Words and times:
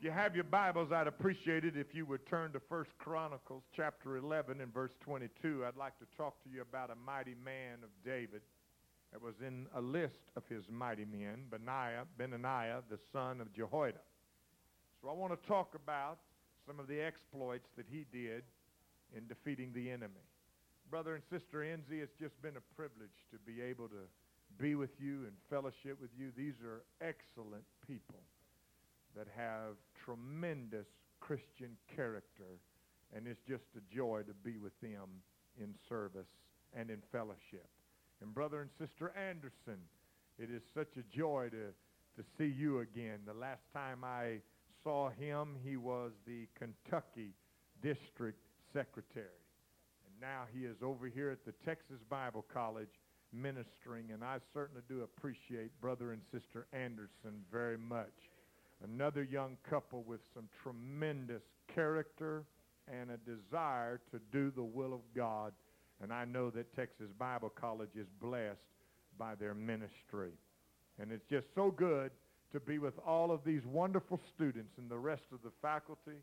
If 0.00 0.04
you 0.04 0.12
have 0.12 0.34
your 0.34 0.44
Bibles, 0.44 0.92
I'd 0.92 1.08
appreciate 1.08 1.62
it 1.66 1.76
if 1.76 1.94
you 1.94 2.06
would 2.06 2.26
turn 2.26 2.52
to 2.52 2.60
1 2.68 2.84
Chronicles 2.98 3.64
chapter 3.76 4.16
11 4.16 4.62
and 4.62 4.72
verse 4.72 4.92
22. 5.04 5.62
I'd 5.68 5.76
like 5.76 5.98
to 5.98 6.06
talk 6.16 6.42
to 6.42 6.48
you 6.48 6.62
about 6.62 6.88
a 6.88 6.94
mighty 6.94 7.34
man 7.44 7.80
of 7.82 7.90
David 8.02 8.40
that 9.12 9.20
was 9.20 9.34
in 9.46 9.66
a 9.76 9.80
list 9.82 10.22
of 10.36 10.44
his 10.48 10.64
mighty 10.70 11.04
men, 11.04 11.44
Benaiah, 11.50 12.04
Benaniah, 12.18 12.80
the 12.88 12.98
son 13.12 13.42
of 13.42 13.52
Jehoiada. 13.52 14.00
So 15.02 15.10
I 15.10 15.12
want 15.12 15.38
to 15.38 15.46
talk 15.46 15.74
about 15.74 16.16
some 16.66 16.80
of 16.80 16.88
the 16.88 16.98
exploits 16.98 17.68
that 17.76 17.84
he 17.90 18.06
did 18.10 18.42
in 19.14 19.26
defeating 19.28 19.70
the 19.74 19.90
enemy. 19.90 20.24
Brother 20.90 21.14
and 21.14 21.22
Sister 21.28 21.58
Enzi, 21.58 22.00
it's 22.00 22.18
just 22.18 22.40
been 22.40 22.56
a 22.56 22.74
privilege 22.74 23.20
to 23.32 23.38
be 23.44 23.60
able 23.60 23.88
to 23.88 24.08
be 24.58 24.76
with 24.76 24.98
you 24.98 25.24
and 25.26 25.32
fellowship 25.50 26.00
with 26.00 26.10
you. 26.18 26.32
These 26.34 26.54
are 26.64 26.84
excellent 27.06 27.64
people 27.86 28.24
that 29.16 29.26
have 29.36 29.76
tremendous 30.04 30.86
Christian 31.20 31.76
character, 31.94 32.58
and 33.14 33.26
it's 33.26 33.40
just 33.48 33.64
a 33.76 33.94
joy 33.94 34.22
to 34.26 34.34
be 34.44 34.58
with 34.58 34.78
them 34.80 35.08
in 35.60 35.74
service 35.88 36.28
and 36.74 36.90
in 36.90 37.02
fellowship. 37.12 37.68
And 38.22 38.34
Brother 38.34 38.60
and 38.60 38.70
Sister 38.78 39.12
Anderson, 39.16 39.80
it 40.38 40.50
is 40.50 40.62
such 40.74 40.96
a 40.96 41.16
joy 41.16 41.48
to, 41.50 42.22
to 42.22 42.28
see 42.38 42.46
you 42.46 42.80
again. 42.80 43.20
The 43.26 43.34
last 43.34 43.62
time 43.72 44.04
I 44.04 44.40
saw 44.82 45.10
him, 45.10 45.56
he 45.64 45.76
was 45.76 46.12
the 46.26 46.46
Kentucky 46.58 47.34
District 47.82 48.38
Secretary. 48.72 49.26
And 50.06 50.14
now 50.20 50.44
he 50.54 50.64
is 50.64 50.76
over 50.82 51.06
here 51.06 51.30
at 51.30 51.44
the 51.44 51.52
Texas 51.64 51.98
Bible 52.08 52.44
College 52.52 53.00
ministering, 53.32 54.10
and 54.12 54.24
I 54.24 54.38
certainly 54.52 54.82
do 54.88 55.02
appreciate 55.02 55.78
Brother 55.80 56.12
and 56.12 56.22
Sister 56.32 56.66
Anderson 56.72 57.44
very 57.50 57.78
much 57.78 58.29
another 58.84 59.22
young 59.22 59.56
couple 59.68 60.02
with 60.02 60.20
some 60.34 60.48
tremendous 60.62 61.42
character 61.74 62.44
and 62.88 63.10
a 63.10 63.16
desire 63.18 64.00
to 64.10 64.20
do 64.32 64.50
the 64.50 64.62
will 64.62 64.92
of 64.92 65.00
God. 65.14 65.52
And 66.02 66.12
I 66.12 66.24
know 66.24 66.50
that 66.50 66.74
Texas 66.74 67.08
Bible 67.18 67.50
College 67.50 67.90
is 67.94 68.06
blessed 68.20 68.58
by 69.18 69.34
their 69.34 69.54
ministry. 69.54 70.32
And 70.98 71.12
it's 71.12 71.24
just 71.28 71.46
so 71.54 71.70
good 71.70 72.10
to 72.52 72.60
be 72.60 72.78
with 72.78 72.94
all 73.06 73.30
of 73.30 73.40
these 73.44 73.64
wonderful 73.66 74.18
students 74.34 74.72
and 74.78 74.90
the 74.90 74.98
rest 74.98 75.22
of 75.32 75.40
the 75.42 75.52
faculty. 75.62 76.18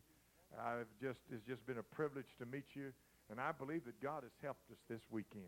I've 0.59 0.87
just, 1.01 1.19
it's 1.31 1.45
just 1.47 1.65
been 1.67 1.77
a 1.77 1.83
privilege 1.83 2.27
to 2.39 2.45
meet 2.45 2.65
you. 2.73 2.91
And 3.29 3.39
I 3.39 3.51
believe 3.51 3.85
that 3.85 4.01
God 4.01 4.23
has 4.23 4.31
helped 4.41 4.69
us 4.71 4.77
this 4.89 5.01
weekend. 5.11 5.43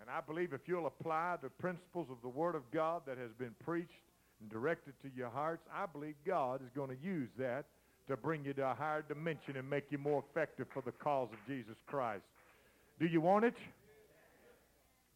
And 0.00 0.08
I 0.08 0.20
believe 0.20 0.52
if 0.52 0.62
you'll 0.66 0.86
apply 0.86 1.36
the 1.42 1.50
principles 1.50 2.08
of 2.10 2.16
the 2.22 2.28
Word 2.28 2.54
of 2.54 2.62
God 2.72 3.02
that 3.06 3.18
has 3.18 3.32
been 3.38 3.54
preached 3.62 4.09
and 4.40 4.50
direct 4.50 4.88
it 4.88 4.94
to 5.02 5.14
your 5.14 5.30
hearts, 5.30 5.62
I 5.72 5.86
believe 5.86 6.14
God 6.26 6.62
is 6.62 6.70
going 6.74 6.90
to 6.90 7.02
use 7.02 7.28
that 7.38 7.66
to 8.08 8.16
bring 8.16 8.44
you 8.44 8.52
to 8.54 8.70
a 8.70 8.74
higher 8.74 9.02
dimension 9.02 9.56
and 9.56 9.68
make 9.68 9.84
you 9.90 9.98
more 9.98 10.24
effective 10.30 10.66
for 10.72 10.82
the 10.82 10.92
cause 10.92 11.28
of 11.32 11.38
Jesus 11.46 11.76
Christ. 11.86 12.24
Do 12.98 13.06
you 13.06 13.20
want 13.20 13.44
it? 13.44 13.54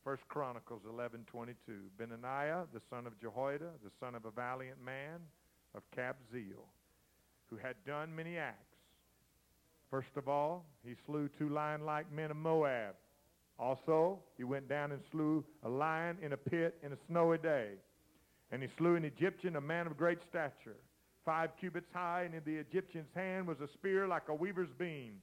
First 0.05 0.22
Chronicles 0.28 0.83
11:22. 0.86 1.55
Benaniah, 1.98 2.66
the 2.75 2.81
son 2.91 3.06
of 3.06 3.19
Jehoiada, 3.20 3.70
the 3.83 3.91
son 3.98 4.14
of 4.14 4.27
a 4.27 4.31
valiant 4.31 4.83
man 4.84 5.20
of 5.75 5.83
Kabzeel, 5.97 6.62
who 7.48 7.56
had 7.56 7.75
done 7.86 8.14
many 8.14 8.36
acts. 8.36 8.77
First 9.91 10.16
of 10.16 10.28
all, 10.28 10.66
he 10.84 10.94
slew 11.06 11.28
two 11.38 11.48
lion-like 11.48 12.12
men 12.12 12.31
of 12.31 12.36
Moab. 12.36 12.94
Also, 13.59 14.19
he 14.36 14.44
went 14.44 14.69
down 14.69 14.92
and 14.92 15.00
slew 15.11 15.44
a 15.62 15.69
lion 15.69 16.19
in 16.20 16.33
a 16.33 16.36
pit 16.36 16.77
in 16.83 16.92
a 16.92 16.97
snowy 17.09 17.38
day. 17.38 17.70
And 18.50 18.62
he 18.62 18.69
slew 18.78 18.97
an 18.97 19.05
Egyptian, 19.05 19.56
a 19.56 19.61
man 19.61 19.87
of 19.87 19.97
great 19.97 20.19
stature, 20.28 20.77
five 21.25 21.50
cubits 21.59 21.91
high, 21.92 22.23
and 22.25 22.34
in 22.34 22.42
the 22.45 22.56
Egyptian's 22.56 23.12
hand 23.14 23.47
was 23.47 23.61
a 23.61 23.69
spear 23.69 24.06
like 24.06 24.28
a 24.28 24.34
weaver's 24.34 24.73
beam. 24.78 25.23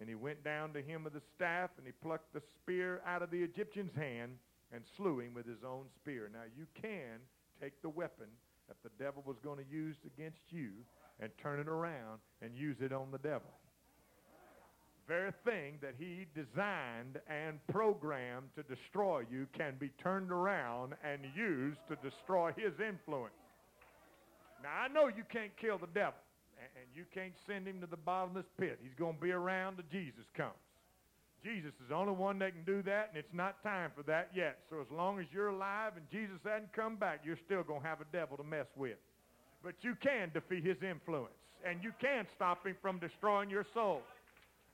And 0.00 0.08
he 0.08 0.14
went 0.14 0.42
down 0.42 0.72
to 0.72 0.82
him 0.82 1.04
with 1.04 1.14
a 1.14 1.22
staff, 1.36 1.70
and 1.78 1.86
he 1.86 1.92
plucked 1.92 2.32
the 2.32 2.42
spear 2.56 3.00
out 3.06 3.22
of 3.22 3.30
the 3.30 3.42
Egyptian's 3.42 3.94
hand 3.94 4.32
and 4.72 4.82
slew 4.96 5.20
him 5.20 5.34
with 5.34 5.46
his 5.46 5.62
own 5.64 5.84
spear. 5.94 6.28
Now 6.32 6.44
you 6.56 6.66
can 6.80 7.20
take 7.60 7.80
the 7.80 7.88
weapon 7.88 8.26
that 8.66 8.76
the 8.82 8.90
devil 9.02 9.22
was 9.24 9.36
going 9.44 9.58
to 9.58 9.70
use 9.70 9.96
against 10.04 10.40
you 10.50 10.70
and 11.20 11.30
turn 11.40 11.60
it 11.60 11.68
around 11.68 12.20
and 12.42 12.56
use 12.56 12.78
it 12.80 12.92
on 12.92 13.10
the 13.12 13.18
devil 13.18 13.50
very 15.06 15.32
thing 15.44 15.78
that 15.82 15.94
he 15.98 16.26
designed 16.34 17.20
and 17.28 17.58
programmed 17.68 18.48
to 18.56 18.62
destroy 18.62 19.22
you 19.30 19.46
can 19.56 19.74
be 19.78 19.90
turned 20.02 20.30
around 20.30 20.94
and 21.04 21.20
used 21.36 21.80
to 21.88 21.96
destroy 21.96 22.52
his 22.56 22.72
influence. 22.80 23.34
Now, 24.62 24.70
I 24.84 24.88
know 24.88 25.08
you 25.08 25.24
can't 25.30 25.52
kill 25.60 25.78
the 25.78 25.92
devil, 25.92 26.20
and 26.56 26.86
you 26.94 27.04
can't 27.12 27.34
send 27.46 27.66
him 27.66 27.80
to 27.80 27.86
the 27.86 27.98
bottomless 27.98 28.46
pit. 28.58 28.78
He's 28.82 28.96
going 28.98 29.16
to 29.16 29.20
be 29.20 29.32
around 29.32 29.76
till 29.76 29.84
Jesus 29.92 30.24
comes. 30.36 30.54
Jesus 31.44 31.72
is 31.82 31.88
the 31.90 31.94
only 31.94 32.14
one 32.14 32.38
that 32.38 32.52
can 32.52 32.64
do 32.64 32.82
that, 32.82 33.10
and 33.10 33.18
it's 33.18 33.34
not 33.34 33.62
time 33.62 33.90
for 33.94 34.02
that 34.04 34.30
yet. 34.34 34.60
So 34.70 34.80
as 34.80 34.90
long 34.90 35.20
as 35.20 35.26
you're 35.30 35.48
alive 35.48 35.92
and 35.96 36.08
Jesus 36.10 36.40
hasn't 36.42 36.72
come 36.72 36.96
back, 36.96 37.20
you're 37.22 37.38
still 37.44 37.62
going 37.62 37.82
to 37.82 37.86
have 37.86 38.00
a 38.00 38.08
devil 38.10 38.38
to 38.38 38.44
mess 38.44 38.66
with. 38.76 38.96
But 39.62 39.74
you 39.82 39.94
can 40.02 40.30
defeat 40.32 40.64
his 40.64 40.78
influence, 40.82 41.36
and 41.66 41.84
you 41.84 41.92
can 42.00 42.26
stop 42.34 42.66
him 42.66 42.76
from 42.80 42.98
destroying 42.98 43.50
your 43.50 43.66
soul. 43.74 44.00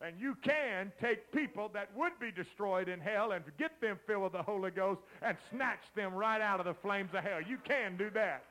And 0.02 0.18
you 0.18 0.34
can 0.42 0.92
take 1.00 1.30
people 1.30 1.70
that 1.74 1.90
would 1.94 2.12
be 2.18 2.30
destroyed 2.30 2.88
in 2.88 3.00
hell 3.00 3.32
and 3.32 3.44
get 3.58 3.80
them 3.82 3.98
filled 4.06 4.22
with 4.22 4.32
the 4.32 4.42
Holy 4.42 4.70
Ghost 4.70 5.02
and 5.20 5.36
snatch 5.50 5.82
them 5.94 6.14
right 6.14 6.40
out 6.40 6.58
of 6.58 6.64
the 6.64 6.74
flames 6.74 7.10
of 7.12 7.22
hell. 7.22 7.40
You 7.46 7.58
can 7.66 7.98
do 7.98 8.08
that. 8.14 8.44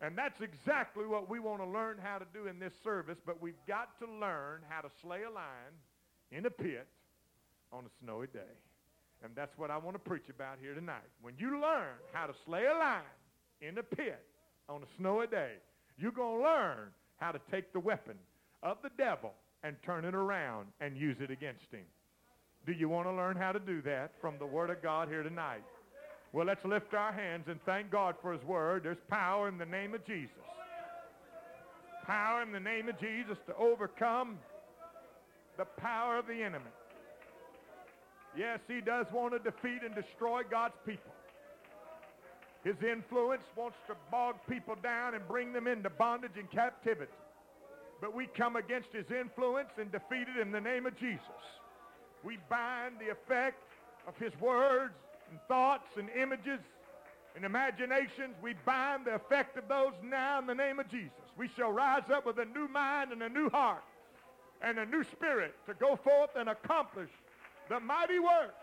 And 0.00 0.18
that's 0.18 0.40
exactly 0.40 1.06
what 1.06 1.30
we 1.30 1.38
want 1.38 1.62
to 1.62 1.68
learn 1.68 1.98
how 2.02 2.18
to 2.18 2.26
do 2.34 2.48
in 2.48 2.58
this 2.58 2.72
service, 2.82 3.16
but 3.24 3.40
we've 3.40 3.54
got 3.66 3.96
to 4.00 4.06
learn 4.06 4.60
how 4.68 4.80
to 4.80 4.90
slay 5.00 5.22
a 5.22 5.30
lion 5.30 5.72
in 6.32 6.44
a 6.46 6.50
pit 6.50 6.88
on 7.72 7.84
a 7.84 8.04
snowy 8.04 8.26
day. 8.26 8.40
And 9.22 9.32
that's 9.36 9.56
what 9.56 9.70
I 9.70 9.78
want 9.78 9.94
to 9.94 10.00
preach 10.00 10.28
about 10.28 10.58
here 10.60 10.74
tonight. 10.74 11.08
When 11.22 11.34
you 11.38 11.60
learn 11.60 11.94
how 12.12 12.26
to 12.26 12.34
slay 12.44 12.66
a 12.66 12.76
lion 12.76 13.02
in 13.60 13.78
a 13.78 13.82
pit 13.82 14.20
on 14.68 14.82
a 14.82 14.86
snowy 14.98 15.28
day, 15.28 15.52
you're 15.96 16.12
going 16.12 16.38
to 16.38 16.44
learn 16.44 16.88
how 17.16 17.30
to 17.30 17.40
take 17.50 17.72
the 17.72 17.80
weapon 17.80 18.16
of 18.62 18.78
the 18.82 18.90
devil 18.98 19.32
and 19.64 19.74
turn 19.82 20.04
it 20.04 20.14
around 20.14 20.68
and 20.80 20.96
use 20.96 21.16
it 21.20 21.30
against 21.30 21.72
him. 21.72 21.84
Do 22.66 22.72
you 22.72 22.88
want 22.88 23.06
to 23.08 23.12
learn 23.12 23.36
how 23.36 23.50
to 23.50 23.58
do 23.58 23.82
that 23.82 24.12
from 24.20 24.34
the 24.38 24.46
Word 24.46 24.70
of 24.70 24.82
God 24.82 25.08
here 25.08 25.22
tonight? 25.22 25.64
Well, 26.32 26.46
let's 26.46 26.64
lift 26.64 26.94
our 26.94 27.12
hands 27.12 27.44
and 27.48 27.58
thank 27.64 27.90
God 27.90 28.14
for 28.20 28.32
his 28.32 28.42
Word. 28.44 28.84
There's 28.84 28.98
power 29.08 29.48
in 29.48 29.58
the 29.58 29.66
name 29.66 29.94
of 29.94 30.04
Jesus. 30.06 30.30
Power 32.06 32.42
in 32.42 32.52
the 32.52 32.60
name 32.60 32.88
of 32.88 33.00
Jesus 33.00 33.38
to 33.46 33.56
overcome 33.56 34.38
the 35.56 35.64
power 35.64 36.18
of 36.18 36.26
the 36.26 36.42
enemy. 36.42 36.70
Yes, 38.36 38.58
he 38.68 38.80
does 38.80 39.06
want 39.12 39.32
to 39.32 39.38
defeat 39.38 39.82
and 39.84 39.94
destroy 39.94 40.42
God's 40.50 40.74
people. 40.84 41.12
His 42.64 42.76
influence 42.82 43.44
wants 43.56 43.76
to 43.86 43.94
bog 44.10 44.36
people 44.48 44.74
down 44.82 45.14
and 45.14 45.26
bring 45.28 45.52
them 45.52 45.66
into 45.66 45.90
bondage 45.90 46.36
and 46.36 46.50
captivity. 46.50 47.12
But 48.04 48.14
we 48.14 48.26
come 48.26 48.56
against 48.56 48.92
his 48.92 49.06
influence 49.10 49.70
and 49.78 49.90
defeat 49.90 50.26
it 50.28 50.38
in 50.38 50.52
the 50.52 50.60
name 50.60 50.84
of 50.84 50.94
Jesus. 50.98 51.24
We 52.22 52.36
bind 52.50 52.96
the 53.00 53.10
effect 53.10 53.62
of 54.06 54.14
his 54.18 54.38
words 54.42 54.92
and 55.30 55.40
thoughts 55.48 55.88
and 55.96 56.10
images 56.10 56.60
and 57.34 57.46
imaginations. 57.46 58.34
We 58.42 58.56
bind 58.66 59.06
the 59.06 59.14
effect 59.14 59.56
of 59.56 59.68
those 59.68 59.94
now 60.04 60.38
in 60.38 60.46
the 60.46 60.54
name 60.54 60.80
of 60.80 60.90
Jesus. 60.90 61.12
We 61.38 61.48
shall 61.56 61.72
rise 61.72 62.02
up 62.12 62.26
with 62.26 62.38
a 62.38 62.44
new 62.44 62.68
mind 62.68 63.10
and 63.12 63.22
a 63.22 63.28
new 63.30 63.48
heart 63.48 63.84
and 64.60 64.78
a 64.78 64.84
new 64.84 65.02
spirit 65.04 65.54
to 65.66 65.72
go 65.72 65.96
forth 65.96 66.36
and 66.36 66.50
accomplish 66.50 67.08
the 67.70 67.80
mighty 67.80 68.18
work 68.18 68.54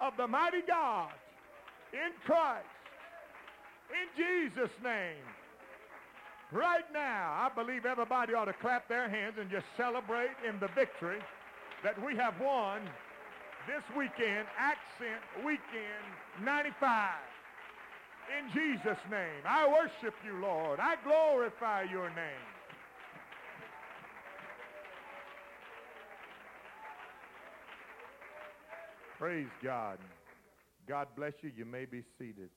of 0.00 0.16
the 0.16 0.28
mighty 0.28 0.62
God 0.68 1.10
in 1.92 2.12
Christ. 2.24 2.64
In 3.90 4.50
Jesus' 4.52 4.70
name. 4.84 5.16
Right 6.52 6.84
now, 6.92 7.32
I 7.32 7.50
believe 7.54 7.86
everybody 7.86 8.34
ought 8.34 8.44
to 8.44 8.52
clap 8.52 8.86
their 8.86 9.08
hands 9.08 9.36
and 9.40 9.50
just 9.50 9.64
celebrate 9.74 10.36
in 10.46 10.60
the 10.60 10.68
victory 10.74 11.18
that 11.82 11.96
we 12.04 12.14
have 12.16 12.34
won 12.38 12.82
this 13.66 13.82
weekend, 13.96 14.46
Accent 14.58 15.22
Weekend 15.46 16.04
95. 16.44 17.14
In 18.38 18.52
Jesus' 18.52 18.98
name, 19.10 19.40
I 19.46 19.66
worship 19.66 20.14
you, 20.26 20.42
Lord. 20.42 20.78
I 20.78 20.96
glorify 21.02 21.84
your 21.90 22.08
name. 22.10 22.52
Praise 29.18 29.48
God. 29.62 29.98
God 30.86 31.08
bless 31.16 31.32
you. 31.40 31.50
You 31.56 31.64
may 31.64 31.86
be 31.86 32.02
seated. 32.18 32.50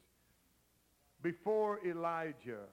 Before 1.22 1.80
Elijah 1.88 2.66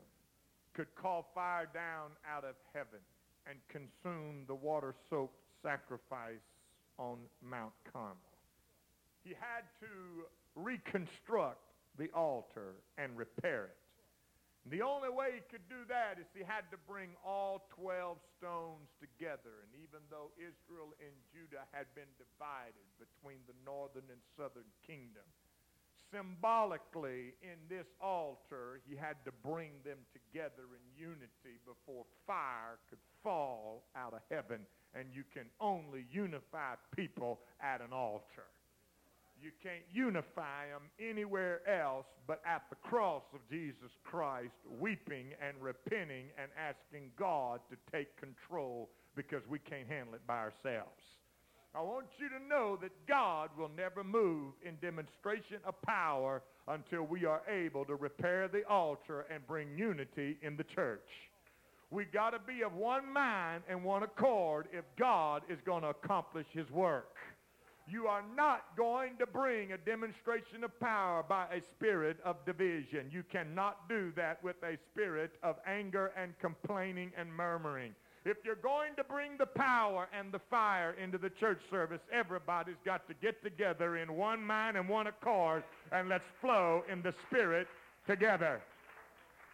could 0.75 0.95
call 0.95 1.31
fire 1.35 1.69
down 1.73 2.11
out 2.29 2.45
of 2.45 2.55
heaven 2.73 3.01
and 3.47 3.59
consume 3.69 4.45
the 4.47 4.55
water-soaked 4.55 5.39
sacrifice 5.63 6.47
on 6.99 7.19
Mount 7.43 7.73
Carmel. 7.93 8.17
He 9.25 9.31
had 9.31 9.65
to 9.81 10.27
reconstruct 10.55 11.61
the 11.99 12.11
altar 12.15 12.75
and 12.99 13.17
repair 13.17 13.65
it. 13.65 13.77
The 14.71 14.83
only 14.83 15.11
way 15.11 15.43
he 15.43 15.45
could 15.51 15.67
do 15.67 15.83
that 15.91 16.23
is 16.23 16.27
he 16.31 16.47
had 16.47 16.71
to 16.71 16.79
bring 16.87 17.19
all 17.27 17.67
12 17.75 18.15
stones 18.39 18.87
together. 19.03 19.67
And 19.67 19.75
even 19.83 20.07
though 20.07 20.31
Israel 20.39 20.95
and 21.03 21.15
Judah 21.35 21.67
had 21.75 21.91
been 21.99 22.11
divided 22.15 22.87
between 22.95 23.43
the 23.51 23.59
northern 23.67 24.07
and 24.07 24.23
southern 24.39 24.71
kingdom, 24.87 25.27
symbolically 26.13 27.35
in 27.43 27.59
this 27.69 27.87
altar, 28.01 28.81
he 28.89 28.95
had 28.95 29.17
to 29.25 29.33
bring 29.45 29.71
them 29.85 29.99
together 30.13 30.69
in 30.77 31.01
unity 31.01 31.59
before 31.67 32.05
fire 32.27 32.79
could 32.89 32.99
fall 33.23 33.85
out 33.97 34.13
of 34.13 34.21
heaven. 34.31 34.61
And 34.95 35.09
you 35.13 35.25
can 35.33 35.47
only 35.61 36.05
unify 36.13 36.75
people 36.95 37.41
at 37.61 37.81
an 37.81 37.93
altar. 37.93 38.47
You 39.41 39.51
can't 39.63 39.83
unify 39.93 40.69
them 40.71 40.83
anywhere 41.01 41.67
else 41.69 42.07
but 42.29 42.41
at 42.47 42.63
the 42.71 42.77
cross 42.77 43.25
of 43.35 43.41
Jesus 43.51 43.91
Christ, 44.05 44.55
weeping 44.79 45.33
and 45.41 45.57
repenting 45.61 46.27
and 46.39 46.51
asking 46.57 47.11
God 47.19 47.61
to 47.71 47.77
take 47.91 48.17
control 48.21 48.91
because 49.17 49.43
we 49.49 49.59
can't 49.59 49.89
handle 49.89 50.15
it 50.15 50.27
by 50.27 50.39
ourselves. 50.39 51.03
I 51.75 51.81
want 51.81 52.07
you 52.19 52.29
to 52.29 52.39
know 52.47 52.77
that 52.83 52.93
God 53.09 53.49
will 53.57 53.71
never 53.75 54.05
move 54.05 54.53
in 54.63 54.77
demonstration 54.83 55.57
of 55.65 55.81
power 55.83 56.43
until 56.69 57.05
we 57.05 57.25
are 57.25 57.41
able 57.49 57.87
to 57.87 57.95
repair 57.95 58.47
the 58.47 58.63
altar 58.69 59.25
and 59.33 59.47
bring 59.47 59.77
unity 59.77 60.37
in 60.43 60.57
the 60.57 60.65
church. 60.65 61.09
We 61.91 62.05
got 62.05 62.31
to 62.31 62.39
be 62.39 62.63
of 62.63 62.75
one 62.75 63.11
mind 63.11 63.63
and 63.69 63.83
one 63.85 64.03
accord 64.03 64.69
if 64.73 64.85
God 64.99 65.43
is 65.49 65.59
going 65.65 65.83
to 65.83 65.89
accomplish 65.89 66.47
his 66.53 66.71
work. 66.71 67.17
You 67.87 68.07
are 68.07 68.23
not 68.37 68.77
going 68.77 69.17
to 69.19 69.27
bring 69.27 69.73
a 69.73 69.79
demonstration 69.79 70.65
of 70.65 70.79
power 70.79 71.25
by 71.27 71.47
a 71.47 71.61
spirit 71.61 72.19
of 72.25 72.45
division. 72.45 73.11
You 73.11 73.23
cannot 73.31 73.89
do 73.89 74.13
that 74.17 74.43
with 74.45 74.57
a 74.63 74.77
spirit 74.91 75.33
of 75.43 75.57
anger 75.67 76.13
and 76.17 76.39
complaining 76.39 77.13
and 77.17 77.33
murmuring. 77.33 77.95
If 78.25 78.39
you're 78.45 78.55
going 78.55 78.95
to 78.97 79.05
bring 79.05 79.37
the 79.37 79.47
power 79.47 80.09
and 80.17 80.31
the 80.31 80.39
fire 80.39 80.95
into 81.03 81.19
the 81.19 81.31
church 81.31 81.61
service, 81.71 82.01
everybody's 82.13 82.77
got 82.85 83.09
to 83.09 83.15
get 83.15 83.43
together 83.43 83.97
in 83.97 84.15
one 84.15 84.45
mind 84.45 84.77
and 84.77 84.89
one 84.89 85.09
accord, 85.09 85.65
and 85.91 86.09
let's 86.09 86.25
flow 86.41 86.85
in 86.91 87.03
the 87.03 87.13
spirit 87.27 87.67
together. 88.07 88.61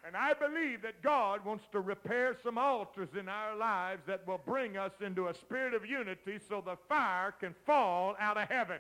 And 0.07 0.17
I 0.17 0.35
believe 0.35 0.83
that 0.83 1.03
God 1.03 1.45
wants 1.45 1.65
to 1.73 1.81
repair 1.81 2.37
some 2.43 2.59
altars 2.59 3.09
in 3.19 3.29
our 3.29 3.57
lives 3.57 4.03
that 4.07 4.27
will 4.27 4.41
bring 4.47 4.77
us 4.77 4.93
into 5.05 5.29
a 5.29 5.35
spirit 5.35 5.75
of 5.75 5.87
unity 5.87 6.39
so 6.49 6.63
the 6.65 6.77
fire 6.89 7.35
can 7.41 7.55
fall 7.67 8.17
out 8.21 8.37
of 8.37 8.49
heaven. 8.49 8.79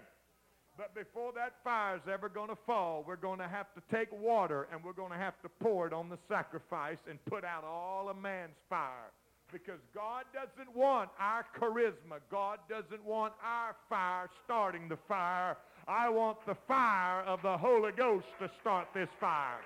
But 0.76 0.94
before 0.94 1.32
that 1.32 1.54
fire 1.64 1.96
is 1.96 2.02
ever 2.10 2.28
going 2.28 2.50
to 2.50 2.56
fall, 2.66 3.04
we're 3.06 3.16
going 3.16 3.40
to 3.40 3.48
have 3.48 3.66
to 3.74 3.82
take 3.90 4.12
water 4.12 4.68
and 4.70 4.84
we're 4.84 4.92
going 4.92 5.10
to 5.10 5.18
have 5.18 5.40
to 5.42 5.48
pour 5.48 5.86
it 5.86 5.92
on 5.92 6.08
the 6.08 6.18
sacrifice 6.28 6.98
and 7.10 7.22
put 7.24 7.44
out 7.44 7.64
all 7.64 8.08
of 8.08 8.16
man's 8.16 8.56
fire. 8.70 9.10
Because 9.52 9.80
God 9.94 10.24
doesn't 10.34 10.76
want 10.76 11.10
our 11.18 11.46
charisma. 11.58 12.20
God 12.30 12.58
doesn't 12.68 13.04
want 13.04 13.32
our 13.42 13.74
fire 13.88 14.28
starting 14.44 14.88
the 14.88 14.98
fire. 15.08 15.56
I 15.86 16.08
want 16.10 16.38
the 16.46 16.56
fire 16.66 17.22
of 17.22 17.40
the 17.42 17.56
Holy 17.56 17.92
Ghost 17.92 18.26
to 18.40 18.50
start 18.60 18.88
this 18.94 19.08
fire. 19.18 19.60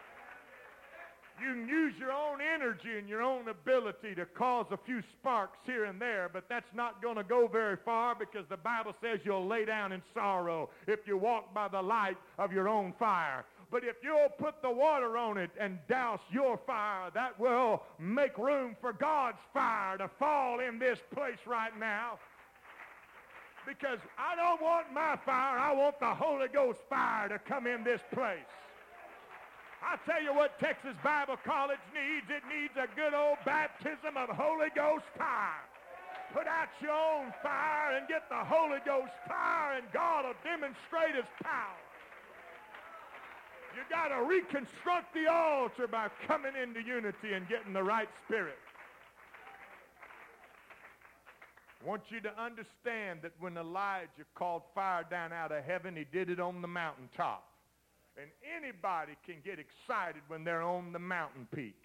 You 1.40 1.54
can 1.54 1.68
use 1.68 1.94
your 1.98 2.12
own 2.12 2.38
energy 2.40 2.98
and 2.98 3.08
your 3.08 3.22
own 3.22 3.48
ability 3.48 4.14
to 4.14 4.26
cause 4.26 4.66
a 4.70 4.76
few 4.76 5.02
sparks 5.18 5.58
here 5.64 5.86
and 5.86 6.00
there, 6.00 6.30
but 6.32 6.44
that's 6.48 6.72
not 6.74 7.02
going 7.02 7.16
to 7.16 7.24
go 7.24 7.48
very 7.48 7.76
far 7.84 8.14
because 8.14 8.44
the 8.48 8.56
Bible 8.56 8.94
says 9.02 9.18
you'll 9.24 9.46
lay 9.46 9.64
down 9.64 9.90
in 9.90 10.02
sorrow 10.14 10.70
if 10.86 11.00
you 11.06 11.16
walk 11.16 11.52
by 11.52 11.66
the 11.66 11.82
light 11.82 12.16
of 12.38 12.52
your 12.52 12.68
own 12.68 12.92
fire. 12.98 13.44
But 13.72 13.84
if 13.84 13.96
you'll 14.04 14.28
put 14.28 14.60
the 14.60 14.70
water 14.70 15.16
on 15.16 15.38
it 15.38 15.50
and 15.58 15.78
douse 15.88 16.20
your 16.30 16.60
fire, 16.66 17.10
that 17.14 17.40
will 17.40 17.82
make 17.98 18.36
room 18.36 18.76
for 18.82 18.92
God's 18.92 19.40
fire 19.54 19.96
to 19.96 20.10
fall 20.18 20.60
in 20.60 20.78
this 20.78 20.98
place 21.14 21.40
right 21.46 21.72
now. 21.80 22.18
Because 23.66 23.98
I 24.18 24.36
don't 24.36 24.60
want 24.60 24.92
my 24.92 25.16
fire, 25.24 25.58
I 25.58 25.72
want 25.72 25.98
the 26.00 26.14
Holy 26.14 26.48
Ghost 26.48 26.80
fire 26.90 27.30
to 27.30 27.38
come 27.38 27.66
in 27.66 27.82
this 27.82 28.02
place. 28.12 28.44
I 29.82 29.96
tell 30.04 30.22
you 30.22 30.34
what 30.34 30.60
Texas 30.60 30.94
Bible 31.02 31.38
College 31.42 31.80
needs. 31.94 32.26
It 32.28 32.42
needs 32.52 32.74
a 32.76 32.94
good 32.94 33.14
old 33.14 33.38
baptism 33.46 34.18
of 34.18 34.28
Holy 34.28 34.68
Ghost 34.76 35.04
fire. 35.16 35.64
Put 36.34 36.46
out 36.46 36.68
your 36.82 36.92
own 36.92 37.32
fire 37.42 37.96
and 37.96 38.06
get 38.06 38.28
the 38.28 38.44
Holy 38.44 38.78
Ghost 38.84 39.12
fire 39.26 39.78
and 39.78 39.86
God 39.94 40.26
will 40.26 40.36
demonstrate 40.44 41.16
his 41.16 41.28
power. 41.42 41.81
You 43.74 43.82
got 43.88 44.08
to 44.08 44.22
reconstruct 44.24 45.14
the 45.14 45.30
altar 45.30 45.86
by 45.86 46.08
coming 46.26 46.52
into 46.60 46.80
unity 46.80 47.32
and 47.34 47.48
getting 47.48 47.72
the 47.72 47.82
right 47.82 48.08
spirit. 48.26 48.58
I 51.82 51.88
want 51.88 52.02
you 52.10 52.20
to 52.20 52.40
understand 52.40 53.20
that 53.22 53.32
when 53.40 53.56
Elijah 53.56 54.24
called 54.34 54.62
fire 54.74 55.04
down 55.10 55.32
out 55.32 55.50
of 55.50 55.64
heaven, 55.64 55.96
he 55.96 56.04
did 56.04 56.30
it 56.30 56.38
on 56.38 56.62
the 56.62 56.68
mountaintop. 56.68 57.44
And 58.20 58.30
anybody 58.56 59.12
can 59.24 59.36
get 59.44 59.58
excited 59.58 60.22
when 60.28 60.44
they're 60.44 60.62
on 60.62 60.92
the 60.92 60.98
mountain 60.98 61.48
peak. 61.54 61.82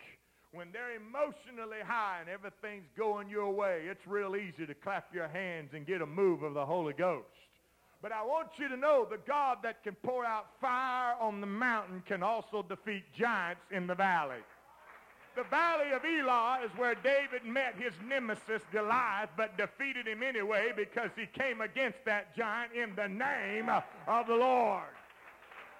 When 0.51 0.71
they're 0.71 0.95
emotionally 0.95 1.79
high 1.85 2.19
and 2.19 2.29
everything's 2.29 2.89
going 2.97 3.29
your 3.29 3.51
way, 3.51 3.83
it's 3.89 4.05
real 4.05 4.35
easy 4.35 4.65
to 4.65 4.73
clap 4.73 5.13
your 5.13 5.27
hands 5.27 5.69
and 5.73 5.85
get 5.85 6.01
a 6.01 6.05
move 6.05 6.43
of 6.43 6.53
the 6.53 6.65
Holy 6.65 6.93
Ghost. 6.93 7.25
But 8.01 8.11
I 8.11 8.23
want 8.23 8.49
you 8.57 8.67
to 8.69 8.77
know 8.77 9.07
the 9.09 9.19
God 9.27 9.57
that 9.63 9.83
can 9.83 9.95
pour 10.03 10.23
out 10.23 10.47
fire 10.61 11.15
on 11.19 11.41
the 11.41 11.47
mountain 11.47 12.03
can 12.07 12.21
also 12.21 12.63
defeat 12.63 13.03
giants 13.17 13.61
in 13.71 13.87
the 13.87 13.95
valley. 13.95 14.43
The 15.35 15.43
valley 15.43 15.91
of 15.93 16.03
Elah 16.03 16.61
is 16.65 16.71
where 16.77 16.95
David 16.95 17.45
met 17.45 17.75
his 17.77 17.93
nemesis 18.07 18.63
Goliath, 18.71 19.29
but 19.37 19.55
defeated 19.55 20.07
him 20.07 20.23
anyway 20.23 20.71
because 20.75 21.11
he 21.15 21.27
came 21.27 21.61
against 21.61 21.99
that 22.05 22.35
giant 22.35 22.73
in 22.73 22.95
the 22.95 23.07
name 23.07 23.69
of 23.69 24.27
the 24.27 24.35
Lord. 24.35 24.96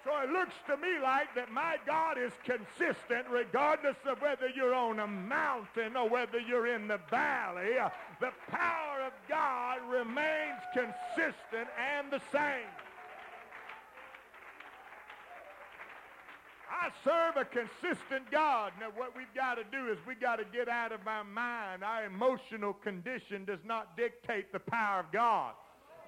So 0.08 0.18
it 0.24 0.30
looks 0.30 0.54
to 0.68 0.78
me 0.78 1.00
like 1.04 1.36
that 1.36 1.52
my 1.52 1.76
God 1.86 2.18
is 2.18 2.32
consistent 2.46 3.28
regardless 3.30 3.98
of 4.10 4.22
whether 4.22 4.48
you're 4.48 4.74
on 4.74 5.02
a 5.02 5.08
mountain 5.08 5.98
or 5.98 6.08
whether 6.08 6.40
you're 6.40 6.74
in 6.74 6.88
the 6.88 7.02
valley. 7.10 7.78
Uh, 7.78 7.90
the 8.22 8.32
power 8.50 9.02
of 9.06 9.12
God 9.28 9.80
remains 9.92 10.62
consistent 10.74 11.68
and 11.78 12.10
the 12.10 12.22
same. 12.32 12.72
I 16.72 16.90
serve 17.04 17.36
a 17.36 17.44
consistent 17.44 18.32
God. 18.32 18.72
Now, 18.80 18.92
what 18.96 19.14
we've 19.14 19.34
got 19.36 19.56
to 19.56 19.66
do 19.66 19.92
is 19.92 19.98
we've 20.08 20.22
got 20.22 20.38
to 20.38 20.46
get 20.46 20.70
out 20.70 20.94
of 20.94 21.06
our 21.06 21.26
mind. 21.26 21.84
Our 21.84 22.06
emotional 22.06 22.72
condition 22.72 23.44
does 23.44 23.60
not 23.66 23.98
dictate 23.98 24.54
the 24.54 24.60
power 24.60 25.02
of 25.02 25.12
God. 25.12 25.52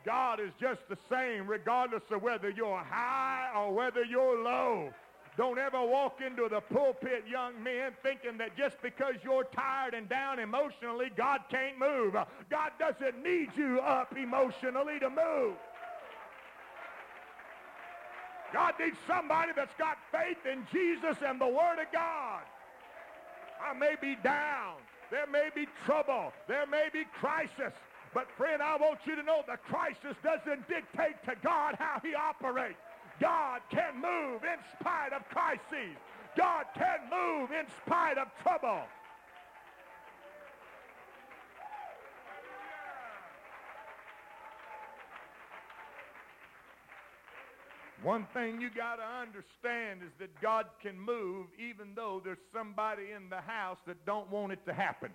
God 0.05 0.39
is 0.39 0.51
just 0.59 0.81
the 0.89 0.97
same 1.09 1.47
regardless 1.47 2.03
of 2.11 2.21
whether 2.21 2.49
you're 2.49 2.83
high 2.83 3.49
or 3.55 3.73
whether 3.73 4.03
you're 4.03 4.41
low. 4.41 4.93
Don't 5.37 5.57
ever 5.57 5.81
walk 5.85 6.19
into 6.25 6.49
the 6.49 6.59
pulpit, 6.59 7.23
young 7.29 7.63
men, 7.63 7.93
thinking 8.03 8.37
that 8.39 8.57
just 8.57 8.81
because 8.81 9.15
you're 9.23 9.45
tired 9.45 9.93
and 9.93 10.09
down 10.09 10.39
emotionally, 10.39 11.11
God 11.15 11.41
can't 11.49 11.79
move. 11.79 12.13
God 12.49 12.71
doesn't 12.77 13.23
need 13.23 13.49
you 13.55 13.79
up 13.79 14.17
emotionally 14.17 14.99
to 14.99 15.09
move. 15.09 15.55
God 18.51 18.73
needs 18.79 18.97
somebody 19.07 19.51
that's 19.55 19.73
got 19.77 19.97
faith 20.11 20.45
in 20.51 20.65
Jesus 20.71 21.17
and 21.25 21.39
the 21.39 21.47
Word 21.47 21.79
of 21.79 21.91
God. 21.93 22.41
I 23.63 23.73
may 23.73 23.95
be 24.01 24.17
down. 24.23 24.75
There 25.11 25.27
may 25.27 25.49
be 25.53 25.67
trouble. 25.85 26.33
There 26.47 26.65
may 26.67 26.87
be 26.91 27.03
crisis. 27.19 27.73
But 28.13 28.27
friend, 28.37 28.61
I 28.61 28.75
want 28.77 28.99
you 29.05 29.15
to 29.15 29.23
know 29.23 29.43
the 29.45 29.57
crisis 29.57 30.17
doesn't 30.23 30.67
dictate 30.67 31.23
to 31.25 31.35
God 31.43 31.75
how 31.77 31.99
he 32.03 32.15
operates. 32.15 32.79
God 33.19 33.61
can 33.69 33.95
move 33.95 34.43
in 34.43 34.57
spite 34.79 35.13
of 35.13 35.27
crises. 35.29 35.95
God 36.37 36.65
can 36.73 36.99
move 37.11 37.51
in 37.51 37.65
spite 37.85 38.17
of 38.17 38.27
trouble. 38.41 38.81
One 48.01 48.25
thing 48.33 48.61
you 48.61 48.69
got 48.69 48.95
to 48.95 49.03
understand 49.03 50.01
is 50.03 50.11
that 50.19 50.29
God 50.41 50.67
can 50.81 50.97
move 50.97 51.47
even 51.59 51.93
though 51.95 52.21
there's 52.23 52.37
somebody 52.53 53.11
in 53.15 53.29
the 53.29 53.41
house 53.41 53.77
that 53.87 54.05
don't 54.05 54.31
want 54.31 54.53
it 54.53 54.65
to 54.65 54.73
happen 54.73 55.11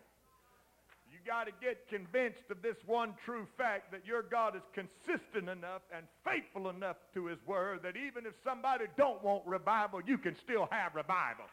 got 1.26 1.44
to 1.44 1.52
get 1.60 1.88
convinced 1.88 2.50
of 2.50 2.60
this 2.60 2.76
one 2.86 3.14
true 3.24 3.46
fact 3.56 3.92
that 3.92 4.06
your 4.06 4.22
God 4.22 4.54
is 4.56 4.62
consistent 4.72 5.48
enough 5.48 5.82
and 5.94 6.06
faithful 6.24 6.68
enough 6.68 6.96
to 7.14 7.26
his 7.26 7.38
word 7.46 7.80
that 7.82 7.96
even 7.96 8.26
if 8.26 8.34
somebody 8.44 8.84
don't 8.96 9.22
want 9.22 9.46
revival, 9.46 10.00
you 10.04 10.18
can 10.18 10.36
still 10.36 10.68
have 10.70 10.94
revival. 10.94 11.44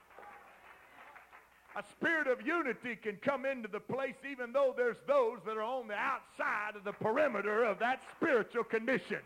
A 1.77 1.83
spirit 1.91 2.27
of 2.27 2.45
unity 2.45 2.97
can 2.97 3.15
come 3.17 3.45
into 3.45 3.69
the 3.69 3.79
place 3.79 4.15
even 4.29 4.51
though 4.51 4.73
there's 4.75 4.97
those 5.07 5.39
that 5.45 5.55
are 5.55 5.63
on 5.63 5.87
the 5.87 5.95
outside 5.95 6.75
of 6.75 6.83
the 6.83 6.91
perimeter 6.91 7.63
of 7.63 7.79
that 7.79 8.01
spiritual 8.17 8.65
condition. 8.65 9.19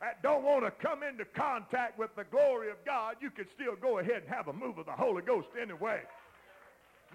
that 0.00 0.22
don't 0.22 0.44
want 0.44 0.64
to 0.64 0.70
come 0.70 1.02
into 1.02 1.24
contact 1.24 1.98
with 1.98 2.14
the 2.14 2.24
glory 2.24 2.70
of 2.70 2.76
God, 2.84 3.16
you 3.20 3.30
can 3.30 3.46
still 3.48 3.74
go 3.74 4.00
ahead 4.00 4.22
and 4.24 4.28
have 4.28 4.48
a 4.48 4.52
move 4.52 4.76
of 4.76 4.84
the 4.84 4.92
Holy 4.92 5.22
Ghost 5.22 5.48
anyway. 5.60 6.02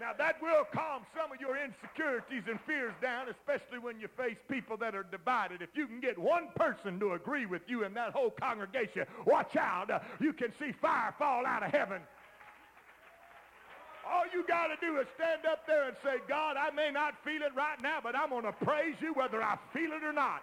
Now 0.01 0.13
that 0.17 0.41
will 0.41 0.65
calm 0.74 1.05
some 1.15 1.31
of 1.31 1.39
your 1.39 1.55
insecurities 1.55 2.41
and 2.50 2.60
fears 2.65 2.93
down, 3.03 3.27
especially 3.29 3.77
when 3.77 4.00
you 4.00 4.08
face 4.17 4.38
people 4.50 4.75
that 4.77 4.96
are 4.96 5.03
divided. 5.03 5.62
If 5.62 5.70
you 5.75 5.86
can 5.86 6.00
get 6.00 6.17
one 6.17 6.48
person 6.55 7.00
to 7.00 7.13
agree 7.13 7.46
with 7.46 7.62
you 7.67 7.84
in 7.84 7.93
that 7.93 8.12
whole 8.12 8.31
congregation, 8.31 9.05
watch 9.27 9.55
out. 9.55 9.91
You 10.20 10.34
can 10.34 10.51
see 10.60 10.72
fire 10.81 11.13
fall 11.20 11.46
out 11.46 11.62
of 11.62 11.70
heaven. 11.70 12.01
All 14.10 14.24
you 14.34 14.43
got 14.48 14.67
to 14.67 14.75
do 14.81 15.00
is 15.00 15.05
stand 15.13 15.46
up 15.46 15.67
there 15.67 15.88
and 15.88 15.96
say, 16.03 16.17
God, 16.27 16.58
I 16.58 16.72
may 16.72 16.89
not 16.89 17.13
feel 17.24 17.43
it 17.43 17.53
right 17.55 17.79
now, 17.84 18.00
but 18.01 18.15
I'm 18.15 18.29
going 18.29 18.43
to 18.46 18.51
praise 18.53 18.96
you 19.01 19.13
whether 19.13 19.43
I 19.43 19.55
feel 19.72 19.91
it 19.91 20.03
or 20.03 20.13
not. 20.13 20.41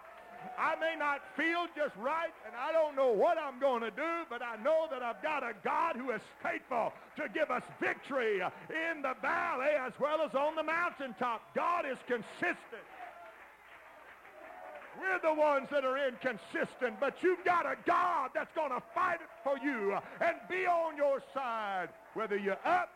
I 0.57 0.75
may 0.75 0.95
not 0.97 1.21
feel 1.37 1.67
just 1.75 1.95
right, 1.97 2.33
and 2.45 2.55
I 2.55 2.71
don't 2.71 2.95
know 2.95 3.11
what 3.11 3.37
I'm 3.37 3.59
going 3.59 3.81
to 3.81 3.91
do, 3.91 4.25
but 4.29 4.41
I 4.41 4.61
know 4.61 4.87
that 4.91 5.01
I've 5.01 5.21
got 5.23 5.43
a 5.43 5.53
God 5.63 5.95
who 5.95 6.11
is 6.11 6.21
faithful 6.43 6.93
to 7.17 7.29
give 7.33 7.49
us 7.49 7.63
victory 7.79 8.41
in 8.69 9.01
the 9.01 9.15
valley 9.21 9.71
as 9.79 9.93
well 9.99 10.21
as 10.21 10.35
on 10.35 10.55
the 10.55 10.63
mountaintop. 10.63 11.41
God 11.55 11.85
is 11.89 11.97
consistent. 12.07 12.85
We're 14.99 15.19
the 15.23 15.39
ones 15.39 15.67
that 15.71 15.85
are 15.85 15.97
inconsistent, 16.07 16.99
but 16.99 17.15
you've 17.21 17.43
got 17.45 17.65
a 17.65 17.75
God 17.85 18.31
that's 18.33 18.53
going 18.53 18.71
to 18.71 18.81
fight 18.93 19.19
it 19.21 19.29
for 19.43 19.57
you 19.57 19.97
and 20.19 20.35
be 20.49 20.65
on 20.65 20.97
your 20.97 21.23
side, 21.33 21.89
whether 22.15 22.35
you're 22.35 22.59
up, 22.65 22.89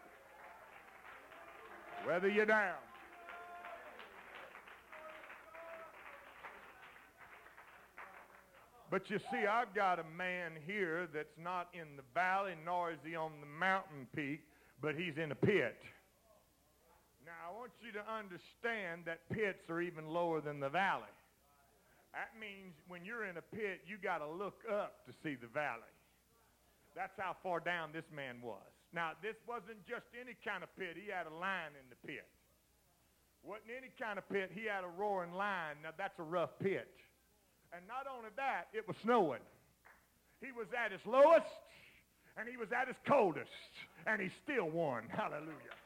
whether 2.05 2.27
you're 2.27 2.45
down. 2.45 2.75
But 8.93 9.09
you 9.09 9.17
see, 9.33 9.49
I've 9.49 9.73
got 9.73 9.97
a 9.97 10.05
man 10.15 10.51
here 10.69 11.09
that's 11.09 11.33
not 11.41 11.73
in 11.73 11.97
the 11.97 12.05
valley, 12.13 12.53
nor 12.63 12.91
is 12.91 13.01
he 13.01 13.15
on 13.15 13.31
the 13.41 13.49
mountain 13.49 14.05
peak, 14.13 14.45
but 14.85 14.93
he's 14.93 15.17
in 15.17 15.31
a 15.31 15.35
pit. 15.49 15.81
Now, 17.25 17.33
I 17.49 17.57
want 17.57 17.71
you 17.81 17.89
to 17.97 18.05
understand 18.05 19.09
that 19.09 19.25
pits 19.33 19.65
are 19.73 19.81
even 19.81 20.05
lower 20.05 20.41
than 20.41 20.59
the 20.59 20.69
valley. 20.69 21.09
That 22.13 22.37
means 22.37 22.77
when 22.85 23.01
you're 23.03 23.25
in 23.25 23.37
a 23.37 23.41
pit, 23.41 23.81
you 23.89 23.97
got 23.97 24.19
to 24.19 24.29
look 24.29 24.61
up 24.69 25.01
to 25.09 25.11
see 25.25 25.33
the 25.33 25.49
valley. 25.49 25.89
That's 26.93 27.17
how 27.17 27.35
far 27.41 27.61
down 27.61 27.89
this 27.97 28.05
man 28.15 28.45
was. 28.45 28.69
Now, 28.93 29.17
this 29.23 29.41
wasn't 29.49 29.81
just 29.89 30.05
any 30.13 30.37
kind 30.45 30.61
of 30.61 30.69
pit. 30.77 31.01
He 31.01 31.09
had 31.09 31.25
a 31.25 31.33
line 31.33 31.73
in 31.73 31.89
the 31.89 31.97
pit. 32.05 32.29
Wasn't 33.41 33.73
any 33.73 33.89
kind 33.97 34.21
of 34.21 34.29
pit. 34.29 34.51
He 34.53 34.69
had 34.69 34.85
a 34.85 34.93
roaring 35.01 35.33
line. 35.33 35.81
Now, 35.81 35.97
that's 35.97 36.19
a 36.19 36.27
rough 36.29 36.53
pit. 36.61 36.93
And 37.75 37.87
not 37.87 38.05
only 38.07 38.29
that, 38.35 38.67
it 38.73 38.87
was 38.87 38.95
snowing. 39.01 39.41
He 40.41 40.51
was 40.51 40.67
at 40.77 40.91
his 40.91 41.01
lowest 41.05 41.47
and 42.37 42.47
he 42.47 42.57
was 42.57 42.71
at 42.71 42.87
his 42.87 42.97
coldest 43.05 43.49
and 44.05 44.21
he 44.21 44.29
still 44.43 44.69
won. 44.69 45.03
Hallelujah. 45.09 45.77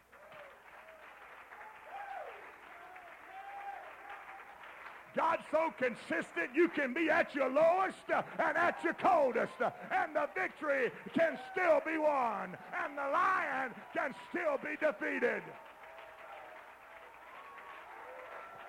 God's 5.15 5.43
so 5.49 5.73
consistent, 5.79 6.53
you 6.53 6.67
can 6.69 6.93
be 6.93 7.09
at 7.09 7.33
your 7.33 7.49
lowest 7.49 7.97
and 8.07 8.55
at 8.55 8.77
your 8.83 8.93
coldest, 8.93 9.53
and 9.59 10.15
the 10.15 10.29
victory 10.35 10.91
can 11.17 11.39
still 11.51 11.81
be 11.83 11.97
won, 11.97 12.55
and 12.83 12.95
the 12.95 13.09
lion 13.11 13.73
can 13.95 14.13
still 14.29 14.59
be 14.61 14.75
defeated. 14.77 15.41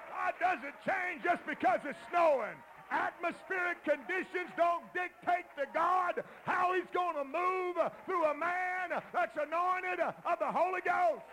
God 0.09 0.33
doesn't 0.41 0.75
change 0.87 1.23
just 1.23 1.45
because 1.45 1.81
it's 1.85 1.99
snowing. 2.09 2.57
Atmospheric 2.91 3.85
conditions 3.85 4.49
don't 4.57 4.85
dictate 4.97 5.45
to 5.61 5.69
God 5.75 6.25
how 6.45 6.73
he's 6.73 6.89
going 6.95 7.17
to 7.17 7.25
move 7.25 7.77
through 8.07 8.25
a 8.25 8.37
man 8.37 8.97
that's 9.13 9.37
anointed 9.37 10.01
of 10.01 10.37
the 10.41 10.49
Holy 10.49 10.81
Ghost. 10.81 11.25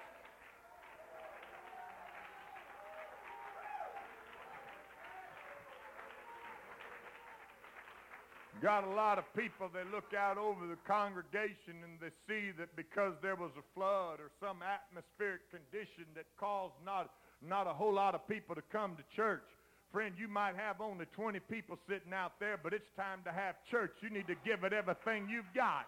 Got 8.62 8.88
a 8.88 8.90
lot 8.90 9.20
of 9.20 9.26
people, 9.36 9.70
they 9.72 9.84
look 9.94 10.14
out 10.18 10.38
over 10.38 10.66
the 10.66 10.78
congregation 10.88 11.84
and 11.84 12.00
they 12.00 12.10
see 12.28 12.52
that 12.58 12.76
because 12.76 13.14
there 13.22 13.36
was 13.36 13.52
a 13.60 13.66
flood 13.76 14.20
or 14.20 14.32
some 14.40 14.64
atmospheric 14.64 15.52
condition 15.52 16.06
that 16.16 16.26
caused 16.40 16.74
not, 16.84 17.12
not 17.46 17.68
a 17.68 17.74
whole 17.74 17.94
lot 17.94 18.16
of 18.16 18.28
people 18.28 18.56
to 18.56 18.64
come 18.72 18.96
to 18.96 19.04
church, 19.16 19.44
Friend, 19.92 20.14
you 20.18 20.28
might 20.28 20.56
have 20.56 20.82
only 20.82 21.06
20 21.16 21.40
people 21.40 21.78
sitting 21.88 22.14
out 22.14 22.34
there, 22.40 22.60
but 22.62 22.74
it's 22.74 22.90
time 22.98 23.20
to 23.26 23.32
have 23.32 23.56
church. 23.72 23.92
You 24.02 24.10
need 24.10 24.28
to 24.28 24.36
give 24.46 24.64
it 24.64 24.74
everything 24.74 25.28
you've 25.30 25.52
got. 25.56 25.86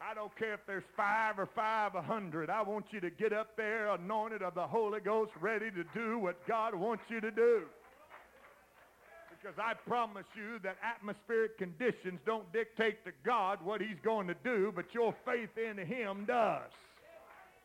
I 0.00 0.14
don't 0.14 0.34
care 0.36 0.54
if 0.54 0.60
there's 0.66 0.84
five 0.96 1.38
or 1.38 1.48
five 1.54 1.94
a 1.94 2.02
hundred. 2.02 2.50
I 2.50 2.62
want 2.62 2.86
you 2.90 3.00
to 3.00 3.10
get 3.10 3.32
up 3.32 3.56
there 3.56 3.90
anointed 3.90 4.42
of 4.42 4.54
the 4.54 4.66
Holy 4.66 5.00
Ghost, 5.00 5.32
ready 5.40 5.70
to 5.70 5.84
do 5.94 6.18
what 6.18 6.46
God 6.46 6.74
wants 6.74 7.04
you 7.08 7.20
to 7.20 7.30
do. 7.30 7.62
Because 9.30 9.58
I 9.58 9.74
promise 9.88 10.26
you 10.34 10.58
that 10.62 10.76
atmospheric 10.82 11.58
conditions 11.58 12.20
don't 12.26 12.50
dictate 12.52 13.04
to 13.04 13.12
God 13.24 13.58
what 13.64 13.80
he's 13.80 13.98
going 14.02 14.26
to 14.28 14.36
do, 14.44 14.72
but 14.74 14.86
your 14.92 15.14
faith 15.24 15.56
in 15.56 15.78
him 15.78 16.24
does. 16.26 16.70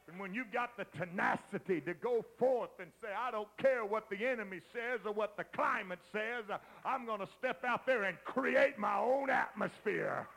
And 0.10 0.20
when 0.20 0.34
you've 0.34 0.52
got 0.52 0.76
the 0.78 0.86
tenacity 0.98 1.80
to 1.82 1.94
go 1.94 2.26
forth 2.38 2.72
and 2.80 2.92
say, 3.02 3.10
I 3.18 3.32
don't 3.32 3.48
care 3.58 3.86
what 3.86 4.10
the 4.10 4.26
enemy 4.26 4.60
says 4.74 5.00
or 5.06 5.14
what 5.14 5.38
the 5.38 5.46
climate 5.56 6.00
says, 6.12 6.44
I'm 6.84 7.06
going 7.06 7.22
to 7.22 7.30
step 7.40 7.64
out 7.64 7.86
there 7.86 8.04
and 8.04 8.18
create 8.26 8.78
my 8.78 8.98
own 8.98 9.30
atmosphere. 9.30 10.28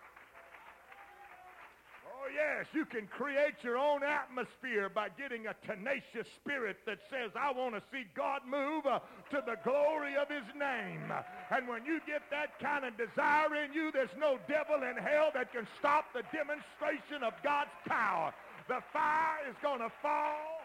Oh, 2.24 2.30
yes, 2.32 2.66
you 2.72 2.86
can 2.86 3.06
create 3.06 3.54
your 3.62 3.76
own 3.76 4.02
atmosphere 4.02 4.88
by 4.88 5.08
getting 5.10 5.46
a 5.46 5.54
tenacious 5.66 6.26
spirit 6.40 6.78
that 6.86 6.98
says, 7.10 7.30
I 7.34 7.52
want 7.52 7.74
to 7.74 7.82
see 7.92 8.04
God 8.14 8.40
move 8.48 8.86
uh, 8.86 9.00
to 9.30 9.42
the 9.44 9.56
glory 9.62 10.16
of 10.16 10.28
his 10.28 10.46
name. 10.58 11.12
And 11.50 11.68
when 11.68 11.84
you 11.84 12.00
get 12.06 12.22
that 12.30 12.58
kind 12.60 12.86
of 12.86 12.96
desire 12.96 13.54
in 13.56 13.74
you, 13.74 13.92
there's 13.92 14.14
no 14.18 14.38
devil 14.48 14.76
in 14.88 14.96
hell 14.96 15.32
that 15.34 15.52
can 15.52 15.66
stop 15.78 16.14
the 16.14 16.22
demonstration 16.32 17.22
of 17.22 17.34
God's 17.42 17.76
power. 17.86 18.32
The 18.66 18.80
fire 18.92 19.44
is 19.48 19.56
going 19.60 19.80
to 19.80 19.92
fall. 20.00 20.64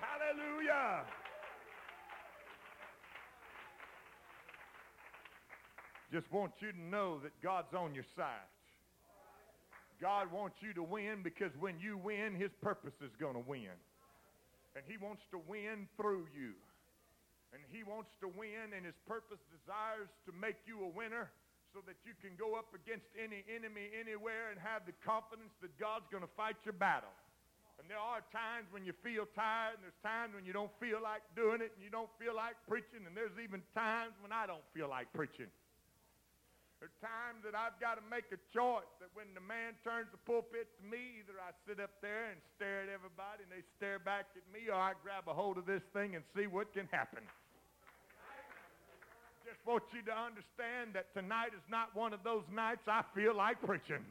Hallelujah. 0.00 1.04
Just 6.12 6.30
want 6.32 6.52
you 6.60 6.72
to 6.72 6.80
know 6.80 7.20
that 7.22 7.32
God's 7.42 7.72
on 7.72 7.94
your 7.94 8.04
side. 8.16 8.50
God 10.00 10.32
wants 10.32 10.56
you 10.60 10.74
to 10.74 10.82
win 10.82 11.22
because 11.22 11.52
when 11.58 11.78
you 11.80 11.96
win, 11.96 12.34
his 12.34 12.50
purpose 12.60 12.96
is 13.00 13.12
going 13.20 13.34
to 13.34 13.44
win. 13.46 13.72
And 14.76 14.84
he 14.84 14.96
wants 14.96 15.22
to 15.30 15.40
win 15.48 15.88
through 15.96 16.26
you. 16.36 16.52
And 17.52 17.62
he 17.72 17.82
wants 17.82 18.10
to 18.20 18.28
win, 18.28 18.76
and 18.76 18.86
his 18.86 18.94
purpose 19.08 19.42
desires 19.50 20.08
to 20.26 20.32
make 20.36 20.56
you 20.66 20.84
a 20.84 20.88
winner 20.88 21.30
so 21.70 21.78
that 21.86 21.98
you 22.02 22.14
can 22.18 22.34
go 22.34 22.58
up 22.58 22.74
against 22.74 23.06
any 23.14 23.46
enemy 23.46 23.90
anywhere 23.94 24.50
and 24.50 24.58
have 24.58 24.82
the 24.86 24.94
confidence 25.06 25.54
that 25.62 25.70
God's 25.78 26.06
going 26.10 26.26
to 26.26 26.32
fight 26.34 26.58
your 26.66 26.74
battle. 26.74 27.12
And 27.78 27.88
there 27.88 28.00
are 28.00 28.20
times 28.28 28.68
when 28.74 28.84
you 28.84 28.92
feel 29.00 29.24
tired, 29.32 29.80
and 29.80 29.82
there's 29.86 30.02
times 30.04 30.36
when 30.36 30.44
you 30.44 30.52
don't 30.52 30.72
feel 30.76 31.00
like 31.00 31.24
doing 31.32 31.64
it, 31.64 31.72
and 31.72 31.80
you 31.80 31.88
don't 31.88 32.12
feel 32.20 32.36
like 32.36 32.58
preaching, 32.68 33.08
and 33.08 33.16
there's 33.16 33.32
even 33.40 33.64
times 33.72 34.12
when 34.20 34.36
I 34.36 34.44
don't 34.44 34.64
feel 34.76 34.90
like 34.90 35.08
preaching. 35.16 35.48
There 36.76 36.92
are 36.92 37.00
times 37.00 37.40
that 37.44 37.56
I've 37.56 37.76
got 37.80 37.96
to 37.96 38.04
make 38.08 38.28
a 38.32 38.40
choice 38.52 38.88
that 39.00 39.08
when 39.16 39.32
the 39.32 39.44
man 39.44 39.76
turns 39.84 40.12
the 40.12 40.20
pulpit 40.28 40.68
to 40.80 40.84
me, 40.84 41.24
either 41.24 41.36
I 41.40 41.56
sit 41.64 41.80
up 41.80 41.92
there 42.04 42.32
and 42.32 42.40
stare 42.56 42.84
at 42.84 42.92
everybody 42.92 43.44
and 43.44 43.52
they 43.52 43.64
stare 43.80 44.00
back 44.00 44.32
at 44.36 44.44
me, 44.48 44.68
or 44.68 44.76
I 44.76 44.96
grab 45.00 45.28
a 45.28 45.36
hold 45.36 45.56
of 45.56 45.64
this 45.64 45.84
thing 45.92 46.16
and 46.16 46.24
see 46.36 46.48
what 46.48 46.72
can 46.72 46.88
happen 46.92 47.24
just 49.50 49.66
want 49.66 49.82
you 49.92 50.02
to 50.02 50.14
understand 50.14 50.94
that 50.94 51.12
tonight 51.12 51.50
is 51.56 51.66
not 51.68 51.90
one 51.96 52.12
of 52.14 52.22
those 52.22 52.44
nights 52.54 52.86
I 52.86 53.02
feel 53.14 53.34
like 53.34 53.60
preaching. 53.60 54.04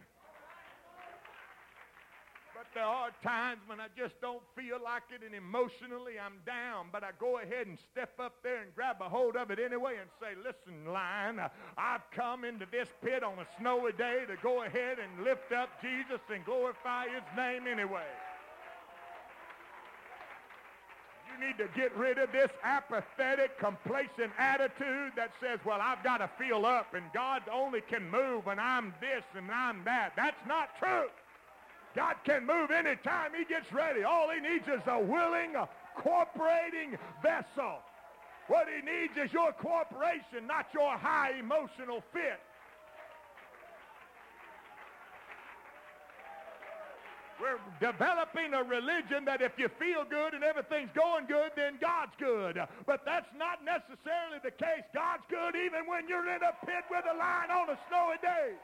But 2.51 2.67
there 2.75 2.84
are 2.84 3.08
times 3.24 3.62
when 3.67 3.79
I 3.79 3.88
just 3.96 4.19
don't 4.19 4.43
feel 4.53 4.84
like 4.84 5.03
it 5.15 5.24
and 5.24 5.34
emotionally 5.34 6.19
I'm 6.19 6.43
down. 6.46 6.88
But 6.91 7.05
I 7.05 7.12
go 7.17 7.39
ahead 7.39 7.67
and 7.67 7.79
step 7.79 8.19
up 8.19 8.43
there 8.43 8.62
and 8.62 8.75
grab 8.75 8.98
a 9.00 9.08
hold 9.08 9.38
of 9.38 9.50
it 9.50 9.60
anyway 9.60 9.96
and 10.01 10.10
say, 10.19 10.36
listen, 10.36 10.91
lion, 10.91 11.39
I've 11.77 12.03
come 12.12 12.43
into 12.43 12.67
this 12.69 12.89
pit 13.01 13.24
on 13.24 13.39
a 13.39 13.48
snowy 13.58 13.93
day 13.93 14.27
to 14.27 14.36
go 14.43 14.63
ahead 14.63 14.98
and 15.00 15.24
lift 15.24 15.53
up 15.53 15.69
Jesus 15.81 16.19
and 16.27 16.43
glorify 16.43 17.05
his 17.08 17.24
name 17.38 17.63
anyway 17.65 18.12
need 21.39 21.58
to 21.58 21.67
get 21.75 21.96
rid 21.96 22.17
of 22.17 22.31
this 22.31 22.50
apathetic, 22.63 23.58
complacent 23.60 24.31
attitude 24.38 25.13
that 25.15 25.31
says, 25.41 25.60
well, 25.65 25.79
I've 25.81 26.03
got 26.03 26.17
to 26.17 26.29
feel 26.38 26.65
up 26.65 26.93
and 26.93 27.05
God 27.13 27.43
only 27.51 27.81
can 27.81 28.10
move 28.10 28.46
when 28.46 28.60
I'm 28.60 28.93
this 29.01 29.24
and 29.36 29.50
I'm 29.51 29.84
that. 29.86 30.13
That's 30.15 30.46
not 30.48 30.69
true. 30.79 31.08
God 31.96 32.15
can 32.24 32.46
move 32.46 32.72
anytime 32.72 33.31
he 33.38 33.46
gets 33.46 33.72
ready. 33.74 34.03
All 34.03 34.29
he 34.29 34.39
needs 34.39 34.67
is 34.67 34.81
a 34.88 35.00
willing, 35.00 35.55
cooperating 35.98 36.98
vessel. 37.22 37.79
What 38.48 38.67
he 38.67 38.81
needs 38.86 39.13
is 39.17 39.31
your 39.31 39.51
cooperation, 39.53 40.48
not 40.48 40.67
your 40.74 40.98
high 40.98 41.34
emotional 41.39 42.03
fit. 42.13 42.39
We're 47.39 47.60
developing 47.79 48.53
a 48.53 48.63
religion 48.63 49.24
that 49.25 49.41
if 49.41 49.55
you 49.58 49.69
feel 49.79 50.03
good 50.03 50.34
and 50.34 50.43
everything's 50.43 50.91
going 50.91 51.25
good, 51.25 51.51
then 51.55 51.79
God's 51.79 52.12
good. 52.19 52.60
But 52.86 53.05
that's 53.05 53.31
not 53.38 53.63
necessarily 53.63 54.43
the 54.43 54.51
case. 54.51 54.84
God's 54.93 55.24
good 55.29 55.55
even 55.55 55.88
when 55.88 56.08
you're 56.08 56.27
in 56.27 56.43
a 56.43 56.53
pit 56.65 56.84
with 56.91 57.05
a 57.08 57.15
lion 57.15 57.50
on 57.50 57.69
a 57.69 57.79
snowy 57.88 58.19
day. 58.22 58.60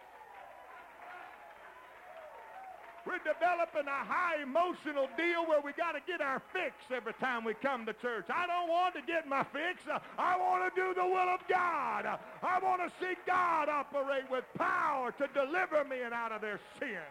We're 3.06 3.22
developing 3.22 3.88
a 3.88 4.04
high 4.04 4.42
emotional 4.42 5.08
deal 5.16 5.46
where 5.46 5.62
we 5.62 5.74
got 5.74 5.92
to 5.94 6.02
get 6.08 6.22
our 6.22 6.42
fix 6.52 6.74
every 6.90 7.14
time 7.14 7.44
we 7.44 7.54
come 7.54 7.86
to 7.86 7.94
church. 7.94 8.26
I 8.34 8.48
don't 8.48 8.68
want 8.68 8.96
to 8.96 9.02
get 9.06 9.30
my 9.30 9.46
fix. 9.54 9.86
I 10.18 10.36
want 10.38 10.74
to 10.74 10.82
do 10.82 10.94
the 10.96 11.06
will 11.06 11.30
of 11.30 11.40
God. 11.48 12.20
I 12.42 12.60
want 12.60 12.82
to 12.82 12.92
see 13.00 13.14
God 13.28 13.70
operate 13.70 14.26
with 14.30 14.44
power 14.58 15.14
to 15.20 15.28
deliver 15.34 15.86
me 15.86 16.02
and 16.04 16.16
out 16.16 16.32
of 16.32 16.42
their 16.42 16.60
sin. 16.80 17.06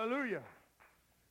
Hallelujah. 0.00 0.40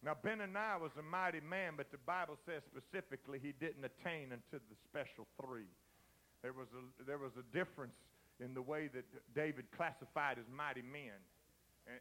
Now, 0.06 0.14
Benaiah 0.14 0.78
was 0.78 0.94
a 1.00 1.02
mighty 1.02 1.42
man, 1.42 1.74
but 1.76 1.90
the 1.90 1.98
Bible 2.06 2.38
says 2.46 2.62
specifically 2.70 3.42
he 3.42 3.58
didn't 3.58 3.82
attain 3.82 4.30
unto 4.30 4.62
the 4.62 4.78
special 4.86 5.26
three. 5.42 5.74
There 6.46 6.54
was 6.54 6.70
a, 6.78 6.86
there 7.02 7.18
was 7.18 7.34
a 7.34 7.42
difference 7.50 7.98
in 8.38 8.54
the 8.54 8.62
way 8.62 8.86
that 8.94 9.10
David 9.34 9.66
classified 9.74 10.38
as 10.38 10.46
mighty 10.54 10.86
men. 10.86 11.18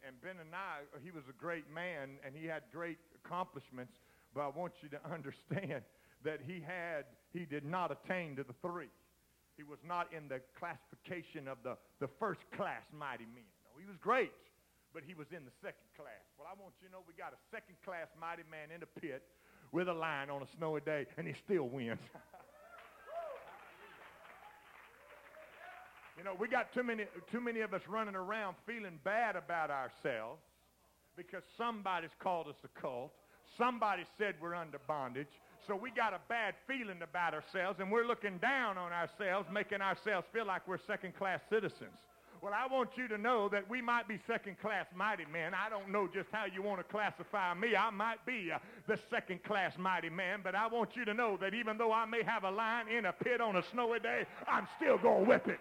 And, 0.05 0.21
Ben 0.21 0.37
and 0.37 0.53
Benaiah, 0.53 0.85
he 1.01 1.09
was 1.09 1.25
a 1.25 1.33
great 1.41 1.65
man, 1.73 2.21
and 2.21 2.37
he 2.37 2.45
had 2.45 2.69
great 2.69 3.01
accomplishments, 3.25 3.97
but 4.37 4.45
I 4.45 4.53
want 4.53 4.75
you 4.85 4.93
to 4.93 5.01
understand 5.17 5.81
that 6.21 6.45
he 6.45 6.61
had, 6.61 7.09
he 7.33 7.49
did 7.49 7.65
not 7.65 7.97
attain 7.97 8.37
to 8.37 8.45
the 8.45 8.53
three. 8.61 8.93
He 9.57 9.65
was 9.65 9.81
not 9.89 10.13
in 10.13 10.29
the 10.29 10.45
classification 10.53 11.49
of 11.49 11.57
the, 11.65 11.81
the 11.99 12.13
first 12.21 12.45
class 12.53 12.85
mighty 12.93 13.25
men. 13.25 13.49
No, 13.65 13.81
he 13.81 13.89
was 13.89 13.97
great 13.97 14.37
but 14.95 15.03
he 15.07 15.15
was 15.15 15.27
in 15.31 15.45
the 15.45 15.53
second 15.61 15.89
class. 15.97 16.25
Well, 16.39 16.49
I 16.49 16.55
want 16.61 16.75
you 16.81 16.89
to 16.89 16.93
know 16.93 17.01
we 17.07 17.15
got 17.15 17.33
a 17.33 17.41
second 17.51 17.77
class 17.85 18.09
mighty 18.19 18.45
man 18.51 18.71
in 18.73 18.81
the 18.81 18.87
pit 19.01 19.23
with 19.73 19.89
a 19.89 19.93
lion 19.93 20.31
on 20.31 20.43
a 20.43 20.49
snowy 20.57 20.81
day, 20.81 21.07
and 21.17 21.27
he 21.27 21.35
still 21.45 21.69
wins. 21.69 22.01
you 26.17 26.25
know, 26.25 26.35
we 26.39 26.49
got 26.49 26.73
too 26.73 26.83
many, 26.83 27.05
too 27.31 27.41
many 27.41 27.61
of 27.61 27.75
us 27.75 27.83
running 27.89 28.15
around 28.15 28.57
feeling 28.67 28.99
bad 29.05 29.37
about 29.37 29.71
ourselves 29.71 30.41
because 31.17 31.43
somebody's 31.57 32.15
called 32.19 32.49
us 32.49 32.57
a 32.65 32.81
cult. 32.81 33.13
Somebody 33.57 34.05
said 34.17 34.35
we're 34.41 34.55
under 34.55 34.79
bondage. 34.87 35.29
So 35.67 35.75
we 35.77 35.91
got 35.91 36.15
a 36.15 36.21
bad 36.29 36.55
feeling 36.67 37.03
about 37.03 37.35
ourselves, 37.35 37.81
and 37.81 37.91
we're 37.91 38.07
looking 38.07 38.39
down 38.39 38.79
on 38.79 38.93
ourselves, 38.93 39.49
making 39.53 39.81
ourselves 39.81 40.27
feel 40.33 40.47
like 40.47 40.67
we're 40.67 40.79
second-class 40.87 41.41
citizens. 41.51 41.99
Well, 42.41 42.53
I 42.55 42.73
want 42.73 42.91
you 42.97 43.09
to 43.09 43.19
know 43.19 43.49
that 43.49 43.69
we 43.69 43.83
might 43.83 44.07
be 44.07 44.19
second-class 44.27 44.87
mighty 44.95 45.25
men. 45.33 45.55
I 45.55 45.69
don't 45.69 45.91
know 45.91 46.09
just 46.13 46.29
how 46.31 46.45
you 46.45 46.63
want 46.63 46.79
to 46.79 46.85
classify 46.85 47.53
me. 47.55 47.75
I 47.75 47.91
might 47.91 48.25
be 48.25 48.53
uh, 48.53 48.59
the 48.87 48.99
second-class 49.11 49.77
mighty 49.77 50.09
man, 50.09 50.41
but 50.45 50.55
I 50.55 50.69
want 50.69 50.91
you 50.95 51.05
to 51.05 51.15
know 51.15 51.37
that 51.41 51.53
even 51.55 51.79
though 51.79 51.93
I 51.93 52.05
may 52.05 52.23
have 52.23 52.45
a 52.45 52.51
lion 52.51 52.89
in 52.89 53.07
a 53.07 53.13
pit 53.13 53.41
on 53.41 53.57
a 53.57 53.63
snowy 53.73 53.99
day, 53.99 54.25
I'm 54.47 54.69
still 54.77 54.99
going 54.99 55.25
to 55.25 55.29
whip 55.29 55.49
it. 55.49 55.59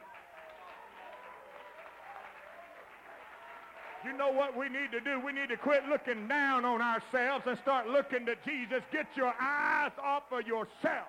You 4.06 4.16
know 4.16 4.32
what 4.32 4.56
we 4.56 4.70
need 4.70 4.92
to 4.92 5.00
do? 5.00 5.20
We 5.20 5.34
need 5.34 5.50
to 5.50 5.58
quit 5.58 5.84
looking 5.90 6.28
down 6.28 6.64
on 6.64 6.82
ourselves 6.82 7.46
and 7.48 7.58
start 7.60 7.88
looking 7.88 8.26
to 8.28 8.36
Jesus. 8.46 8.84
Get 8.92 9.08
your 9.16 9.34
eyes 9.42 9.92
off 10.02 10.24
of 10.32 10.46
yourself 10.46 11.08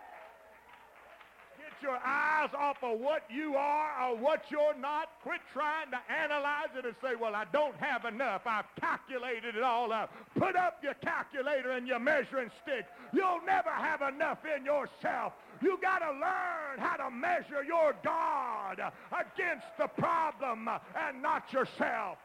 your 1.83 1.99
eyes 2.05 2.51
off 2.57 2.77
of 2.83 2.99
what 3.01 3.23
you 3.31 3.55
are 3.57 4.11
or 4.11 4.17
what 4.17 4.45
you're 4.51 4.77
not. 4.77 5.09
Quit 5.23 5.41
trying 5.53 5.91
to 5.91 5.99
analyze 6.13 6.69
it 6.77 6.85
and 6.85 6.95
say, 7.03 7.15
well, 7.21 7.35
I 7.35 7.45
don't 7.53 7.77
have 7.77 8.05
enough. 8.05 8.43
I've 8.47 8.67
calculated 8.81 9.57
it 9.57 9.63
all 9.63 9.93
up. 9.93 10.13
Put 10.39 10.57
up 10.57 10.81
your 10.83 10.95
calculator 10.95 11.73
and 11.73 11.87
your 11.87 11.99
measuring 11.99 12.51
stick. 12.63 12.87
You'll 13.13 13.41
never 13.47 13.71
have 13.71 14.03
enough 14.03 14.39
in 14.45 14.65
yourself. 14.65 15.33
You 15.63 15.79
got 15.83 15.99
to 15.99 16.13
learn 16.13 16.79
how 16.79 16.97
to 16.97 17.11
measure 17.11 17.65
your 17.67 17.95
God 18.05 18.81
against 19.13 19.67
the 19.79 19.89
problem 19.89 20.69
and 20.69 21.23
not 21.23 21.53
yourself 21.53 22.19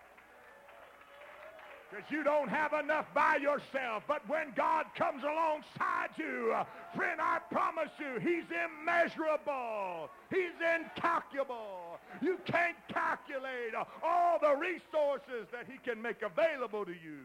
because 1.93 2.09
you 2.11 2.23
don't 2.23 2.49
have 2.49 2.73
enough 2.73 3.05
by 3.13 3.35
yourself. 3.35 4.03
But 4.07 4.27
when 4.27 4.53
God 4.55 4.85
comes 4.95 5.23
alongside 5.23 6.09
you, 6.17 6.55
friend, 6.95 7.19
I 7.21 7.39
promise 7.51 7.89
you, 7.99 8.19
he's 8.19 8.45
immeasurable. 8.49 10.09
He's 10.29 10.57
incalculable. 10.75 11.99
You 12.21 12.39
can't 12.45 12.77
calculate 12.87 13.73
all 14.03 14.39
the 14.39 14.55
resources 14.55 15.47
that 15.51 15.65
he 15.69 15.77
can 15.77 16.01
make 16.01 16.21
available 16.23 16.85
to 16.85 16.91
you. 16.91 17.19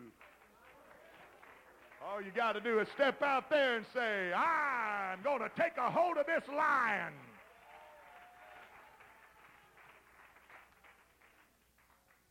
All 2.07 2.20
you 2.20 2.31
got 2.35 2.52
to 2.52 2.61
do 2.61 2.78
is 2.78 2.88
step 2.94 3.22
out 3.22 3.50
there 3.50 3.76
and 3.76 3.87
say, 3.94 4.33
I'm 4.33 5.22
going 5.22 5.40
to 5.40 5.50
take 5.59 5.76
a 5.78 5.90
hold 5.90 6.16
of 6.16 6.26
this 6.26 6.44
lion. 6.48 7.12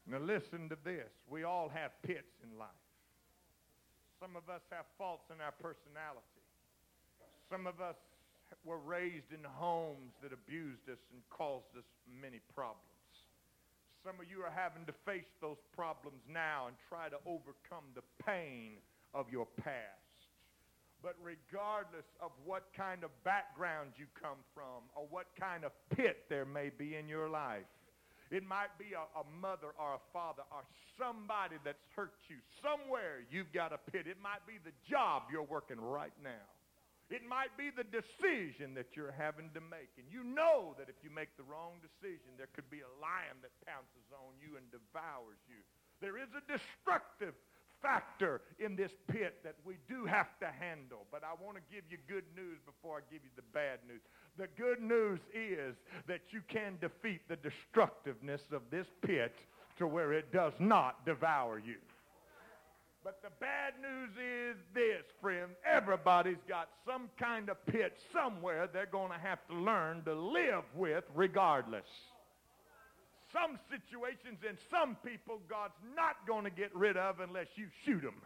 Now 0.09 0.19
listen 0.19 0.69
to 0.69 0.77
this. 0.83 1.11
We 1.29 1.43
all 1.43 1.69
have 1.69 1.91
pits 2.01 2.31
in 2.43 2.57
life. 2.57 2.69
Some 4.21 4.35
of 4.35 4.49
us 4.49 4.61
have 4.71 4.85
faults 4.97 5.29
in 5.29 5.41
our 5.43 5.51
personality. 5.51 6.41
Some 7.51 7.67
of 7.67 7.81
us 7.81 7.95
were 8.63 8.79
raised 8.79 9.31
in 9.31 9.43
homes 9.43 10.15
that 10.23 10.31
abused 10.31 10.87
us 10.89 10.99
and 11.11 11.21
caused 11.29 11.75
us 11.77 11.85
many 12.07 12.39
problems. 12.55 12.81
Some 14.05 14.15
of 14.23 14.31
you 14.31 14.39
are 14.43 14.53
having 14.53 14.85
to 14.85 14.95
face 15.05 15.27
those 15.41 15.59
problems 15.75 16.23
now 16.31 16.67
and 16.67 16.75
try 16.87 17.09
to 17.09 17.17
overcome 17.27 17.91
the 17.93 18.03
pain 18.23 18.79
of 19.13 19.27
your 19.29 19.45
past. 19.59 20.07
But 21.03 21.15
regardless 21.21 22.07
of 22.21 22.31
what 22.45 22.71
kind 22.75 23.03
of 23.03 23.11
background 23.23 23.91
you 23.97 24.05
come 24.19 24.39
from 24.53 24.87
or 24.95 25.05
what 25.09 25.27
kind 25.39 25.63
of 25.63 25.71
pit 25.95 26.25
there 26.29 26.45
may 26.45 26.71
be 26.71 26.95
in 26.95 27.07
your 27.07 27.29
life, 27.29 27.67
it 28.31 28.43
might 28.43 28.75
be 28.77 28.91
a, 28.91 29.05
a, 29.15 29.23
mother 29.39 29.71
or 29.79 29.95
a 29.95 30.03
father 30.11 30.43
or 30.51 30.67
somebody 30.99 31.55
that's 31.63 31.83
hurt 31.95 32.19
you. 32.27 32.37
Somewhere 32.59 33.23
you've 33.31 33.51
got 33.53 33.71
a 33.71 33.79
pit. 33.79 34.07
It 34.07 34.19
might 34.19 34.43
be 34.43 34.59
the 34.63 34.75
job 34.83 35.31
you're 35.31 35.47
working 35.47 35.79
right 35.79 36.15
now. 36.23 36.47
It 37.07 37.23
might 37.23 37.55
be 37.55 37.71
the 37.71 37.87
decision 37.87 38.75
that 38.75 38.99
you're 38.99 39.15
having 39.15 39.47
to 39.55 39.63
make. 39.63 39.95
And 39.95 40.11
you 40.11 40.27
know 40.27 40.75
that 40.75 40.91
if 40.91 40.99
you 40.99 41.07
make 41.07 41.31
the 41.39 41.47
wrong 41.47 41.79
decision, 41.79 42.35
there 42.35 42.51
could 42.51 42.67
be 42.67 42.83
a 42.83 42.93
lion 42.99 43.39
that 43.47 43.55
pounces 43.63 44.11
on 44.11 44.35
you 44.43 44.59
and 44.59 44.67
devours 44.75 45.39
you. 45.47 45.63
There 46.03 46.19
is 46.19 46.27
a 46.35 46.43
destructive 46.43 47.31
factor 47.81 48.41
in 48.59 48.75
this 48.75 48.91
pit 49.07 49.35
that 49.43 49.55
we 49.65 49.77
do 49.87 50.05
have 50.05 50.27
to 50.39 50.47
handle. 50.59 51.05
But 51.11 51.23
I 51.23 51.33
want 51.43 51.57
to 51.57 51.63
give 51.73 51.83
you 51.89 51.97
good 52.07 52.25
news 52.35 52.57
before 52.65 52.97
I 52.97 53.01
give 53.11 53.21
you 53.23 53.29
the 53.35 53.43
bad 53.53 53.79
news. 53.87 54.01
The 54.37 54.47
good 54.57 54.81
news 54.81 55.19
is 55.33 55.75
that 56.07 56.21
you 56.31 56.41
can 56.47 56.77
defeat 56.81 57.21
the 57.27 57.37
destructiveness 57.37 58.41
of 58.51 58.61
this 58.71 58.87
pit 59.01 59.35
to 59.77 59.87
where 59.87 60.13
it 60.13 60.31
does 60.31 60.53
not 60.59 61.05
devour 61.05 61.59
you. 61.59 61.77
But 63.03 63.21
the 63.23 63.29
bad 63.39 63.73
news 63.81 64.09
is 64.17 64.57
this, 64.73 65.05
friend. 65.21 65.51
Everybody's 65.65 66.43
got 66.47 66.67
some 66.85 67.09
kind 67.17 67.49
of 67.49 67.65
pit 67.65 67.97
somewhere 68.11 68.67
they're 68.67 68.85
going 68.85 69.11
to 69.11 69.17
have 69.17 69.39
to 69.47 69.55
learn 69.55 70.03
to 70.03 70.13
live 70.13 70.63
with 70.75 71.05
regardless. 71.15 71.85
Some 73.33 73.59
situations 73.69 74.39
and 74.47 74.57
some 74.71 74.95
people 75.03 75.39
God's 75.49 75.77
not 75.95 76.15
going 76.25 76.45
to 76.45 76.49
get 76.49 76.73
rid 76.75 76.97
of 76.97 77.19
unless 77.19 77.47
you 77.55 77.67
shoot 77.85 78.01
them. 78.01 78.21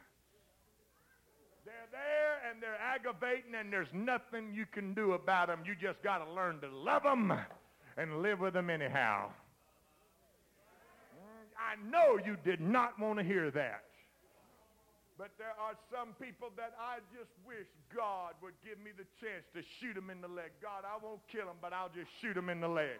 They're 1.65 1.89
there 1.91 2.49
and 2.49 2.61
they're 2.61 2.79
aggravating 2.79 3.53
and 3.59 3.71
there's 3.71 3.91
nothing 3.93 4.53
you 4.53 4.65
can 4.65 4.93
do 4.93 5.13
about 5.13 5.47
them. 5.47 5.59
You 5.65 5.75
just 5.75 6.01
got 6.03 6.25
to 6.25 6.31
learn 6.31 6.59
to 6.61 6.69
love 6.69 7.03
them 7.03 7.33
and 7.97 8.21
live 8.21 8.39
with 8.39 8.53
them 8.53 8.69
anyhow. 8.69 9.29
Mm, 11.17 11.45
I 11.57 11.89
know 11.89 12.17
you 12.23 12.37
did 12.43 12.61
not 12.61 12.99
want 12.99 13.19
to 13.19 13.25
hear 13.25 13.51
that. 13.51 13.83
But 15.17 15.37
there 15.37 15.53
are 15.61 15.77
some 15.93 16.17
people 16.17 16.49
that 16.57 16.73
I 16.81 16.97
just 17.13 17.29
wish 17.45 17.69
God 17.95 18.33
would 18.41 18.57
give 18.65 18.81
me 18.81 18.89
the 18.89 19.05
chance 19.21 19.45
to 19.53 19.61
shoot 19.77 19.93
them 19.93 20.09
in 20.09 20.19
the 20.19 20.27
leg. 20.27 20.49
God, 20.61 20.81
I 20.81 20.97
won't 20.97 21.21
kill 21.31 21.45
them, 21.45 21.61
but 21.61 21.73
I'll 21.73 21.93
just 21.93 22.09
shoot 22.21 22.33
them 22.33 22.49
in 22.49 22.59
the 22.59 22.67
leg. 22.67 22.97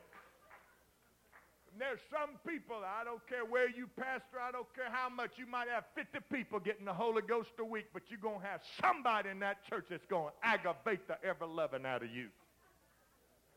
There's 1.80 2.00
some 2.12 2.38
people, 2.48 2.76
I 2.86 3.04
don't 3.04 3.26
care 3.28 3.46
where 3.46 3.70
you 3.70 3.88
pastor, 3.98 4.40
I 4.42 4.52
don't 4.52 4.68
care 4.76 4.90
how 4.92 5.10
much, 5.10 5.32
you 5.38 5.46
might 5.46 5.68
have 5.70 5.86
50 5.96 6.20
people 6.32 6.60
getting 6.60 6.86
the 6.86 6.94
Holy 6.94 7.22
Ghost 7.22 7.52
a 7.60 7.66
week, 7.66 7.86
but 7.94 8.04
you're 8.10 8.20
going 8.20 8.42
to 8.42 8.46
have 8.46 8.62
somebody 8.82 9.30
in 9.30 9.40
that 9.40 9.66
church 9.70 9.86
that's 9.90 10.06
going 10.06 10.28
to 10.30 10.48
aggravate 10.48 11.08
the 11.08 11.18
ever-loving 11.24 11.86
out 11.86 12.04
of 12.04 12.12
you. 12.12 12.28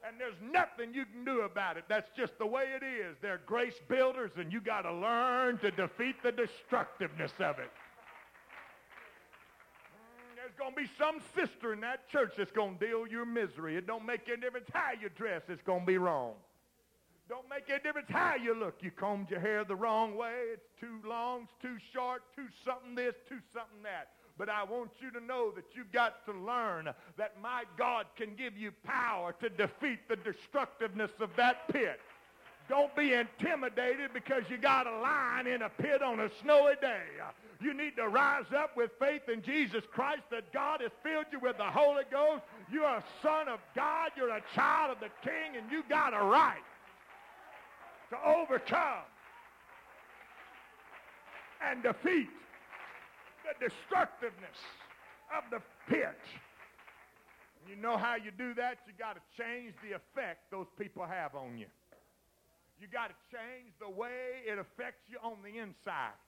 And 0.07 0.21
there's 0.21 0.37
nothing 0.53 0.95
you 0.95 1.07
can 1.07 1.25
do 1.25 1.41
about 1.41 1.77
it. 1.77 1.85
That's 1.89 2.09
just 2.17 2.39
the 2.39 2.47
way 2.47 2.67
it 2.77 2.85
is. 2.85 3.17
They're 3.21 3.41
grace 3.47 3.75
builders, 3.89 4.31
and 4.37 4.53
you 4.53 4.61
got 4.61 4.83
to 4.83 4.93
learn 4.93 5.59
to 5.59 5.71
defeat 5.71 6.17
the 6.23 6.31
destructiveness 6.31 7.33
of 7.41 7.59
it. 7.59 7.71
Mm, 9.91 10.37
There's 10.37 10.53
going 10.59 10.75
to 10.75 10.81
be 10.81 10.89
some 10.99 11.21
sister 11.35 11.73
in 11.73 11.81
that 11.81 12.09
church 12.11 12.35
that's 12.37 12.53
going 12.53 12.79
to 12.79 12.87
deal 12.87 13.07
your 13.07 13.25
misery. 13.25 13.77
It 13.77 13.87
don't 13.87 14.05
make 14.05 14.29
any 14.29 14.43
difference 14.43 14.69
how 14.73 14.91
you 15.01 15.09
dress. 15.09 15.43
It's 15.49 15.63
going 15.63 15.81
to 15.81 15.87
be 15.87 15.99
wrong. 15.99 16.35
Don't 17.29 17.49
make 17.49 17.71
any 17.71 17.81
difference 17.81 18.09
how 18.11 18.35
you 18.37 18.55
look. 18.55 18.77
You 18.81 18.91
combed 18.91 19.31
your 19.31 19.41
hair 19.41 19.65
the 19.65 19.77
wrong 19.77 20.17
way. 20.17 20.35
It's 20.53 20.69
too 20.79 21.01
long, 21.09 21.43
it's 21.43 21.63
too 21.63 21.77
short, 21.93 22.23
too 22.37 22.47
something 22.65 22.95
this, 22.95 23.15
too 23.29 23.39
something 23.55 23.83
that. 23.83 24.09
But 24.37 24.49
I 24.49 24.65
want 24.65 24.91
you 25.01 25.11
to 25.13 25.25
know 25.25 25.51
that 25.53 25.65
you've 25.75 25.93
got 25.93 26.27
to 26.27 26.33
learn 26.33 26.91
that 27.17 27.41
my 27.41 27.65
God 27.79 28.07
can 28.17 28.35
give 28.35 28.59
you 28.59 28.73
power 28.85 29.35
to 29.41 29.49
defeat 29.49 30.01
the 30.09 30.17
destructiveness 30.17 31.13
of 31.21 31.31
that 31.37 31.69
pit. 31.69 32.01
Don't 32.69 32.95
be 32.97 33.13
intimidated 33.13 34.11
because 34.13 34.43
you 34.49 34.57
got 34.57 34.87
a 34.87 34.99
lion 34.99 35.47
in 35.47 35.63
a 35.63 35.69
pit 35.69 36.03
on 36.03 36.21
a 36.21 36.31
snowy 36.43 36.75
day. 36.81 37.03
You 37.61 37.75
need 37.75 37.95
to 37.97 38.09
rise 38.09 38.47
up 38.57 38.77
with 38.77 38.91
faith 38.99 39.29
in 39.33 39.43
Jesus 39.43 39.85
Christ 39.93 40.23
that 40.31 40.53
God 40.53 40.81
has 40.81 40.91
filled 41.03 41.27
you 41.31 41.39
with 41.41 41.59
the 41.59 41.65
Holy 41.65 42.05
Ghost. 42.11 42.43
You're 42.73 42.85
a 42.85 43.05
son 43.23 43.49
of 43.49 43.61
God. 43.77 44.11
You're 44.17 44.35
a 44.35 44.43
child 44.55 44.93
of 44.93 45.01
the 45.01 45.11
King, 45.23 45.57
and 45.61 45.71
you 45.71 45.85
got 45.89 46.15
a 46.15 46.25
right 46.25 46.63
to 48.15 48.29
overcome 48.29 49.07
and 51.61 51.83
defeat 51.83 52.31
the 53.43 53.69
destructiveness 53.69 54.59
of 55.37 55.43
the 55.51 55.61
pit. 55.89 56.19
You 57.67 57.77
know 57.77 57.97
how 57.97 58.17
you 58.17 58.31
do 58.31 58.55
that? 58.55 58.79
You 58.87 58.93
got 58.99 59.17
to 59.17 59.25
change 59.37 59.73
the 59.83 59.97
effect 59.97 60.51
those 60.51 60.69
people 60.79 61.05
have 61.05 61.35
on 61.35 61.57
you. 61.59 61.67
You 62.79 62.87
got 62.93 63.09
to 63.09 63.17
change 63.33 63.73
the 63.81 63.89
way 63.89 64.45
it 64.45 64.59
affects 64.59 65.09
you 65.09 65.17
on 65.23 65.41
the 65.43 65.59
inside. 65.59 66.19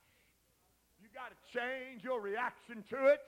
You 0.99 1.07
got 1.13 1.29
to 1.29 1.39
change 1.53 2.03
your 2.03 2.19
reaction 2.19 2.83
to 2.89 3.13
it 3.13 3.21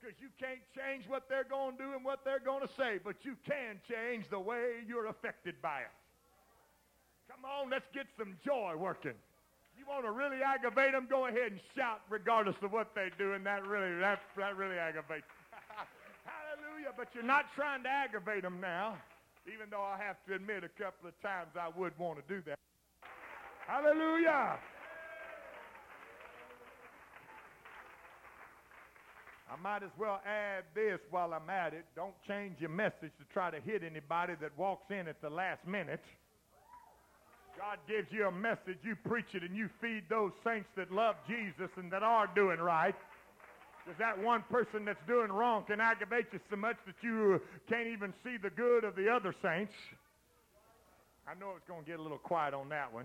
because 0.00 0.16
you 0.20 0.32
can't 0.40 0.64
change 0.72 1.04
what 1.06 1.28
they're 1.28 1.44
going 1.44 1.76
to 1.76 1.82
do 1.84 1.92
and 1.92 2.02
what 2.02 2.24
they're 2.24 2.40
going 2.40 2.66
to 2.66 2.72
say, 2.74 2.98
but 3.04 3.16
you 3.22 3.36
can 3.44 3.76
change 3.84 4.24
the 4.30 4.40
way 4.40 4.80
you're 4.88 5.06
affected 5.06 5.60
by 5.60 5.80
it. 5.84 5.99
Come 7.40 7.50
on, 7.50 7.70
let's 7.70 7.88
get 7.94 8.04
some 8.18 8.36
joy 8.44 8.74
working. 8.76 9.16
You 9.78 9.88
want 9.88 10.04
to 10.04 10.10
really 10.10 10.42
aggravate 10.44 10.92
them, 10.92 11.06
go 11.08 11.26
ahead 11.26 11.52
and 11.52 11.60
shout 11.74 12.02
regardless 12.10 12.56
of 12.60 12.70
what 12.70 12.94
they 12.94 13.08
do, 13.16 13.32
and 13.32 13.46
that 13.46 13.66
really, 13.66 13.98
that, 13.98 14.20
that 14.36 14.56
really 14.58 14.76
aggravates. 14.76 15.24
Hallelujah, 16.28 16.92
but 16.98 17.08
you're 17.14 17.24
not 17.24 17.46
trying 17.56 17.82
to 17.84 17.88
aggravate 17.88 18.42
them 18.42 18.60
now, 18.60 18.98
even 19.46 19.70
though 19.70 19.80
I 19.80 19.96
have 20.04 20.16
to 20.28 20.34
admit 20.34 20.64
a 20.64 20.68
couple 20.68 21.08
of 21.08 21.18
times 21.22 21.48
I 21.58 21.70
would 21.78 21.98
want 21.98 22.18
to 22.20 22.24
do 22.28 22.42
that. 22.44 22.58
Hallelujah. 23.66 24.58
I 29.50 29.56
might 29.62 29.82
as 29.82 29.90
well 29.98 30.20
add 30.26 30.64
this 30.74 31.00
while 31.10 31.32
I'm 31.32 31.48
at 31.48 31.72
it. 31.72 31.86
Don't 31.96 32.14
change 32.28 32.60
your 32.60 32.70
message 32.70 33.12
to 33.18 33.24
try 33.32 33.50
to 33.50 33.60
hit 33.60 33.82
anybody 33.82 34.34
that 34.42 34.56
walks 34.58 34.90
in 34.90 35.08
at 35.08 35.22
the 35.22 35.30
last 35.30 35.66
minute. 35.66 36.04
God 37.60 37.76
gives 37.86 38.08
you 38.10 38.26
a 38.26 38.32
message, 38.32 38.78
you 38.82 38.96
preach 39.06 39.34
it, 39.34 39.42
and 39.42 39.54
you 39.54 39.68
feed 39.82 40.04
those 40.08 40.32
saints 40.42 40.70
that 40.76 40.90
love 40.90 41.14
Jesus 41.28 41.68
and 41.76 41.92
that 41.92 42.02
are 42.02 42.26
doing 42.34 42.58
right. 42.58 42.94
Because 43.84 43.98
that 43.98 44.16
one 44.18 44.42
person 44.50 44.86
that's 44.86 45.04
doing 45.06 45.30
wrong 45.30 45.64
can 45.66 45.78
aggravate 45.78 46.26
you 46.32 46.40
so 46.48 46.56
much 46.56 46.76
that 46.86 46.94
you 47.02 47.38
can't 47.68 47.86
even 47.86 48.14
see 48.24 48.38
the 48.42 48.48
good 48.48 48.84
of 48.84 48.96
the 48.96 49.10
other 49.10 49.34
saints. 49.42 49.74
I 51.28 51.38
know 51.38 51.52
it's 51.54 51.68
going 51.68 51.84
to 51.84 51.86
get 51.86 52.00
a 52.00 52.02
little 52.02 52.16
quiet 52.16 52.54
on 52.54 52.70
that 52.70 52.90
one. 52.90 53.04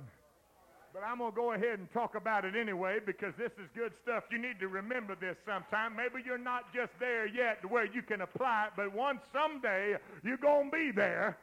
But 0.93 1.03
I'm 1.03 1.17
going 1.17 1.31
to 1.31 1.35
go 1.35 1.51
ahead 1.51 1.79
and 1.79 1.91
talk 1.91 2.15
about 2.15 2.45
it 2.45 2.55
anyway 2.55 2.99
because 3.05 3.33
this 3.37 3.51
is 3.61 3.67
good 3.75 3.91
stuff. 4.03 4.23
You 4.31 4.37
need 4.37 4.61
to 4.61 4.69
remember 4.69 5.17
this 5.19 5.35
sometime. 5.45 5.97
Maybe 5.97 6.23
you're 6.25 6.37
not 6.37 6.73
just 6.73 6.91
there 7.01 7.27
yet 7.27 7.61
to 7.63 7.67
where 7.67 7.85
you 7.85 8.01
can 8.01 8.21
apply 8.21 8.67
it, 8.67 8.73
but 8.77 8.95
one 8.95 9.19
someday 9.33 9.95
you're 10.23 10.37
going 10.37 10.71
to 10.71 10.77
be 10.77 10.91
there. 10.95 11.37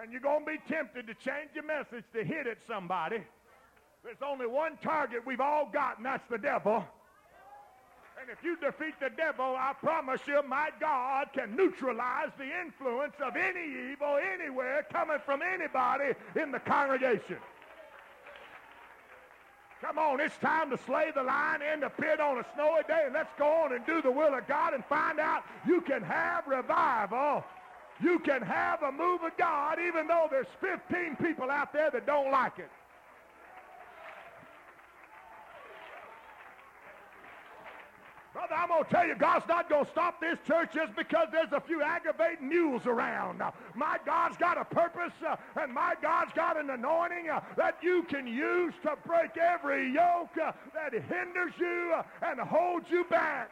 And 0.00 0.10
you're 0.10 0.20
going 0.20 0.44
to 0.44 0.50
be 0.52 0.58
tempted 0.68 1.06
to 1.06 1.14
change 1.14 1.50
your 1.54 1.64
message 1.64 2.04
to 2.14 2.24
hit 2.24 2.46
at 2.46 2.58
somebody. 2.66 3.22
There's 4.04 4.22
only 4.24 4.46
one 4.46 4.76
target 4.82 5.24
we've 5.26 5.40
all 5.40 5.68
got, 5.72 5.98
and 5.98 6.06
that's 6.06 6.28
the 6.28 6.38
devil. 6.38 6.84
And 8.20 8.30
if 8.30 8.42
you 8.44 8.56
defeat 8.56 8.94
the 9.00 9.10
devil, 9.10 9.56
I 9.58 9.72
promise 9.80 10.20
you, 10.26 10.40
my 10.46 10.70
God 10.80 11.28
can 11.32 11.56
neutralize 11.56 12.30
the 12.38 12.48
influence 12.64 13.14
of 13.20 13.36
any 13.36 13.92
evil 13.92 14.16
anywhere 14.16 14.86
coming 14.92 15.18
from 15.24 15.40
anybody 15.42 16.12
in 16.40 16.52
the 16.52 16.60
congregation. 16.60 17.38
Come 19.80 19.98
on, 19.98 20.20
it's 20.20 20.36
time 20.36 20.70
to 20.70 20.78
slay 20.86 21.10
the 21.12 21.24
lion 21.24 21.60
in 21.60 21.80
the 21.80 21.88
pit 21.88 22.20
on 22.20 22.38
a 22.38 22.44
snowy 22.54 22.82
day, 22.86 23.02
and 23.06 23.14
let's 23.14 23.32
go 23.36 23.48
on 23.48 23.72
and 23.72 23.84
do 23.84 24.00
the 24.00 24.12
will 24.12 24.32
of 24.32 24.46
God 24.46 24.74
and 24.74 24.84
find 24.84 25.18
out 25.18 25.42
you 25.66 25.80
can 25.80 26.02
have 26.02 26.46
revival. 26.46 27.42
You 28.02 28.18
can 28.18 28.42
have 28.42 28.82
a 28.82 28.90
move 28.90 29.22
of 29.22 29.36
God 29.36 29.78
even 29.78 30.08
though 30.08 30.26
there's 30.30 30.46
15 30.60 31.16
people 31.16 31.50
out 31.50 31.72
there 31.72 31.90
that 31.90 32.04
don't 32.04 32.30
like 32.32 32.58
it. 32.58 32.70
Brother, 38.32 38.54
I'm 38.54 38.68
going 38.68 38.84
to 38.84 38.90
tell 38.90 39.06
you, 39.06 39.14
God's 39.14 39.46
not 39.46 39.68
going 39.68 39.84
to 39.84 39.90
stop 39.90 40.18
this 40.18 40.38
church 40.46 40.70
just 40.74 40.96
because 40.96 41.28
there's 41.30 41.52
a 41.52 41.60
few 41.60 41.82
aggravating 41.82 42.48
mules 42.48 42.86
around. 42.86 43.42
My 43.74 43.98
God's 44.06 44.38
got 44.38 44.58
a 44.58 44.64
purpose, 44.64 45.12
uh, 45.26 45.36
and 45.60 45.72
my 45.72 45.94
God's 46.00 46.32
got 46.32 46.58
an 46.58 46.70
anointing 46.70 47.28
uh, 47.28 47.40
that 47.56 47.76
you 47.82 48.04
can 48.04 48.26
use 48.26 48.72
to 48.84 48.96
break 49.06 49.36
every 49.36 49.92
yoke 49.92 50.30
uh, 50.42 50.52
that 50.72 50.92
hinders 50.92 51.52
you 51.58 51.92
uh, 51.94 52.02
and 52.22 52.40
holds 52.40 52.90
you 52.90 53.04
back. 53.04 53.50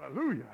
Hallelujah. 0.00 0.48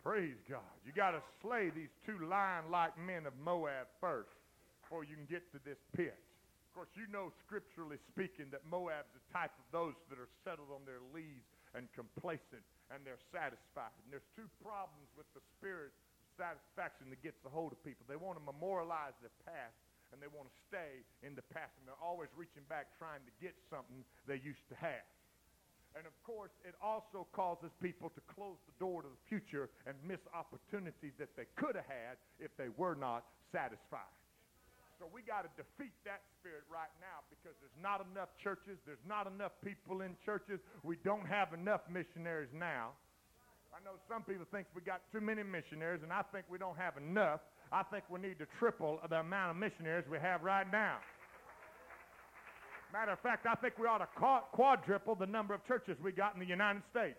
Praise 0.00 0.40
God. 0.48 0.72
You 0.88 0.92
got 0.96 1.12
to 1.12 1.20
slay 1.44 1.68
these 1.68 1.92
two 2.08 2.16
lion-like 2.24 2.96
men 2.96 3.28
of 3.28 3.36
Moab 3.36 3.92
first 4.00 4.32
before 4.80 5.04
you 5.04 5.12
can 5.12 5.28
get 5.28 5.44
to 5.52 5.60
this 5.68 5.76
pit. 5.92 6.16
Of 6.16 6.70
course, 6.72 6.92
you 6.96 7.04
know 7.12 7.28
scripturally 7.44 8.00
speaking 8.08 8.48
that 8.56 8.64
Moab's 8.64 9.12
the 9.12 9.20
type 9.36 9.52
of 9.52 9.68
those 9.68 9.92
that 10.08 10.16
are 10.16 10.32
settled 10.48 10.72
on 10.72 10.88
their 10.88 11.04
lees 11.12 11.44
and 11.76 11.84
complacent 11.92 12.64
and 12.88 13.04
they're 13.04 13.20
satisfied. 13.28 13.92
And 14.00 14.08
there's 14.08 14.28
two 14.32 14.48
problems 14.64 15.12
with 15.12 15.28
the 15.36 15.44
spirit 15.60 15.92
of 15.92 16.28
satisfaction 16.40 17.12
that 17.12 17.20
gets 17.20 17.36
a 17.44 17.52
hold 17.52 17.76
of 17.76 17.80
people. 17.84 18.08
They 18.08 18.16
want 18.16 18.40
to 18.40 18.44
memorialize 18.48 19.12
their 19.20 19.32
past 19.44 19.76
and 20.08 20.24
they 20.24 20.30
want 20.32 20.48
to 20.48 20.56
stay 20.72 21.04
in 21.20 21.36
the 21.36 21.44
past 21.52 21.76
and 21.76 21.84
they're 21.84 22.00
always 22.00 22.32
reaching 22.32 22.64
back 22.64 22.96
trying 22.96 23.20
to 23.28 23.32
get 23.44 23.52
something 23.68 24.08
they 24.24 24.40
used 24.40 24.64
to 24.72 24.76
have. 24.80 25.04
And 25.94 26.06
of 26.06 26.16
course, 26.26 26.50
it 26.66 26.74
also 26.82 27.26
causes 27.30 27.70
people 27.78 28.10
to 28.10 28.22
close 28.34 28.58
the 28.66 28.74
door 28.82 29.02
to 29.02 29.08
the 29.08 29.22
future 29.30 29.70
and 29.86 29.94
miss 30.02 30.18
opportunities 30.34 31.14
that 31.18 31.30
they 31.38 31.46
could 31.54 31.78
have 31.78 31.86
had 31.86 32.18
if 32.42 32.50
they 32.58 32.68
were 32.76 32.98
not 32.98 33.24
satisfied. 33.54 34.10
So 34.98 35.06
we 35.10 35.22
got 35.22 35.42
to 35.42 35.50
defeat 35.54 35.94
that 36.06 36.22
spirit 36.38 36.62
right 36.70 36.90
now 37.02 37.22
because 37.30 37.54
there's 37.62 37.78
not 37.82 38.02
enough 38.10 38.30
churches. 38.42 38.78
There's 38.86 39.02
not 39.06 39.26
enough 39.26 39.52
people 39.62 40.02
in 40.02 40.14
churches. 40.24 40.58
We 40.82 40.98
don't 41.02 41.26
have 41.26 41.52
enough 41.54 41.82
missionaries 41.90 42.50
now. 42.54 42.94
I 43.74 43.82
know 43.82 43.98
some 44.06 44.22
people 44.22 44.46
think 44.54 44.66
we 44.74 44.82
got 44.82 45.02
too 45.10 45.20
many 45.20 45.42
missionaries, 45.42 46.02
and 46.02 46.12
I 46.12 46.22
think 46.30 46.46
we 46.48 46.58
don't 46.58 46.78
have 46.78 46.96
enough. 46.96 47.40
I 47.72 47.82
think 47.82 48.04
we 48.08 48.20
need 48.20 48.38
to 48.38 48.46
triple 48.58 49.00
the 49.10 49.18
amount 49.18 49.50
of 49.50 49.56
missionaries 49.56 50.06
we 50.10 50.18
have 50.18 50.42
right 50.42 50.70
now. 50.70 50.98
Matter 52.94 53.10
of 53.10 53.18
fact, 53.18 53.44
I 53.44 53.56
think 53.56 53.74
we 53.76 53.88
ought 53.88 53.98
to 53.98 54.08
quadruple 54.52 55.16
the 55.16 55.26
number 55.26 55.52
of 55.52 55.66
churches 55.66 55.96
we 56.00 56.12
got 56.12 56.34
in 56.34 56.38
the 56.38 56.46
United 56.46 56.80
States. 56.92 57.18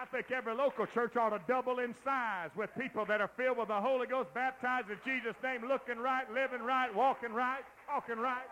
I 0.00 0.06
think 0.06 0.30
every 0.30 0.54
local 0.54 0.86
church 0.86 1.16
ought 1.16 1.30
to 1.30 1.40
double 1.48 1.80
in 1.80 1.92
size 2.04 2.50
with 2.54 2.70
people 2.78 3.04
that 3.06 3.20
are 3.20 3.30
filled 3.36 3.58
with 3.58 3.66
the 3.66 3.80
Holy 3.80 4.06
Ghost, 4.06 4.32
baptized 4.32 4.90
in 4.90 4.98
Jesus' 5.04 5.34
name, 5.42 5.66
looking 5.66 5.98
right, 5.98 6.22
living 6.32 6.62
right, 6.62 6.94
walking 6.94 7.32
right, 7.32 7.64
talking 7.90 8.22
right. 8.22 8.46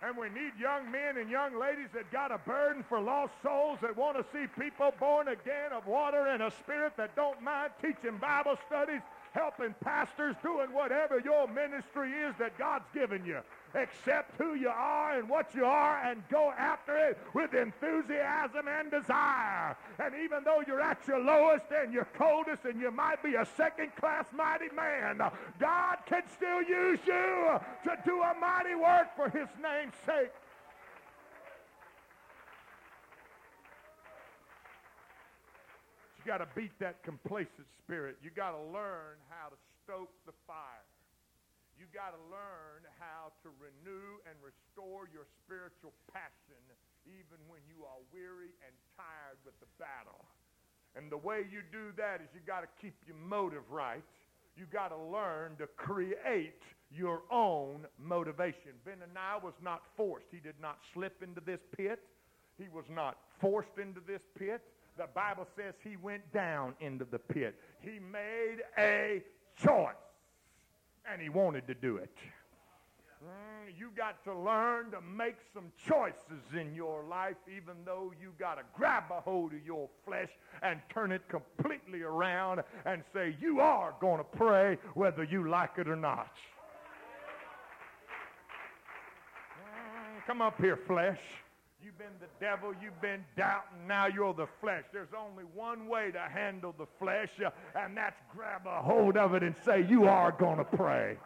And 0.00 0.16
we 0.16 0.30
need 0.30 0.52
young 0.58 0.90
men 0.90 1.18
and 1.18 1.28
young 1.28 1.60
ladies 1.60 1.88
that 1.92 2.10
got 2.10 2.32
a 2.32 2.38
burden 2.38 2.82
for 2.88 2.98
lost 2.98 3.32
souls 3.42 3.80
that 3.82 3.94
want 3.94 4.16
to 4.16 4.24
see 4.32 4.46
people 4.58 4.94
born 4.98 5.28
again 5.28 5.76
of 5.76 5.86
water 5.86 6.28
and 6.28 6.42
a 6.42 6.50
spirit 6.62 6.94
that 6.96 7.14
don't 7.16 7.42
mind 7.42 7.72
teaching 7.82 8.16
Bible 8.16 8.56
studies 8.66 9.02
helping 9.36 9.74
pastors, 9.84 10.34
doing 10.42 10.72
whatever 10.72 11.20
your 11.20 11.46
ministry 11.46 12.10
is 12.10 12.34
that 12.38 12.56
God's 12.56 12.88
given 12.94 13.24
you. 13.26 13.40
Accept 13.74 14.32
who 14.40 14.54
you 14.54 14.70
are 14.70 15.18
and 15.18 15.28
what 15.28 15.54
you 15.54 15.66
are 15.66 15.98
and 16.02 16.22
go 16.30 16.52
after 16.56 16.96
it 16.96 17.18
with 17.34 17.52
enthusiasm 17.52 18.66
and 18.66 18.90
desire. 18.90 19.76
And 19.98 20.14
even 20.24 20.42
though 20.44 20.62
you're 20.66 20.80
at 20.80 21.06
your 21.06 21.20
lowest 21.20 21.66
and 21.70 21.92
your 21.92 22.06
coldest 22.16 22.64
and 22.64 22.80
you 22.80 22.90
might 22.90 23.22
be 23.22 23.34
a 23.34 23.46
second-class 23.56 24.24
mighty 24.34 24.74
man, 24.74 25.20
God 25.60 25.96
can 26.06 26.22
still 26.34 26.62
use 26.62 27.00
you 27.06 27.60
to 27.84 27.98
do 28.06 28.22
a 28.22 28.34
mighty 28.40 28.74
work 28.74 29.14
for 29.14 29.28
his 29.28 29.48
name's 29.62 29.94
sake. 30.06 30.30
Got 36.26 36.42
to 36.42 36.50
beat 36.58 36.74
that 36.82 37.06
complacent 37.06 37.70
spirit. 37.78 38.18
You 38.18 38.34
got 38.34 38.50
to 38.50 38.62
learn 38.74 39.14
how 39.30 39.46
to 39.46 39.58
stoke 39.86 40.10
the 40.26 40.34
fire. 40.42 40.90
You 41.78 41.86
got 41.94 42.18
to 42.18 42.22
learn 42.26 42.82
how 42.98 43.30
to 43.46 43.48
renew 43.62 44.18
and 44.26 44.34
restore 44.42 45.06
your 45.14 45.30
spiritual 45.46 45.94
passion 46.10 46.58
even 47.06 47.38
when 47.46 47.62
you 47.70 47.86
are 47.86 48.02
weary 48.10 48.50
and 48.66 48.74
tired 48.98 49.38
with 49.46 49.54
the 49.62 49.70
battle. 49.78 50.26
And 50.98 51.12
the 51.12 51.20
way 51.20 51.46
you 51.46 51.62
do 51.70 51.94
that 51.94 52.18
is 52.18 52.28
you 52.34 52.42
got 52.42 52.66
to 52.66 52.70
keep 52.82 52.98
your 53.06 53.14
motive 53.22 53.62
right. 53.70 54.02
You 54.58 54.66
got 54.66 54.90
to 54.90 54.98
learn 54.98 55.54
to 55.62 55.70
create 55.78 56.58
your 56.90 57.22
own 57.30 57.86
motivation. 58.02 58.74
Benaniah 58.82 59.38
was 59.38 59.54
not 59.62 59.82
forced. 59.96 60.26
He 60.32 60.40
did 60.40 60.58
not 60.58 60.78
slip 60.90 61.22
into 61.22 61.44
this 61.44 61.60
pit. 61.76 62.02
He 62.58 62.66
was 62.72 62.88
not 62.90 63.18
forced 63.38 63.78
into 63.78 64.00
this 64.08 64.22
pit 64.34 64.64
the 64.96 65.06
Bible 65.14 65.46
says 65.56 65.74
he 65.82 65.96
went 65.96 66.32
down 66.32 66.74
into 66.80 67.04
the 67.04 67.18
pit. 67.18 67.54
He 67.80 67.98
made 67.98 68.58
a 68.78 69.22
choice, 69.62 69.94
and 71.10 71.20
he 71.20 71.28
wanted 71.28 71.66
to 71.66 71.74
do 71.74 71.96
it. 71.98 72.10
Mm, 73.24 73.72
you 73.78 73.90
got 73.96 74.22
to 74.24 74.34
learn 74.34 74.90
to 74.90 75.00
make 75.00 75.36
some 75.54 75.72
choices 75.88 76.44
in 76.58 76.74
your 76.74 77.02
life, 77.04 77.36
even 77.48 77.74
though 77.84 78.12
you 78.20 78.32
got 78.38 78.56
to 78.56 78.62
grab 78.74 79.04
a 79.10 79.20
hold 79.20 79.52
of 79.52 79.64
your 79.64 79.88
flesh 80.06 80.28
and 80.62 80.80
turn 80.92 81.12
it 81.12 81.22
completely 81.28 82.02
around 82.02 82.62
and 82.84 83.02
say, 83.14 83.34
You 83.40 83.60
are 83.60 83.94
going 84.00 84.18
to 84.18 84.24
pray 84.24 84.78
whether 84.94 85.24
you 85.24 85.48
like 85.48 85.72
it 85.78 85.88
or 85.88 85.96
not. 85.96 86.30
Mm, 89.58 90.26
come 90.26 90.42
up 90.42 90.60
here, 90.60 90.76
flesh. 90.76 91.20
You've 91.86 91.98
been 91.98 92.18
the 92.18 92.26
devil. 92.44 92.74
You've 92.82 93.00
been 93.00 93.24
doubting. 93.36 93.86
Now 93.86 94.08
you're 94.08 94.34
the 94.34 94.48
flesh. 94.60 94.82
There's 94.92 95.14
only 95.16 95.44
one 95.54 95.86
way 95.86 96.10
to 96.10 96.18
handle 96.18 96.74
the 96.76 96.86
flesh, 96.98 97.28
uh, 97.40 97.50
and 97.76 97.96
that's 97.96 98.20
grab 98.34 98.62
a 98.66 98.82
hold 98.82 99.16
of 99.16 99.34
it 99.34 99.44
and 99.44 99.54
say, 99.64 99.86
you 99.88 100.08
are 100.08 100.32
going 100.32 100.58
to 100.58 100.64
pray. 100.64 101.16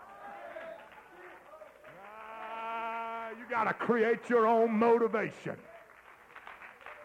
Uh, 1.86 3.30
you 3.38 3.44
got 3.48 3.68
to 3.68 3.72
create 3.72 4.28
your 4.28 4.46
own 4.46 4.70
motivation. 4.72 5.56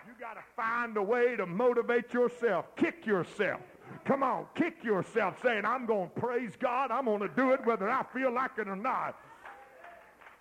You 0.05 0.13
got 0.19 0.33
to 0.33 0.43
find 0.57 0.97
a 0.97 1.03
way 1.03 1.37
to 1.37 1.45
motivate 1.45 2.13
yourself. 2.13 2.75
Kick 2.75 3.05
yourself. 3.05 3.61
Come 4.03 4.21
on, 4.21 4.47
kick 4.53 4.83
yourself 4.83 5.41
saying, 5.41 5.63
I'm 5.63 5.85
going 5.85 6.09
to 6.09 6.19
praise 6.19 6.51
God. 6.59 6.91
I'm 6.91 7.05
going 7.05 7.21
to 7.21 7.29
do 7.29 7.53
it 7.53 7.65
whether 7.65 7.89
I 7.89 8.03
feel 8.13 8.33
like 8.33 8.51
it 8.57 8.67
or 8.67 8.75
not. 8.75 9.17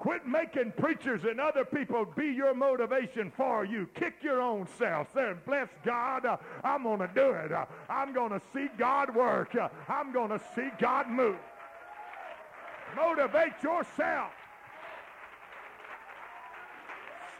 Quit 0.05 0.27
making 0.27 0.71
preachers 0.73 1.25
and 1.25 1.41
other 1.41 1.65
people 1.65 2.05
be 2.05 2.27
your 2.27 2.53
motivation 2.53 3.33
for 3.35 3.65
you. 3.65 3.89
Kick 3.95 4.17
your 4.21 4.39
own 4.39 4.69
self. 4.77 5.11
Say, 5.15 5.33
bless 5.47 5.71
God, 5.83 6.27
uh, 6.27 6.37
I'm 6.63 6.83
going 6.83 6.99
to 6.99 7.09
do 7.15 7.31
it. 7.31 7.51
Uh, 7.51 7.65
I'm 7.89 8.13
going 8.13 8.29
to 8.29 8.43
see 8.53 8.67
God 8.77 9.15
work. 9.15 9.55
Uh, 9.55 9.71
I'm 9.89 10.13
going 10.13 10.29
to 10.29 10.39
see 10.55 10.69
God 10.79 11.09
move. 11.09 11.39
Motivate 12.95 13.55
yourself. 13.63 14.31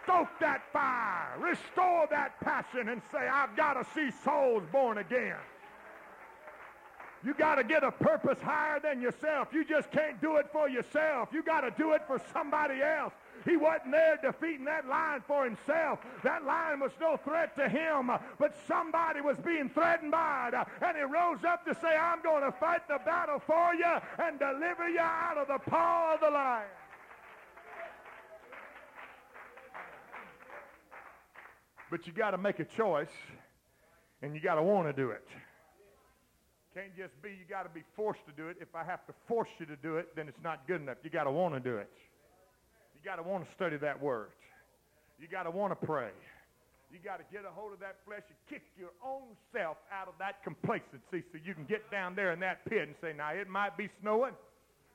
Stoke 0.05 0.31
that 0.41 0.63
fire. 0.73 1.39
Restore 1.39 2.07
that 2.13 2.41
passion 2.41 2.89
and 2.89 3.03
say, 3.13 3.29
I've 3.29 3.55
got 3.59 3.75
to 3.75 3.87
see 3.95 4.11
souls 4.25 4.63
born 4.73 4.97
again. 4.97 5.37
You 7.25 7.33
got 7.33 7.55
to 7.55 7.65
get 7.65 7.83
a 7.83 7.91
purpose 7.91 8.39
higher 8.43 8.79
than 8.81 9.01
yourself. 9.01 9.49
You 9.53 9.65
just 9.65 9.91
can't 9.91 10.21
do 10.21 10.37
it 10.37 10.47
for 10.53 10.69
yourself. 10.69 11.31
You 11.33 11.43
got 11.43 11.63
to 11.63 11.71
do 11.71 11.93
it 11.93 12.03
for 12.07 12.21
somebody 12.33 12.83
else. 12.83 13.15
He 13.47 13.57
wasn't 13.57 13.93
there 13.93 14.19
defeating 14.23 14.65
that 14.67 14.87
lion 14.87 15.23
for 15.27 15.45
himself. 15.45 16.01
That 16.23 16.45
lion 16.45 16.81
was 16.81 16.93
no 17.01 17.17
threat 17.17 17.57
to 17.57 17.69
him, 17.69 18.11
but 18.39 18.57
somebody 18.69 19.23
was 19.23 19.39
being 19.39 19.71
threatened 19.71 20.13
by 20.13 20.51
it. 20.53 20.55
And 20.83 20.97
he 20.97 21.03
rose 21.03 21.45
up 21.47 21.65
to 21.65 21.75
say, 21.75 21.97
I'm 21.97 22.23
going 22.23 22.43
to 22.43 22.53
fight 22.53 22.87
the 22.89 22.99
battle 23.05 23.41
for 23.47 23.75
you 23.75 24.01
and 24.19 24.39
deliver 24.39 24.89
you 24.89 25.01
out 25.01 25.39
of 25.39 25.49
the 25.49 25.59
paw 25.71 26.15
of 26.15 26.21
the 26.21 26.31
lion. 26.31 26.69
But 31.91 32.07
you 32.07 32.13
got 32.13 32.33
to 32.33 32.39
make 32.39 32.61
a 32.61 32.65
choice, 32.65 33.13
and 34.21 34.35
you 34.35 34.41
got 34.41 34.57
to 34.57 34.63
want 34.63 34.89
to 34.89 34.93
do 34.93 35.11
it. 35.11 35.27
Can't 36.75 36.97
just 36.99 37.15
be 37.23 37.31
you 37.31 37.47
got 37.49 37.63
to 37.63 37.69
be 37.71 37.85
forced 37.95 38.27
to 38.27 38.33
do 38.33 38.49
it. 38.49 38.57
If 38.61 38.75
I 38.75 38.83
have 38.83 39.07
to 39.07 39.15
force 39.29 39.49
you 39.61 39.67
to 39.67 39.77
do 39.77 39.97
it, 39.97 40.09
then 40.17 40.27
it's 40.27 40.43
not 40.43 40.67
good 40.67 40.83
enough. 40.83 40.99
You 41.05 41.11
got 41.11 41.25
to 41.25 41.31
want 41.31 41.55
to 41.55 41.61
do 41.61 41.77
it. 41.77 41.89
You 42.95 43.01
got 43.09 43.17
to 43.17 43.23
want 43.23 43.47
to 43.47 43.55
study 43.55 43.77
that 43.79 44.03
word. 44.03 44.31
You 45.21 45.29
got 45.29 45.45
to 45.45 45.53
want 45.53 45.71
to 45.79 45.87
pray. 45.87 46.11
You 46.91 46.99
got 46.99 47.19
to 47.19 47.25
get 47.33 47.45
a 47.45 47.51
hold 47.51 47.73
of 47.73 47.81
that 47.81 47.97
flesh 48.07 48.23
and 48.27 48.39
kick 48.51 48.63
your 48.79 48.91
own 49.05 49.39
self 49.53 49.77
out 49.91 50.09
of 50.09 50.15
that 50.19 50.43
complacency 50.43 51.23
so 51.31 51.39
you 51.45 51.55
can 51.55 51.65
get 51.65 51.89
down 51.91 52.15
there 52.15 52.33
in 52.33 52.41
that 52.41 52.65
pit 52.67 52.87
and 52.87 52.95
say, 53.01 53.13
now 53.17 53.31
it 53.31 53.49
might 53.49 53.77
be 53.77 53.89
snowing 54.01 54.35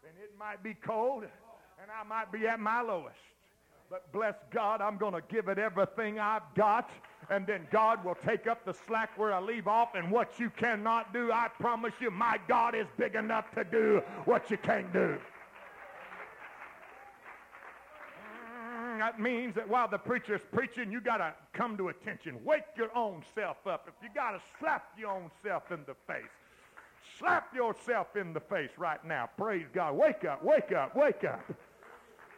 and 0.03 0.13
it 0.23 0.31
might 0.37 0.61
be 0.63 0.75
cold 0.85 1.23
and 1.23 1.87
I 1.91 2.07
might 2.07 2.31
be 2.31 2.47
at 2.47 2.59
my 2.59 2.81
lowest. 2.81 3.15
But 3.89 4.11
bless 4.11 4.35
God, 4.53 4.81
I'm 4.81 4.97
going 4.97 5.13
to 5.13 5.21
give 5.31 5.47
it 5.47 5.57
everything 5.57 6.19
I've 6.19 6.43
got. 6.55 6.89
And 7.29 7.45
then 7.45 7.67
God 7.71 8.03
will 8.03 8.15
take 8.15 8.47
up 8.47 8.65
the 8.65 8.73
slack 8.73 9.17
where 9.17 9.33
I 9.33 9.39
leave 9.39 9.67
off. 9.67 9.93
And 9.93 10.11
what 10.11 10.39
you 10.39 10.49
cannot 10.49 11.13
do, 11.13 11.31
I 11.31 11.47
promise 11.59 11.93
you, 11.99 12.09
my 12.09 12.39
God 12.47 12.73
is 12.75 12.87
big 12.97 13.15
enough 13.15 13.51
to 13.55 13.63
do 13.63 14.01
what 14.25 14.49
you 14.49 14.57
can't 14.57 14.91
do. 14.91 15.17
Mm, 18.79 18.97
that 18.99 19.19
means 19.19 19.53
that 19.55 19.69
while 19.69 19.87
the 19.87 19.97
preacher's 19.97 20.41
preaching, 20.51 20.91
you 20.91 21.01
got 21.01 21.17
to 21.17 21.33
come 21.53 21.77
to 21.77 21.89
attention. 21.89 22.43
Wake 22.43 22.63
your 22.75 22.95
own 22.97 23.23
self 23.35 23.57
up. 23.67 23.87
If 23.87 23.93
you 24.01 24.09
got 24.13 24.31
to 24.31 24.41
slap 24.59 24.89
your 24.97 25.11
own 25.11 25.29
self 25.43 25.71
in 25.71 25.81
the 25.85 25.95
face, 26.07 26.25
slap 27.19 27.53
yourself 27.53 28.15
in 28.15 28.33
the 28.33 28.39
face 28.39 28.71
right 28.77 29.03
now. 29.05 29.29
Praise 29.37 29.67
God. 29.71 29.95
Wake 29.95 30.25
up, 30.25 30.43
wake 30.43 30.71
up, 30.71 30.95
wake 30.95 31.23
up. 31.23 31.43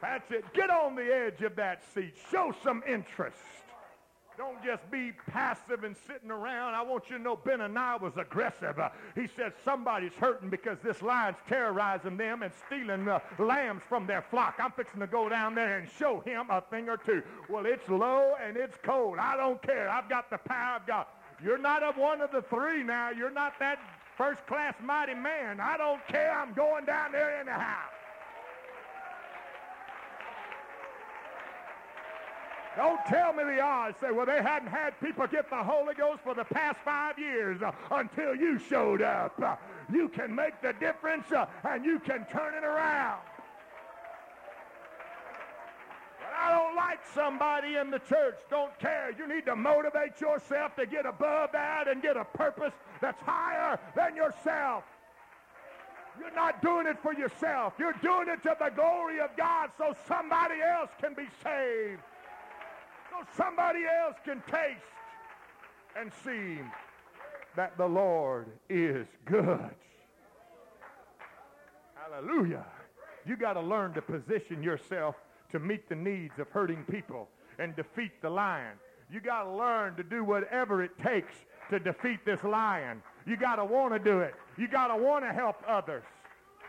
That's 0.02 0.30
it. 0.32 0.44
Get 0.54 0.70
on 0.70 0.96
the 0.96 1.04
edge 1.04 1.44
of 1.44 1.56
that 1.56 1.84
seat. 1.94 2.16
Show 2.32 2.54
some 2.64 2.84
interest. 2.88 3.38
Don't 4.38 4.64
just 4.64 4.90
be 4.90 5.12
passive 5.28 5.84
and 5.84 5.96
sitting 6.08 6.32
around. 6.32 6.74
I 6.74 6.82
want 6.82 7.10
you 7.10 7.18
to 7.18 7.24
know 7.24 7.36
Benaniah 7.36 8.02
was 8.02 8.14
aggressive. 8.18 8.80
Uh, 8.80 8.90
he 9.14 9.28
said, 9.36 9.54
somebody's 9.64 10.14
hurting 10.14 10.50
because 10.50 10.78
this 10.84 11.02
lion's 11.02 11.38
terrorizing 11.48 12.18
them 12.18 12.42
and 12.42 12.52
stealing 12.66 13.08
uh, 13.08 13.20
lambs 13.38 13.84
from 13.88 14.08
their 14.08 14.22
flock. 14.22 14.56
I'm 14.60 14.72
fixing 14.72 15.02
to 15.02 15.08
go 15.08 15.30
down 15.30 15.54
there 15.54 15.80
and 15.80 15.90
show 15.98 16.22
him 16.22 16.48
a 16.50 16.62
thing 16.62 16.90
or 16.90 16.98
two. 16.98 17.22
Well, 17.50 17.66
it's 17.66 17.88
low 17.90 18.34
and 18.44 18.58
it's 18.58 18.78
cold. 18.84 19.18
I 19.20 19.36
don't 19.36 19.62
care. 19.62 19.90
I've 19.90 20.10
got 20.10 20.30
the 20.30 20.38
power 20.38 20.78
of 20.78 20.88
God. 20.88 21.06
You're 21.44 21.58
not 21.58 21.84
of 21.84 21.98
one 21.98 22.22
of 22.22 22.32
the 22.32 22.42
three 22.44 22.84
now. 22.84 23.10
You're 23.10 23.32
not 23.32 23.54
that 23.60 23.80
first-class 24.18 24.76
mighty 24.84 25.16
man. 25.16 25.60
I 25.60 25.78
don't 25.78 26.06
care. 26.08 26.32
I'm 26.38 26.54
going 26.54 26.86
down 26.86 27.12
there 27.12 27.40
anyhow. 27.40 27.78
Don't 32.78 33.06
tell 33.06 33.34
me 33.34 33.44
the 33.44 33.60
odds. 33.60 33.98
Say, 34.00 34.12
well, 34.12 34.26
they 34.26 34.42
hadn't 34.42 34.70
had 34.70 35.00
people 35.02 35.28
get 35.28 35.50
the 35.50 35.62
Holy 35.62 35.94
Ghost 35.94 36.22
for 36.24 36.34
the 36.34 36.46
past 36.46 36.78
five 36.86 37.20
years 37.20 37.62
uh, 37.62 37.72
until 37.92 38.34
you 38.34 38.60
showed 38.60 39.02
up. 39.02 39.34
Uh, 39.42 39.56
you 39.92 40.08
can 40.08 40.34
make 40.34 40.62
the 40.62 40.74
difference 40.80 41.30
uh, 41.32 41.48
and 41.66 41.84
you 41.84 42.00
can 42.00 42.26
turn 42.32 42.54
it 42.54 42.64
around. 42.64 43.20
But 46.22 46.34
I 46.34 46.52
don't 46.52 46.76
like 46.78 47.00
somebody 47.14 47.76
in 47.76 47.92
the 47.92 48.00
church. 48.00 48.36
Don't 48.50 48.78
care. 48.80 49.12
You 49.18 49.28
need 49.28 49.46
to 49.48 49.56
motivate 49.56 50.22
yourself 50.22 50.74
to 50.78 50.86
get 50.86 51.06
above 51.06 51.52
that 51.52 51.90
and 51.90 52.02
get 52.02 52.16
a 52.16 52.24
purpose 52.24 52.74
that's 53.02 53.22
higher 53.24 53.80
than 53.98 54.16
yourself. 54.16 54.86
You're 56.18 56.36
not 56.36 56.62
doing 56.62 56.88
it 56.88 56.98
for 57.02 57.14
yourself. 57.14 57.74
You're 57.78 57.96
doing 58.02 58.30
it 58.30 58.44
to 58.44 58.56
the 58.58 58.70
glory 58.70 59.20
of 59.20 59.36
God 59.36 59.72
so 59.78 59.94
somebody 60.08 60.62
else 60.62 60.90
can 61.02 61.14
be 61.14 61.28
saved 61.44 62.02
so 63.22 63.44
somebody 63.44 63.80
else 64.04 64.16
can 64.24 64.42
taste 64.52 64.82
and 66.00 66.12
see 66.24 66.62
that 67.56 67.78
the 67.78 67.86
Lord 67.86 68.48
is 68.70 69.08
good. 69.26 69.70
Hallelujah. 71.96 72.66
You 73.26 73.36
got 73.36 73.54
to 73.54 73.62
learn 73.62 73.94
to 73.94 74.02
position 74.02 74.64
yourself 74.64 75.16
to 75.52 75.60
meet 75.60 75.88
the 75.90 75.96
needs 75.96 76.40
of 76.40 76.50
hurting 76.50 76.84
people 76.90 77.28
and 77.60 77.76
defeat 77.76 78.12
the 78.22 78.30
lion. 78.30 78.78
You 79.12 79.20
got 79.20 79.44
to 79.44 79.52
learn 79.52 79.96
to 79.98 80.04
do 80.04 80.24
whatever 80.24 80.84
it 80.84 80.92
takes 81.04 81.34
to 81.70 81.80
defeat 81.80 82.26
this 82.26 82.44
lion. 82.44 83.04
You 83.28 83.38
got 83.38 83.58
to 83.58 83.66
want 83.66 83.94
to 83.94 84.00
do 84.00 84.20
it. 84.20 84.34
You 84.58 84.68
got 84.68 84.88
to 84.88 84.96
want 84.96 85.26
to 85.26 85.34
help 85.34 85.58
others. 85.68 86.04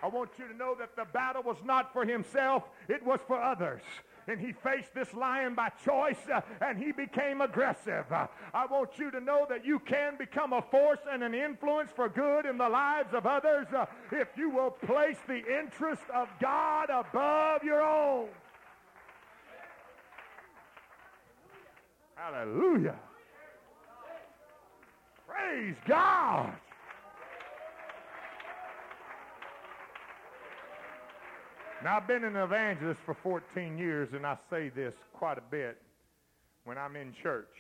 I 0.03 0.09
want 0.09 0.31
you 0.37 0.49
to 0.49 0.55
know 0.55 0.75
that 0.79 0.97
the 0.97 1.05
battle 1.12 1.45
was 1.45 1.59
not 1.65 1.93
for 1.93 2.05
himself, 2.05 2.65
it 2.88 3.05
was 3.05 3.21
for 3.29 3.41
others 3.41 3.83
and 4.28 4.40
he 4.40 4.52
faced 4.52 4.94
this 4.94 5.12
lion 5.14 5.54
by 5.54 5.70
choice 5.85 6.16
uh, 6.32 6.40
and 6.61 6.78
he 6.78 6.92
became 6.92 7.40
aggressive. 7.40 8.04
Uh, 8.11 8.26
I 8.54 8.66
want 8.66 8.98
you 8.98 9.11
to 9.11 9.20
know 9.20 9.46
that 9.48 9.64
you 9.64 9.78
can 9.80 10.16
become 10.16 10.52
a 10.52 10.62
force 10.62 11.00
and 11.11 11.22
an 11.22 11.35
influence 11.35 11.90
for 11.94 12.08
good 12.08 12.46
in 12.46 12.58
the 12.58 12.68
lives 12.68 13.14
of 13.14 13.26
others 13.26 13.66
uh, 13.76 13.87
if 14.11 14.28
you 14.37 14.50
will 14.50 14.70
place 14.70 15.18
the 15.26 15.42
interest 15.61 16.02
of 16.14 16.28
God 16.40 16.88
above 16.90 17.62
your 17.64 17.82
own. 17.82 18.28
Hallelujah. 22.14 22.94
Praise 25.26 25.74
God. 25.88 26.52
Now, 31.83 31.99
I've 31.99 32.07
been 32.07 32.23
an 32.23 32.38
evangelist 32.38 33.01
for 33.03 33.18
14 33.27 33.75
years, 33.75 34.07
and 34.14 34.23
I 34.23 34.38
say 34.47 34.71
this 34.71 34.95
quite 35.12 35.35
a 35.35 35.42
bit 35.51 35.83
when 36.62 36.79
I'm 36.79 36.95
in 36.95 37.11
church. 37.27 37.51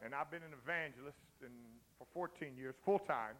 And 0.00 0.16
I've 0.16 0.32
been 0.32 0.40
an 0.40 0.56
evangelist 0.56 1.20
in, 1.44 1.52
for 2.00 2.08
14 2.16 2.56
years, 2.56 2.72
full 2.80 3.00
time. 3.04 3.36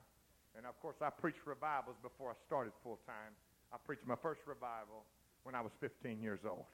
And 0.53 0.69
of 0.69 0.77
course, 0.85 1.01
I 1.01 1.09
preached 1.09 1.41
revivals 1.49 1.97
before 2.05 2.29
I 2.29 2.37
started 2.45 2.77
full 2.85 3.01
time. 3.09 3.33
I 3.73 3.81
preached 3.81 4.05
my 4.05 4.21
first 4.21 4.45
revival 4.45 5.09
when 5.49 5.55
I 5.57 5.65
was 5.65 5.73
15 5.81 6.21
years 6.21 6.45
old. 6.45 6.69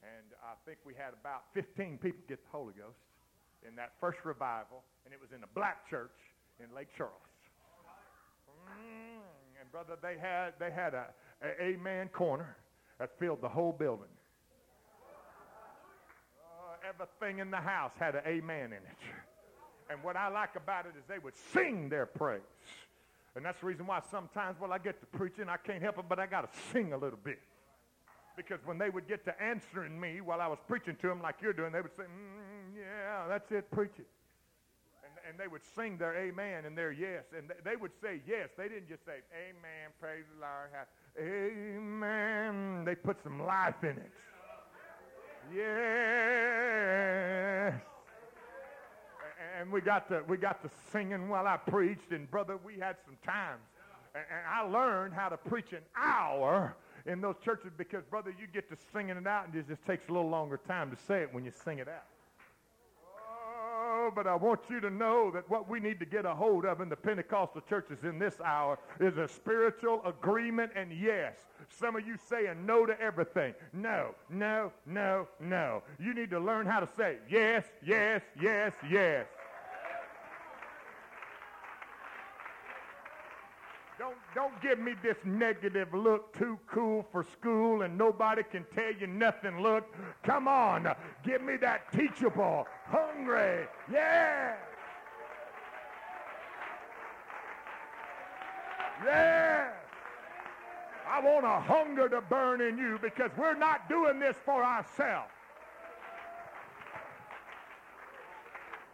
And 0.00 0.32
I 0.40 0.56
think 0.64 0.80
we 0.88 0.96
had 0.96 1.12
about 1.12 1.52
15 1.52 2.00
people 2.00 2.24
get 2.24 2.40
the 2.40 2.48
Holy 2.48 2.72
Ghost 2.72 3.04
in 3.68 3.76
that 3.76 4.00
first 4.00 4.24
revival, 4.24 4.80
and 5.04 5.12
it 5.12 5.20
was 5.20 5.28
in 5.36 5.44
a 5.44 5.50
black 5.52 5.84
church 5.90 6.16
in 6.56 6.72
Lake 6.72 6.88
Charles. 6.96 7.20
Mm, 8.64 9.20
and 9.60 9.68
brother, 9.72 10.00
they 10.00 10.16
had 10.16 10.54
they 10.60 10.70
had 10.70 10.94
a, 10.94 11.12
amen 11.60 12.08
corner 12.08 12.56
that 12.98 13.18
filled 13.18 13.40
the 13.40 13.48
whole 13.48 13.72
building. 13.72 14.08
Uh, 16.40 16.88
everything 16.88 17.38
in 17.38 17.50
the 17.50 17.58
house 17.58 17.92
had 17.98 18.14
an 18.14 18.22
amen 18.26 18.66
in 18.66 18.72
it. 18.72 18.98
And 19.90 20.02
what 20.02 20.16
I 20.16 20.28
like 20.28 20.56
about 20.56 20.86
it 20.86 20.92
is 20.98 21.04
they 21.08 21.18
would 21.18 21.36
sing 21.52 21.88
their 21.88 22.06
praise. 22.06 22.40
And 23.36 23.44
that's 23.44 23.60
the 23.60 23.66
reason 23.66 23.86
why 23.86 24.00
sometimes, 24.10 24.56
well, 24.60 24.72
I 24.72 24.78
get 24.78 25.00
to 25.00 25.06
preaching, 25.06 25.48
I 25.48 25.56
can't 25.56 25.82
help 25.82 25.98
it, 25.98 26.04
but 26.08 26.18
I 26.18 26.26
got 26.26 26.52
to 26.52 26.58
sing 26.72 26.92
a 26.92 26.98
little 26.98 27.18
bit. 27.22 27.38
Because 28.36 28.58
when 28.64 28.78
they 28.78 28.90
would 28.90 29.08
get 29.08 29.24
to 29.24 29.42
answering 29.42 29.98
me 29.98 30.20
while 30.20 30.40
I 30.40 30.46
was 30.46 30.58
preaching 30.66 30.96
to 31.00 31.08
them 31.08 31.22
like 31.22 31.36
you're 31.40 31.52
doing, 31.52 31.72
they 31.72 31.80
would 31.80 31.96
say, 31.96 32.04
mm, 32.04 32.76
yeah, 32.76 33.26
that's 33.28 33.50
it, 33.50 33.70
preach 33.70 33.92
it 33.98 34.06
and 35.28 35.36
they 35.38 35.46
would 35.46 35.64
sing 35.76 35.98
their 35.98 36.16
amen 36.16 36.64
and 36.64 36.76
their 36.76 36.90
yes. 36.92 37.24
And 37.36 37.52
they 37.64 37.76
would 37.76 37.92
say 38.00 38.24
yes. 38.26 38.48
They 38.56 38.68
didn't 38.68 38.88
just 38.88 39.04
say, 39.04 39.20
amen, 39.36 39.92
praise 40.00 40.24
the 40.32 40.40
Lord. 40.40 40.72
Amen. 41.20 42.84
They 42.84 42.94
put 42.94 43.22
some 43.22 43.44
life 43.44 43.82
in 43.82 43.90
it. 43.90 44.10
Yes. 45.54 47.74
And 49.58 49.72
we 49.72 49.80
got 49.80 50.08
to 50.08 50.22
we 50.28 50.36
got 50.36 50.62
to 50.62 50.70
singing 50.92 51.28
while 51.28 51.46
I 51.46 51.56
preached, 51.56 52.12
and 52.12 52.30
brother, 52.30 52.58
we 52.64 52.78
had 52.78 52.96
some 53.04 53.16
times. 53.24 53.62
And 54.14 54.24
I 54.48 54.62
learned 54.62 55.14
how 55.14 55.28
to 55.28 55.36
preach 55.36 55.72
an 55.72 55.82
hour 55.96 56.76
in 57.06 57.20
those 57.20 57.36
churches 57.44 57.72
because, 57.76 58.04
brother, 58.04 58.32
you 58.38 58.46
get 58.52 58.68
to 58.70 58.76
singing 58.92 59.16
it 59.16 59.26
out, 59.26 59.46
and 59.46 59.54
it 59.54 59.68
just 59.68 59.84
takes 59.84 60.08
a 60.08 60.12
little 60.12 60.30
longer 60.30 60.60
time 60.68 60.90
to 60.90 60.96
say 61.06 61.22
it 61.22 61.32
when 61.32 61.44
you 61.44 61.52
sing 61.64 61.78
it 61.78 61.88
out 61.88 62.04
but 64.14 64.26
I 64.26 64.34
want 64.34 64.60
you 64.68 64.80
to 64.80 64.90
know 64.90 65.30
that 65.32 65.48
what 65.48 65.68
we 65.68 65.80
need 65.80 65.98
to 66.00 66.06
get 66.06 66.24
a 66.24 66.34
hold 66.34 66.64
of 66.64 66.80
in 66.80 66.88
the 66.88 66.96
Pentecostal 66.96 67.60
churches 67.62 67.98
in 68.02 68.18
this 68.18 68.40
hour 68.44 68.78
is 69.00 69.16
a 69.16 69.28
spiritual 69.28 70.02
agreement 70.04 70.72
and 70.74 70.92
yes. 70.92 71.36
Some 71.68 71.96
of 71.96 72.06
you 72.06 72.16
saying 72.28 72.64
no 72.64 72.86
to 72.86 72.98
everything. 73.00 73.54
No, 73.72 74.14
no, 74.30 74.72
no, 74.86 75.28
no. 75.40 75.82
You 75.98 76.14
need 76.14 76.30
to 76.30 76.40
learn 76.40 76.66
how 76.66 76.80
to 76.80 76.88
say 76.96 77.18
yes, 77.28 77.64
yes, 77.84 78.22
yes, 78.40 78.72
yes. 78.90 79.26
Don't, 84.08 84.16
don't 84.34 84.62
give 84.62 84.78
me 84.78 84.94
this 85.02 85.18
negative 85.24 85.92
look, 85.92 86.36
too 86.38 86.58
cool 86.66 87.04
for 87.12 87.22
school 87.22 87.82
and 87.82 87.98
nobody 87.98 88.42
can 88.42 88.64
tell 88.74 88.92
you 88.92 89.06
nothing 89.06 89.60
look. 89.60 89.94
Come 90.22 90.48
on, 90.48 90.88
give 91.24 91.42
me 91.42 91.56
that 91.58 91.92
teachable, 91.92 92.66
hungry, 92.86 93.66
yeah. 93.92 94.54
Yeah. 99.04 99.72
I 101.10 101.20
want 101.20 101.44
a 101.44 101.60
hunger 101.60 102.08
to 102.08 102.22
burn 102.22 102.62
in 102.62 102.78
you 102.78 102.98
because 103.02 103.30
we're 103.36 103.54
not 103.54 103.88
doing 103.90 104.18
this 104.20 104.36
for 104.44 104.64
ourselves. 104.64 105.30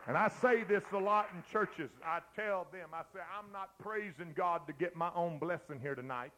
And 0.06 0.18
I 0.18 0.28
say 0.28 0.64
this 0.64 0.82
a 0.92 0.98
lot 0.98 1.28
in 1.34 1.42
churches. 1.50 1.90
I 2.04 2.20
tell 2.36 2.66
them, 2.70 2.90
I 2.92 3.02
say, 3.14 3.20
I'm 3.38 3.50
not 3.52 3.70
praising 3.78 4.34
God 4.36 4.66
to 4.66 4.72
get 4.74 4.94
my 4.94 5.10
own 5.14 5.38
blessing 5.38 5.80
here 5.80 5.94
tonight. 5.94 6.32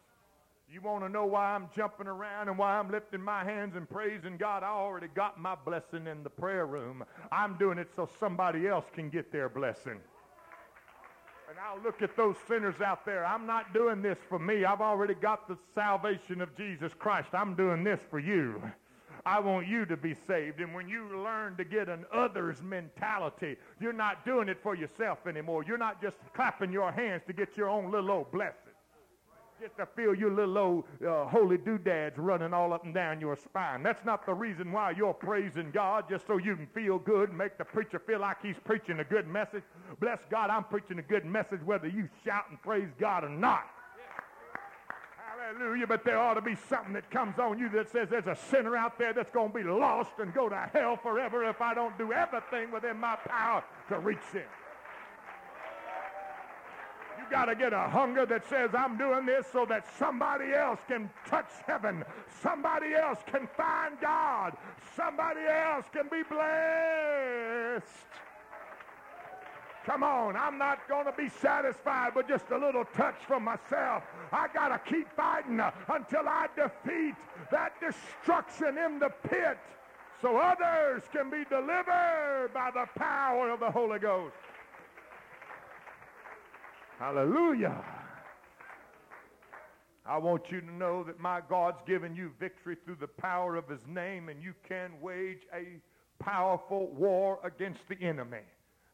You 0.68 0.80
want 0.80 1.04
to 1.04 1.08
know 1.08 1.26
why 1.26 1.54
I'm 1.54 1.68
jumping 1.74 2.06
around 2.06 2.48
and 2.48 2.58
why 2.58 2.78
I'm 2.78 2.90
lifting 2.90 3.22
my 3.22 3.44
hands 3.44 3.76
and 3.76 3.88
praising 3.88 4.36
God? 4.36 4.62
I 4.62 4.68
already 4.68 5.08
got 5.14 5.40
my 5.40 5.54
blessing 5.54 6.06
in 6.06 6.22
the 6.22 6.30
prayer 6.30 6.66
room. 6.66 7.04
I'm 7.30 7.56
doing 7.56 7.78
it 7.78 7.88
so 7.94 8.08
somebody 8.18 8.66
else 8.66 8.84
can 8.92 9.08
get 9.08 9.30
their 9.30 9.48
blessing. 9.48 10.00
And 11.48 11.58
I'll 11.64 11.80
look 11.82 12.02
at 12.02 12.16
those 12.16 12.34
sinners 12.48 12.80
out 12.80 13.06
there. 13.06 13.24
I'm 13.24 13.46
not 13.46 13.72
doing 13.72 14.02
this 14.02 14.18
for 14.28 14.38
me. 14.38 14.64
I've 14.64 14.80
already 14.80 15.14
got 15.14 15.46
the 15.46 15.56
salvation 15.74 16.40
of 16.40 16.56
Jesus 16.56 16.92
Christ. 16.98 17.28
I'm 17.32 17.54
doing 17.54 17.84
this 17.84 18.00
for 18.10 18.18
you. 18.18 18.60
I 19.26 19.40
want 19.40 19.66
you 19.66 19.84
to 19.86 19.96
be 19.96 20.14
saved. 20.28 20.60
And 20.60 20.72
when 20.72 20.88
you 20.88 21.20
learn 21.20 21.56
to 21.56 21.64
get 21.64 21.88
an 21.88 22.06
others 22.12 22.62
mentality, 22.62 23.56
you're 23.80 23.92
not 23.92 24.24
doing 24.24 24.48
it 24.48 24.58
for 24.62 24.76
yourself 24.76 25.26
anymore. 25.26 25.64
You're 25.66 25.78
not 25.78 26.00
just 26.00 26.16
clapping 26.32 26.72
your 26.72 26.92
hands 26.92 27.22
to 27.26 27.32
get 27.32 27.56
your 27.56 27.68
own 27.68 27.90
little 27.90 28.12
old 28.12 28.30
blessing. 28.30 28.54
Just 29.60 29.78
to 29.78 29.86
feel 29.96 30.14
your 30.14 30.30
little 30.30 30.58
old 30.58 30.84
uh, 31.04 31.24
holy 31.24 31.58
doodads 31.58 32.16
running 32.18 32.52
all 32.54 32.72
up 32.72 32.84
and 32.84 32.94
down 32.94 33.20
your 33.20 33.34
spine. 33.34 33.82
That's 33.82 34.04
not 34.04 34.26
the 34.26 34.34
reason 34.34 34.70
why 34.70 34.92
you're 34.92 35.14
praising 35.14 35.72
God, 35.72 36.04
just 36.08 36.26
so 36.26 36.36
you 36.36 36.54
can 36.54 36.68
feel 36.68 36.98
good 36.98 37.30
and 37.30 37.38
make 37.38 37.58
the 37.58 37.64
preacher 37.64 37.98
feel 37.98 38.20
like 38.20 38.36
he's 38.42 38.58
preaching 38.64 39.00
a 39.00 39.04
good 39.04 39.26
message. 39.26 39.64
Bless 39.98 40.20
God, 40.30 40.50
I'm 40.50 40.64
preaching 40.64 41.00
a 41.00 41.02
good 41.02 41.24
message 41.24 41.60
whether 41.64 41.88
you 41.88 42.08
shout 42.24 42.44
and 42.50 42.62
praise 42.62 42.90
God 43.00 43.24
or 43.24 43.30
not. 43.30 43.64
Hallelujah. 45.46 45.86
But 45.86 46.04
there 46.04 46.18
ought 46.18 46.34
to 46.34 46.42
be 46.42 46.56
something 46.68 46.92
that 46.94 47.08
comes 47.10 47.38
on 47.38 47.58
you 47.58 47.68
that 47.70 47.90
says 47.90 48.08
there's 48.10 48.26
a 48.26 48.36
sinner 48.50 48.76
out 48.76 48.98
there 48.98 49.12
that's 49.12 49.30
going 49.30 49.52
to 49.52 49.58
be 49.58 49.62
lost 49.62 50.10
and 50.18 50.34
go 50.34 50.48
to 50.48 50.70
hell 50.72 50.96
forever 50.96 51.48
if 51.48 51.60
I 51.60 51.74
don't 51.74 51.96
do 51.98 52.12
everything 52.12 52.72
within 52.72 52.98
my 52.98 53.16
power 53.16 53.62
to 53.88 53.98
reach 53.98 54.18
them. 54.32 54.42
You 57.18 57.24
got 57.30 57.46
to 57.46 57.54
get 57.54 57.72
a 57.72 57.88
hunger 57.88 58.26
that 58.26 58.48
says, 58.48 58.70
I'm 58.76 58.98
doing 58.98 59.24
this 59.24 59.46
so 59.52 59.64
that 59.66 59.86
somebody 59.98 60.52
else 60.52 60.80
can 60.88 61.10
touch 61.28 61.50
heaven. 61.66 62.04
Somebody 62.42 62.94
else 62.94 63.18
can 63.26 63.48
find 63.56 64.00
God. 64.00 64.56
Somebody 64.96 65.40
else 65.48 65.86
can 65.92 66.08
be 66.10 66.22
blessed. 66.28 67.86
Come 69.86 70.02
on, 70.02 70.36
I'm 70.36 70.58
not 70.58 70.88
going 70.88 71.06
to 71.06 71.12
be 71.12 71.28
satisfied 71.28 72.16
with 72.16 72.26
just 72.26 72.50
a 72.50 72.58
little 72.58 72.84
touch 72.84 73.14
from 73.24 73.44
myself. 73.44 74.02
I 74.32 74.48
got 74.52 74.68
to 74.68 74.92
keep 74.92 75.08
fighting 75.14 75.60
uh, 75.60 75.70
until 75.88 76.28
I 76.28 76.48
defeat 76.56 77.14
that 77.52 77.74
destruction 77.80 78.78
in 78.78 78.98
the 78.98 79.10
pit 79.28 79.58
so 80.20 80.38
others 80.38 81.04
can 81.12 81.30
be 81.30 81.44
delivered 81.48 82.50
by 82.52 82.72
the 82.74 82.86
power 82.98 83.48
of 83.50 83.60
the 83.60 83.70
Holy 83.70 84.00
Ghost. 84.00 84.34
Hallelujah. 86.98 87.84
I 90.04 90.18
want 90.18 90.50
you 90.50 90.62
to 90.62 90.72
know 90.72 91.04
that 91.04 91.20
my 91.20 91.40
God's 91.48 91.80
given 91.86 92.16
you 92.16 92.32
victory 92.40 92.76
through 92.84 92.96
the 92.98 93.06
power 93.06 93.54
of 93.54 93.68
his 93.68 93.86
name, 93.86 94.30
and 94.30 94.42
you 94.42 94.54
can 94.68 95.00
wage 95.00 95.46
a 95.54 95.78
powerful 96.18 96.88
war 96.88 97.38
against 97.44 97.82
the 97.88 98.00
enemy. 98.04 98.42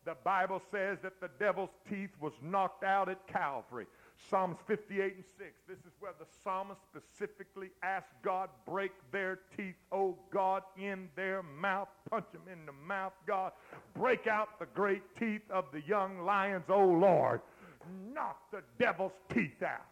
The 0.04 0.16
Bible 0.24 0.60
says 0.70 0.98
that 1.02 1.20
the 1.20 1.30
devil's 1.38 1.70
teeth 1.88 2.10
was 2.20 2.32
knocked 2.42 2.82
out 2.82 3.08
at 3.08 3.24
Calvary. 3.28 3.86
Psalms 4.28 4.56
58 4.66 5.14
and 5.14 5.24
6. 5.38 5.50
This 5.68 5.78
is 5.78 5.92
where 6.00 6.12
the 6.18 6.26
psalmist 6.42 6.80
specifically 6.82 7.70
asked 7.82 8.12
God, 8.22 8.48
break 8.66 8.92
their 9.12 9.40
teeth, 9.56 9.74
oh 9.90 10.16
God, 10.32 10.62
in 10.76 11.08
their 11.16 11.42
mouth. 11.42 11.88
Punch 12.10 12.26
them 12.32 12.42
in 12.50 12.66
the 12.66 12.72
mouth, 12.72 13.12
God. 13.26 13.52
Break 13.94 14.26
out 14.26 14.58
the 14.58 14.66
great 14.74 15.02
teeth 15.18 15.42
of 15.50 15.66
the 15.72 15.82
young 15.82 16.24
lions, 16.24 16.64
oh 16.68 16.86
Lord. 16.86 17.40
Knock 18.12 18.38
the 18.50 18.62
devil's 18.78 19.12
teeth 19.32 19.62
out. 19.62 19.91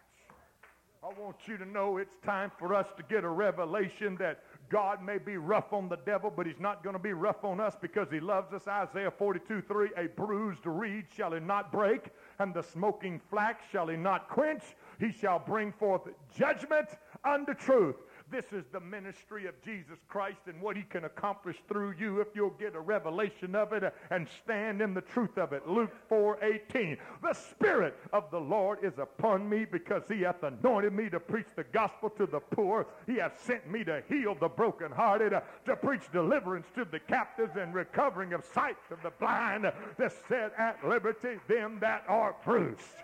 I 1.03 1.07
want 1.19 1.35
you 1.47 1.57
to 1.57 1.65
know 1.65 1.97
it's 1.97 2.15
time 2.23 2.51
for 2.59 2.75
us 2.75 2.85
to 2.95 3.01
get 3.01 3.23
a 3.23 3.27
revelation 3.27 4.15
that 4.17 4.43
God 4.69 5.03
may 5.03 5.17
be 5.17 5.35
rough 5.35 5.73
on 5.73 5.89
the 5.89 5.97
devil, 5.97 6.31
but 6.33 6.45
he's 6.45 6.59
not 6.59 6.83
going 6.83 6.93
to 6.93 7.01
be 7.01 7.13
rough 7.13 7.43
on 7.43 7.59
us 7.59 7.75
because 7.81 8.11
he 8.11 8.19
loves 8.19 8.53
us. 8.53 8.67
Isaiah 8.67 9.09
42, 9.09 9.63
3, 9.63 9.89
a 9.97 10.07
bruised 10.09 10.63
reed 10.63 11.05
shall 11.17 11.33
he 11.33 11.39
not 11.39 11.71
break, 11.71 12.11
and 12.37 12.53
the 12.53 12.61
smoking 12.61 13.19
flax 13.31 13.63
shall 13.71 13.87
he 13.87 13.97
not 13.97 14.29
quench. 14.29 14.61
He 14.99 15.11
shall 15.11 15.39
bring 15.39 15.71
forth 15.71 16.03
judgment 16.37 16.89
unto 17.25 17.55
truth. 17.55 17.95
This 18.31 18.45
is 18.53 18.63
the 18.71 18.79
ministry 18.79 19.45
of 19.45 19.61
Jesus 19.61 19.97
Christ 20.07 20.39
and 20.47 20.61
what 20.61 20.77
he 20.77 20.83
can 20.83 21.03
accomplish 21.03 21.57
through 21.67 21.95
you 21.99 22.21
if 22.21 22.29
you'll 22.33 22.51
get 22.51 22.75
a 22.75 22.79
revelation 22.79 23.55
of 23.55 23.73
it 23.73 23.83
and 24.09 24.25
stand 24.41 24.81
in 24.81 24.93
the 24.93 25.01
truth 25.01 25.37
of 25.37 25.51
it. 25.51 25.67
Luke 25.67 25.91
4:18. 26.09 26.97
The 27.21 27.33
Spirit 27.33 27.97
of 28.13 28.31
the 28.31 28.39
Lord 28.39 28.79
is 28.83 28.97
upon 28.99 29.49
me 29.49 29.65
because 29.65 30.03
he 30.07 30.21
hath 30.21 30.43
anointed 30.43 30.93
me 30.93 31.09
to 31.09 31.19
preach 31.19 31.47
the 31.57 31.65
gospel 31.65 32.09
to 32.11 32.25
the 32.25 32.39
poor. 32.39 32.87
He 33.05 33.17
hath 33.17 33.43
sent 33.43 33.69
me 33.69 33.83
to 33.83 34.01
heal 34.07 34.35
the 34.35 34.47
brokenhearted, 34.47 35.33
to 35.65 35.75
preach 35.75 36.09
deliverance 36.13 36.67
to 36.75 36.85
the 36.85 36.99
captives 36.99 37.57
and 37.57 37.73
recovering 37.73 38.31
of 38.31 38.45
sight 38.45 38.77
to 38.87 38.97
the 39.03 39.11
blind, 39.19 39.63
to 39.63 40.09
set 40.29 40.53
at 40.57 40.87
liberty 40.87 41.37
them 41.49 41.79
that 41.81 42.05
are 42.07 42.37
bruised. 42.45 42.95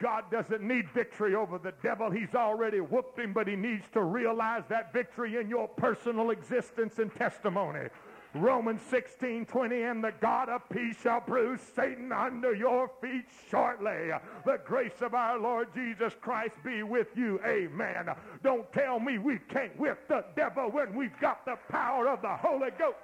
God 0.00 0.24
doesn't 0.30 0.62
need 0.62 0.88
victory 0.90 1.34
over 1.34 1.58
the 1.58 1.72
devil. 1.82 2.10
He's 2.10 2.34
already 2.34 2.80
whooped 2.80 3.18
him, 3.18 3.32
but 3.32 3.46
he 3.46 3.56
needs 3.56 3.84
to 3.92 4.02
realize 4.02 4.64
that 4.68 4.92
victory 4.92 5.36
in 5.36 5.48
your 5.48 5.68
personal 5.68 6.30
existence 6.30 6.98
and 6.98 7.14
testimony. 7.14 7.88
Romans 8.34 8.80
16, 8.90 9.46
20, 9.46 9.82
and 9.82 10.02
the 10.02 10.12
God 10.20 10.48
of 10.48 10.68
peace 10.68 10.96
shall 11.00 11.20
bruise 11.20 11.60
Satan 11.76 12.10
under 12.10 12.52
your 12.52 12.90
feet 13.00 13.26
shortly. 13.48 14.10
The 14.44 14.60
grace 14.64 15.00
of 15.02 15.14
our 15.14 15.38
Lord 15.38 15.68
Jesus 15.72 16.12
Christ 16.20 16.56
be 16.64 16.82
with 16.82 17.16
you. 17.16 17.40
Amen. 17.46 18.08
Don't 18.42 18.70
tell 18.72 18.98
me 18.98 19.18
we 19.18 19.38
can't 19.48 19.78
whip 19.78 20.08
the 20.08 20.24
devil 20.34 20.68
when 20.68 20.96
we've 20.96 21.18
got 21.20 21.44
the 21.44 21.56
power 21.68 22.08
of 22.08 22.22
the 22.22 22.36
Holy 22.36 22.70
Ghost. 22.76 22.96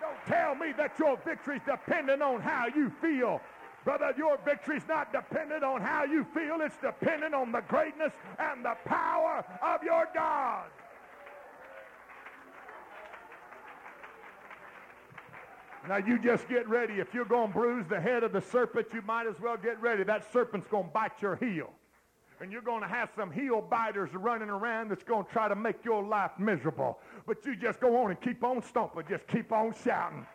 Don't 0.00 0.26
tell 0.36 0.54
me 0.54 0.72
that 0.76 0.96
your 0.98 1.16
victory's 1.24 1.62
dependent 1.66 2.22
on 2.22 2.40
how 2.40 2.66
you 2.66 2.92
feel. 3.00 3.40
Brother, 3.84 4.14
your 4.16 4.38
victory's 4.44 4.86
not 4.88 5.12
dependent 5.12 5.62
on 5.62 5.80
how 5.82 6.04
you 6.04 6.24
feel. 6.32 6.60
It's 6.62 6.76
dependent 6.78 7.34
on 7.34 7.52
the 7.52 7.60
greatness 7.68 8.12
and 8.38 8.64
the 8.64 8.74
power 8.86 9.44
of 9.62 9.82
your 9.82 10.08
God. 10.14 10.64
Now 15.86 15.98
you 15.98 16.18
just 16.18 16.48
get 16.48 16.66
ready. 16.66 16.94
If 16.94 17.12
you're 17.12 17.26
going 17.26 17.48
to 17.48 17.52
bruise 17.52 17.84
the 17.86 18.00
head 18.00 18.22
of 18.24 18.32
the 18.32 18.40
serpent, 18.40 18.86
you 18.94 19.02
might 19.02 19.26
as 19.26 19.38
well 19.38 19.58
get 19.58 19.78
ready. 19.82 20.02
That 20.02 20.32
serpent's 20.32 20.66
going 20.66 20.86
to 20.86 20.90
bite 20.90 21.20
your 21.20 21.36
heel. 21.36 21.70
And 22.40 22.50
you're 22.50 22.62
going 22.62 22.80
to 22.80 22.88
have 22.88 23.10
some 23.14 23.30
heel 23.30 23.60
biters 23.60 24.08
running 24.14 24.48
around 24.48 24.90
that's 24.90 25.04
going 25.04 25.26
to 25.26 25.30
try 25.30 25.46
to 25.46 25.54
make 25.54 25.84
your 25.84 26.02
life 26.02 26.32
miserable. 26.38 26.98
But 27.26 27.44
you 27.44 27.54
just 27.54 27.80
go 27.80 28.02
on 28.02 28.10
and 28.10 28.20
keep 28.20 28.42
on 28.42 28.62
stomping. 28.62 29.04
Just 29.08 29.26
keep 29.28 29.52
on 29.52 29.74
shouting. 29.84 30.26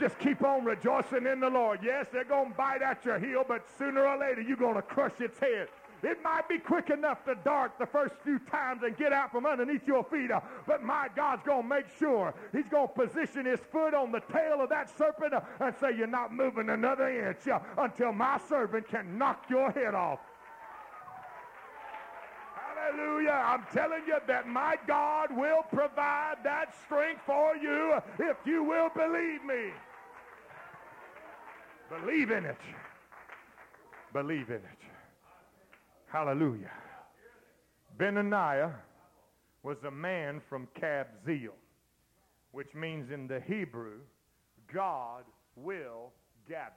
Just 0.00 0.18
keep 0.18 0.42
on 0.42 0.64
rejoicing 0.64 1.26
in 1.26 1.40
the 1.40 1.50
Lord. 1.50 1.80
Yes, 1.82 2.06
they're 2.10 2.24
going 2.24 2.52
to 2.52 2.56
bite 2.56 2.80
at 2.80 3.04
your 3.04 3.18
heel, 3.18 3.44
but 3.46 3.66
sooner 3.76 4.06
or 4.06 4.18
later 4.18 4.40
you're 4.40 4.56
going 4.56 4.76
to 4.76 4.82
crush 4.82 5.20
its 5.20 5.38
head. 5.38 5.68
It 6.02 6.22
might 6.24 6.48
be 6.48 6.58
quick 6.58 6.88
enough 6.88 7.22
to 7.26 7.34
dart 7.44 7.72
the 7.78 7.84
first 7.84 8.14
few 8.24 8.38
times 8.38 8.80
and 8.82 8.96
get 8.96 9.12
out 9.12 9.30
from 9.30 9.44
underneath 9.44 9.86
your 9.86 10.02
feet, 10.04 10.30
uh, 10.30 10.40
but 10.66 10.82
my 10.82 11.08
God's 11.14 11.42
going 11.42 11.64
to 11.64 11.68
make 11.68 11.84
sure 11.98 12.32
He's 12.50 12.66
going 12.68 12.88
to 12.88 12.94
position 12.94 13.44
His 13.44 13.60
foot 13.70 13.92
on 13.92 14.10
the 14.10 14.20
tail 14.32 14.62
of 14.62 14.70
that 14.70 14.96
serpent 14.96 15.34
uh, 15.34 15.40
and 15.60 15.74
say, 15.78 15.94
You're 15.94 16.06
not 16.06 16.32
moving 16.32 16.70
another 16.70 17.28
inch 17.28 17.46
uh, 17.48 17.58
until 17.76 18.14
my 18.14 18.40
servant 18.48 18.88
can 18.88 19.18
knock 19.18 19.44
your 19.50 19.70
head 19.70 19.94
off. 19.94 20.20
Hallelujah. 22.56 23.32
I'm 23.32 23.66
telling 23.74 24.04
you 24.06 24.16
that 24.26 24.48
my 24.48 24.76
God 24.86 25.36
will 25.36 25.62
provide 25.70 26.36
that 26.44 26.74
strength 26.86 27.20
for 27.26 27.54
you 27.56 27.98
if 28.18 28.38
you 28.46 28.64
will 28.64 28.88
believe 28.88 29.44
me. 29.44 29.72
Believe 31.90 32.30
in 32.30 32.44
it. 32.44 32.56
Believe 34.12 34.48
in 34.48 34.56
it. 34.56 34.78
Hallelujah. 36.06 36.70
Benaniah 37.98 38.72
was 39.64 39.76
a 39.84 39.90
man 39.90 40.40
from 40.48 40.68
Kabzeel, 40.80 41.54
which 42.52 42.74
means 42.74 43.10
in 43.10 43.26
the 43.26 43.40
Hebrew, 43.40 43.98
God 44.72 45.24
will 45.56 46.12
gather. 46.48 46.70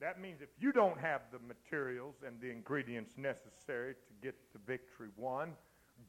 That 0.00 0.20
means 0.20 0.40
if 0.40 0.48
you 0.60 0.72
don't 0.72 1.00
have 1.00 1.22
the 1.32 1.38
materials 1.40 2.14
and 2.26 2.40
the 2.40 2.50
ingredients 2.50 3.14
necessary 3.16 3.94
to 3.94 4.12
get 4.22 4.34
the 4.52 4.60
victory 4.66 5.08
won, 5.16 5.52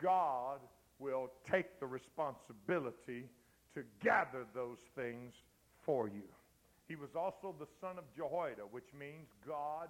God 0.01 0.59
will 0.99 1.31
take 1.49 1.79
the 1.79 1.85
responsibility 1.85 3.29
to 3.73 3.83
gather 4.03 4.45
those 4.53 4.77
things 4.95 5.33
for 5.85 6.07
you. 6.07 6.23
He 6.87 6.95
was 6.95 7.15
also 7.15 7.55
the 7.59 7.67
son 7.81 7.97
of 7.97 8.03
Jehoiada, 8.15 8.61
which 8.71 8.93
means 8.97 9.27
God 9.47 9.89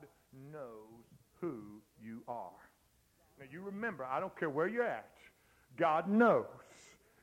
knows 0.51 1.03
who 1.41 1.81
you 2.01 2.21
are. 2.27 2.51
Now 3.39 3.45
you 3.51 3.61
remember, 3.61 4.05
I 4.05 4.19
don't 4.19 4.37
care 4.37 4.49
where 4.49 4.67
you're 4.67 4.83
at, 4.83 5.11
God 5.77 6.09
knows 6.09 6.45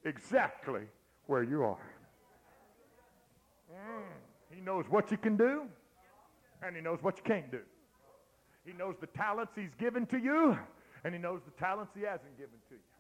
exactly 0.05 0.83
where 1.27 1.43
you 1.43 1.63
are. 1.63 1.91
Mm, 3.73 4.55
he 4.55 4.61
knows 4.61 4.85
what 4.91 5.11
you 5.11 5.17
can 5.17 5.37
do, 5.37 5.63
and 6.63 6.77
he 6.77 6.83
knows 6.83 6.99
what 7.01 7.17
you 7.17 7.23
can't 7.23 7.51
do. 7.51 7.61
He 8.67 8.75
knows 8.75 8.97
the 9.01 9.07
talents 9.07 9.53
he's 9.57 9.75
given 9.79 10.05
to 10.07 10.19
you, 10.19 10.59
and 11.05 11.15
he 11.15 11.21
knows 11.21 11.41
the 11.47 11.59
talents 11.59 11.93
he 11.95 12.03
hasn't 12.03 12.37
given 12.37 12.59
to 12.69 12.75
you 12.75 12.92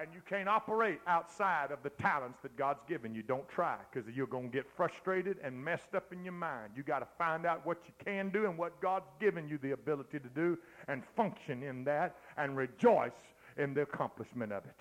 and 0.00 0.08
you 0.14 0.20
can't 0.26 0.48
operate 0.48 0.98
outside 1.06 1.70
of 1.70 1.82
the 1.82 1.90
talents 1.90 2.38
that 2.42 2.56
God's 2.56 2.82
given 2.88 3.14
you. 3.14 3.22
Don't 3.22 3.46
try 3.48 3.76
because 3.92 4.08
you're 4.14 4.26
going 4.26 4.50
to 4.50 4.56
get 4.56 4.66
frustrated 4.74 5.36
and 5.44 5.54
messed 5.62 5.94
up 5.94 6.10
in 6.12 6.24
your 6.24 6.32
mind. 6.32 6.72
You 6.74 6.82
got 6.82 7.00
to 7.00 7.08
find 7.18 7.44
out 7.44 7.66
what 7.66 7.78
you 7.86 7.92
can 8.02 8.30
do 8.30 8.46
and 8.46 8.56
what 8.56 8.80
God's 8.80 9.10
given 9.20 9.46
you 9.46 9.58
the 9.58 9.72
ability 9.72 10.18
to 10.20 10.28
do 10.28 10.56
and 10.88 11.02
function 11.16 11.62
in 11.62 11.84
that 11.84 12.16
and 12.38 12.56
rejoice 12.56 13.12
in 13.58 13.74
the 13.74 13.82
accomplishment 13.82 14.52
of 14.52 14.64
it. 14.64 14.76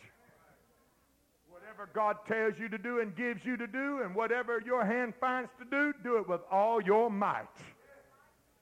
Whatever 1.49 1.89
God 1.93 2.17
tells 2.25 2.57
you 2.57 2.69
to 2.69 2.77
do 2.77 3.01
and 3.01 3.13
gives 3.13 3.43
you 3.43 3.57
to 3.57 3.67
do 3.67 4.01
and 4.03 4.15
whatever 4.15 4.61
your 4.65 4.85
hand 4.85 5.13
finds 5.19 5.49
to 5.59 5.65
do, 5.65 5.93
do 6.01 6.17
it 6.17 6.29
with 6.29 6.41
all 6.49 6.81
your 6.81 7.11
might. 7.11 7.47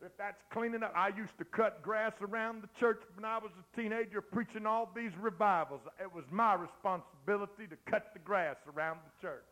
If 0.05 0.15
that's 0.17 0.43
cleaning 0.51 0.83
up, 0.83 0.93
I 0.95 1.07
used 1.09 1.37
to 1.39 1.45
cut 1.45 1.81
grass 1.81 2.13
around 2.21 2.61
the 2.61 2.69
church 2.79 3.01
when 3.15 3.25
I 3.25 3.39
was 3.39 3.51
a 3.57 3.75
teenager 3.75 4.21
preaching 4.21 4.67
all 4.67 4.91
these 4.95 5.11
revivals. 5.19 5.81
It 5.99 6.13
was 6.13 6.25
my 6.29 6.53
responsibility 6.53 7.65
to 7.67 7.75
cut 7.89 8.13
the 8.13 8.19
grass 8.19 8.57
around 8.75 8.99
the 9.05 9.27
church. 9.27 9.43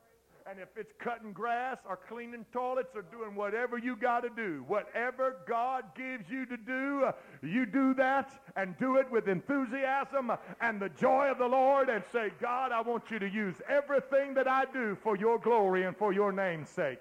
And 0.48 0.60
if 0.60 0.70
it's 0.78 0.94
cutting 1.00 1.34
grass 1.34 1.78
or 1.90 1.98
cleaning 1.98 2.46
toilets 2.54 2.96
or 2.96 3.02
doing 3.02 3.34
whatever 3.34 3.80
you 3.80 3.96
got 3.96 4.20
to 4.22 4.30
do, 4.30 4.64
whatever 4.68 5.38
God 5.48 5.86
gives 5.98 6.30
you 6.30 6.46
to 6.46 6.56
do, 6.56 7.06
uh, 7.06 7.14
you 7.42 7.66
do 7.66 7.96
that 7.96 8.32
and 8.56 8.78
do 8.78 8.98
it 8.98 9.10
with 9.10 9.28
enthusiasm 9.28 10.32
and 10.62 10.80
the 10.80 10.90
joy 10.90 11.32
of 11.32 11.40
the 11.40 11.48
Lord 11.48 11.90
and 11.90 12.04
say, 12.12 12.30
God, 12.40 12.72
I 12.72 12.82
want 12.82 13.10
you 13.10 13.18
to 13.18 13.28
use 13.28 13.56
everything 13.68 14.36
that 14.36 14.48
I 14.48 14.66
do 14.72 14.96
for 15.02 15.18
your 15.18 15.40
glory 15.40 15.86
and 15.86 15.98
for 15.98 16.14
your 16.14 16.32
name's 16.32 16.70
sake. 16.70 17.00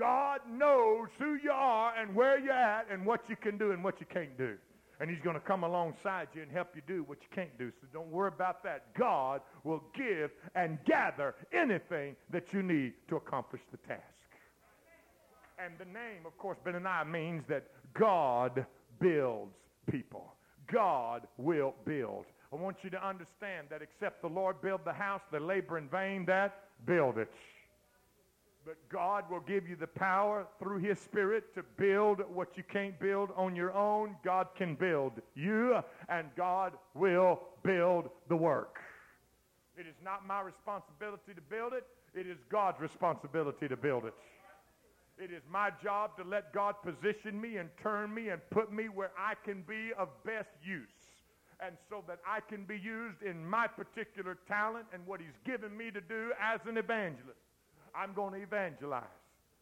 God 0.00 0.40
knows 0.50 1.08
who 1.18 1.34
you 1.34 1.50
are 1.52 1.92
and 1.94 2.14
where 2.14 2.38
you're 2.38 2.54
at 2.54 2.86
and 2.90 3.04
what 3.04 3.28
you 3.28 3.36
can 3.36 3.58
do 3.58 3.72
and 3.72 3.84
what 3.84 4.00
you 4.00 4.06
can't 4.06 4.36
do. 4.38 4.56
And 4.98 5.10
he's 5.10 5.20
going 5.20 5.34
to 5.34 5.40
come 5.40 5.62
alongside 5.62 6.28
you 6.34 6.42
and 6.42 6.50
help 6.50 6.68
you 6.74 6.80
do 6.86 7.02
what 7.04 7.18
you 7.20 7.28
can't 7.34 7.56
do. 7.58 7.70
So 7.80 7.86
don't 7.92 8.10
worry 8.10 8.28
about 8.28 8.62
that. 8.64 8.94
God 8.94 9.42
will 9.62 9.82
give 9.94 10.30
and 10.54 10.78
gather 10.86 11.34
anything 11.52 12.16
that 12.30 12.52
you 12.54 12.62
need 12.62 12.94
to 13.08 13.16
accomplish 13.16 13.60
the 13.70 13.76
task. 13.76 14.02
And 15.62 15.74
the 15.78 15.84
name, 15.84 16.24
of 16.26 16.36
course, 16.38 16.56
Benaniah 16.64 17.06
means 17.06 17.44
that 17.48 17.64
God 17.92 18.64
builds 19.00 19.54
people. 19.90 20.32
God 20.72 21.26
will 21.36 21.74
build. 21.84 22.24
I 22.52 22.56
want 22.56 22.78
you 22.82 22.90
to 22.90 23.06
understand 23.06 23.68
that 23.70 23.82
except 23.82 24.22
the 24.22 24.28
Lord 24.28 24.62
build 24.62 24.80
the 24.84 24.92
house, 24.92 25.20
they 25.30 25.38
labor 25.38 25.76
in 25.76 25.88
vain 25.88 26.24
that 26.26 26.64
build 26.86 27.18
it. 27.18 27.30
But 28.64 28.76
God 28.90 29.24
will 29.30 29.40
give 29.40 29.68
you 29.68 29.74
the 29.74 29.86
power 29.86 30.46
through 30.58 30.78
his 30.78 30.98
spirit 30.98 31.54
to 31.54 31.62
build 31.78 32.20
what 32.32 32.56
you 32.56 32.62
can't 32.62 32.98
build 33.00 33.30
on 33.36 33.56
your 33.56 33.72
own. 33.72 34.16
God 34.22 34.48
can 34.56 34.74
build 34.74 35.12
you, 35.34 35.78
and 36.08 36.28
God 36.36 36.74
will 36.94 37.40
build 37.62 38.10
the 38.28 38.36
work. 38.36 38.80
It 39.78 39.86
is 39.86 39.96
not 40.04 40.26
my 40.26 40.42
responsibility 40.42 41.32
to 41.34 41.40
build 41.40 41.72
it. 41.72 41.86
It 42.14 42.26
is 42.26 42.36
God's 42.50 42.80
responsibility 42.80 43.66
to 43.66 43.76
build 43.76 44.04
it. 44.04 44.14
It 45.18 45.30
is 45.32 45.42
my 45.50 45.70
job 45.82 46.16
to 46.16 46.24
let 46.24 46.52
God 46.52 46.74
position 46.82 47.40
me 47.40 47.56
and 47.56 47.68
turn 47.82 48.12
me 48.12 48.28
and 48.28 48.40
put 48.50 48.72
me 48.72 48.88
where 48.88 49.12
I 49.18 49.34
can 49.44 49.62
be 49.62 49.92
of 49.98 50.08
best 50.24 50.50
use. 50.62 50.88
And 51.64 51.76
so 51.90 52.02
that 52.08 52.20
I 52.26 52.40
can 52.40 52.64
be 52.64 52.78
used 52.78 53.22
in 53.22 53.44
my 53.44 53.66
particular 53.66 54.38
talent 54.48 54.86
and 54.94 55.06
what 55.06 55.20
he's 55.20 55.38
given 55.44 55.76
me 55.76 55.90
to 55.90 56.00
do 56.00 56.32
as 56.40 56.60
an 56.66 56.78
evangelist. 56.78 57.38
I'm 57.94 58.12
going 58.14 58.34
to 58.34 58.40
evangelize. 58.40 59.04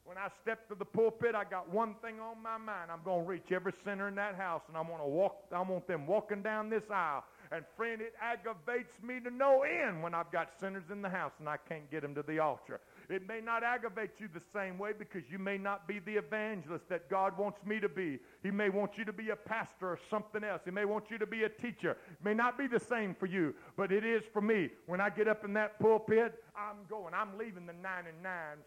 When 0.05 0.17
I 0.17 0.29
step 0.43 0.67
to 0.69 0.75
the 0.75 0.87
pulpit, 0.87 1.35
I 1.35 1.45
got 1.45 1.71
one 1.71 1.95
thing 2.03 2.19
on 2.19 2.43
my 2.43 2.57
mind. 2.57 2.91
I'm 2.91 3.03
going 3.05 3.25
to 3.25 3.29
reach 3.29 3.53
every 3.53 3.75
sinner 3.85 4.09
in 4.09 4.15
that 4.15 4.37
house, 4.37 4.63
and 4.67 4.77
I 4.77 4.81
want 4.81 5.03
to 5.03 5.07
walk. 5.09 5.45
I 5.53 5.61
want 5.61 5.87
them 5.87 6.07
walking 6.07 6.41
down 6.41 6.71
this 6.71 6.85
aisle. 6.91 7.25
And 7.53 7.65
friend, 7.77 8.01
it 8.01 8.15
aggravates 8.21 8.93
me 9.03 9.21
to 9.21 9.31
no 9.31 9.63
end 9.63 10.03
when 10.03 10.15
I've 10.15 10.31
got 10.31 10.51
sinners 10.61 10.85
in 10.91 11.03
the 11.03 11.09
house 11.09 11.33
and 11.39 11.49
I 11.49 11.57
can't 11.57 11.91
get 11.91 12.03
them 12.03 12.15
to 12.15 12.23
the 12.23 12.39
altar. 12.39 12.81
It 13.11 13.27
may 13.27 13.41
not 13.41 13.65
aggravate 13.65 14.11
you 14.19 14.29
the 14.33 14.43
same 14.53 14.77
way 14.77 14.91
because 14.97 15.23
you 15.31 15.39
may 15.39 15.57
not 15.57 15.89
be 15.89 15.99
the 15.99 16.17
evangelist 16.17 16.91
that 16.91 17.09
God 17.09 17.39
wants 17.39 17.59
me 17.65 17.81
to 17.81 17.89
be. 17.89 18.19
He 18.43 18.51
may 18.51 18.69
want 18.69 18.99
you 18.99 19.05
to 19.07 19.15
be 19.15 19.31
a 19.31 19.37
pastor 19.37 19.89
or 19.89 19.99
something 20.11 20.45
else. 20.45 20.61
He 20.67 20.71
may 20.71 20.85
want 20.85 21.05
you 21.11 21.17
to 21.17 21.27
be 21.27 21.45
a 21.45 21.49
teacher. 21.49 21.93
It 21.93 22.23
may 22.23 22.35
not 22.35 22.59
be 22.59 22.67
the 22.67 22.79
same 22.79 23.15
for 23.15 23.25
you, 23.25 23.55
but 23.79 23.93
it 23.93 24.05
is 24.05 24.25
for 24.31 24.43
me. 24.43 24.69
When 24.87 25.01
I 25.01 25.09
get 25.09 25.27
up 25.27 25.43
in 25.43 25.55
that 25.55 25.81
pulpit, 25.81 26.45
I'm 26.55 26.77
going. 26.91 27.15
I'm 27.15 27.39
leaving 27.39 27.65
the 27.65 27.73
99. 27.73 28.13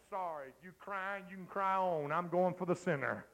Sorry. 0.09 0.47
You 0.63 0.71
crying, 0.79 1.25
you 1.29 1.35
can 1.37 1.45
cry 1.45 1.75
on. 1.75 2.11
I'm 2.11 2.29
going 2.29 2.55
for 2.55 2.65
the 2.65 2.75
sinner 2.75 3.25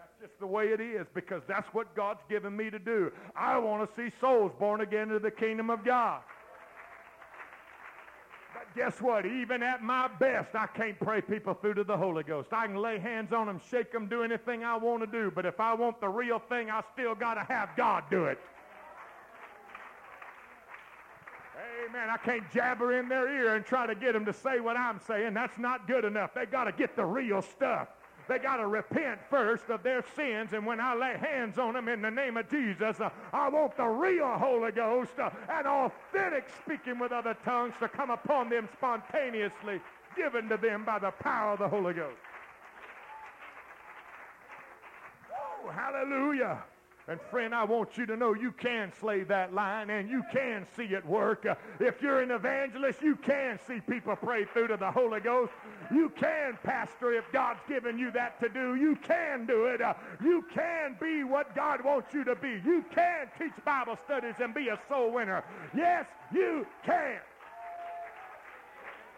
That's 0.00 0.30
just 0.30 0.40
the 0.40 0.48
way 0.48 0.70
it 0.70 0.80
is 0.80 1.06
because 1.14 1.42
that's 1.46 1.68
what 1.72 1.94
God's 1.94 2.22
given 2.28 2.56
me 2.56 2.70
to 2.70 2.80
do. 2.80 3.12
I 3.36 3.56
want 3.58 3.88
to 3.88 3.94
see 3.94 4.12
souls 4.20 4.50
born 4.58 4.80
again 4.80 5.02
into 5.02 5.20
the 5.20 5.30
kingdom 5.30 5.70
of 5.70 5.84
God 5.84 6.22
guess 8.76 9.00
what? 9.00 9.24
Even 9.24 9.62
at 9.62 9.82
my 9.82 10.06
best, 10.06 10.54
I 10.54 10.66
can't 10.66 11.00
pray 11.00 11.22
people 11.22 11.54
through 11.54 11.74
to 11.74 11.84
the 11.84 11.96
Holy 11.96 12.22
Ghost. 12.22 12.52
I 12.52 12.66
can 12.66 12.76
lay 12.76 12.98
hands 12.98 13.32
on 13.32 13.46
them, 13.46 13.60
shake 13.70 13.90
them, 13.90 14.06
do 14.06 14.22
anything 14.22 14.62
I 14.62 14.76
want 14.76 15.02
to 15.02 15.06
do. 15.06 15.32
But 15.34 15.46
if 15.46 15.58
I 15.58 15.72
want 15.74 16.00
the 16.00 16.08
real 16.08 16.38
thing, 16.38 16.70
I 16.70 16.82
still 16.92 17.14
got 17.14 17.34
to 17.34 17.44
have 17.52 17.70
God 17.76 18.04
do 18.10 18.26
it. 18.26 18.38
Amen. 21.88 22.10
I 22.10 22.18
can't 22.18 22.44
jabber 22.52 22.98
in 22.98 23.08
their 23.08 23.28
ear 23.28 23.54
and 23.54 23.64
try 23.64 23.86
to 23.86 23.94
get 23.94 24.12
them 24.12 24.26
to 24.26 24.32
say 24.32 24.60
what 24.60 24.76
I'm 24.76 25.00
saying. 25.06 25.32
That's 25.34 25.58
not 25.58 25.86
good 25.86 26.04
enough. 26.04 26.34
They 26.34 26.44
got 26.44 26.64
to 26.64 26.72
get 26.72 26.96
the 26.96 27.04
real 27.04 27.40
stuff. 27.40 27.88
They 28.28 28.38
got 28.38 28.56
to 28.56 28.66
repent 28.66 29.20
first 29.30 29.68
of 29.68 29.82
their 29.82 30.04
sins. 30.14 30.52
And 30.52 30.66
when 30.66 30.80
I 30.80 30.94
lay 30.94 31.16
hands 31.16 31.58
on 31.58 31.74
them 31.74 31.88
in 31.88 32.02
the 32.02 32.10
name 32.10 32.36
of 32.36 32.48
Jesus, 32.50 33.00
uh, 33.00 33.10
I 33.32 33.48
want 33.48 33.76
the 33.76 33.84
real 33.84 34.28
Holy 34.28 34.72
Ghost 34.72 35.18
uh, 35.18 35.30
and 35.48 35.66
authentic 35.66 36.48
speaking 36.62 36.98
with 36.98 37.12
other 37.12 37.36
tongues 37.44 37.74
to 37.80 37.88
come 37.88 38.10
upon 38.10 38.48
them 38.48 38.68
spontaneously, 38.76 39.80
given 40.16 40.48
to 40.48 40.56
them 40.56 40.84
by 40.84 40.98
the 40.98 41.10
power 41.10 41.52
of 41.52 41.58
the 41.58 41.68
Holy 41.68 41.94
Ghost. 41.94 42.16
Oh, 45.32 45.70
hallelujah. 45.70 46.62
And 47.08 47.20
friend, 47.30 47.54
I 47.54 47.62
want 47.62 47.96
you 47.96 48.04
to 48.06 48.16
know 48.16 48.34
you 48.34 48.50
can 48.50 48.92
slay 48.98 49.22
that 49.24 49.54
line 49.54 49.90
and 49.90 50.10
you 50.10 50.24
can 50.32 50.66
see 50.76 50.86
it 50.86 51.06
work. 51.06 51.46
If 51.78 52.02
you're 52.02 52.20
an 52.20 52.32
evangelist, 52.32 53.00
you 53.00 53.14
can 53.14 53.60
see 53.68 53.78
people 53.78 54.16
pray 54.16 54.44
through 54.44 54.68
to 54.68 54.76
the 54.76 54.90
Holy 54.90 55.20
Ghost. 55.20 55.52
You 55.92 56.08
can 56.08 56.58
pastor 56.64 57.12
if 57.12 57.30
God's 57.30 57.60
given 57.68 57.96
you 57.96 58.10
that 58.10 58.40
to 58.40 58.48
do. 58.48 58.74
You 58.74 58.96
can 58.96 59.46
do 59.46 59.66
it. 59.66 59.80
You 60.20 60.44
can 60.52 60.96
be 61.00 61.22
what 61.22 61.54
God 61.54 61.84
wants 61.84 62.12
you 62.12 62.24
to 62.24 62.34
be. 62.34 62.60
You 62.64 62.84
can 62.92 63.28
teach 63.38 63.52
Bible 63.64 63.96
studies 64.04 64.34
and 64.40 64.52
be 64.52 64.68
a 64.68 64.78
soul 64.88 65.12
winner. 65.12 65.44
Yes, 65.76 66.06
you 66.34 66.66
can. 66.84 67.20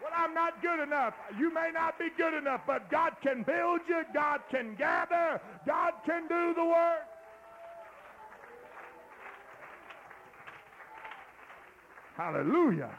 Well, 0.03 0.11
I'm 0.15 0.35
not 0.35 0.61
good 0.61 0.79
enough. 0.79 1.15
You 1.39 1.51
may 1.51 1.71
not 1.73 1.97
be 1.97 2.09
good 2.15 2.35
enough, 2.35 2.61
but 2.67 2.91
God 2.91 3.13
can 3.21 3.41
build 3.41 3.81
you. 3.89 4.03
God 4.13 4.41
can 4.51 4.75
gather. 4.75 5.41
God 5.65 5.93
can 6.05 6.27
do 6.27 6.53
the 6.53 6.65
work. 6.65 7.07
Hallelujah. 12.19 12.91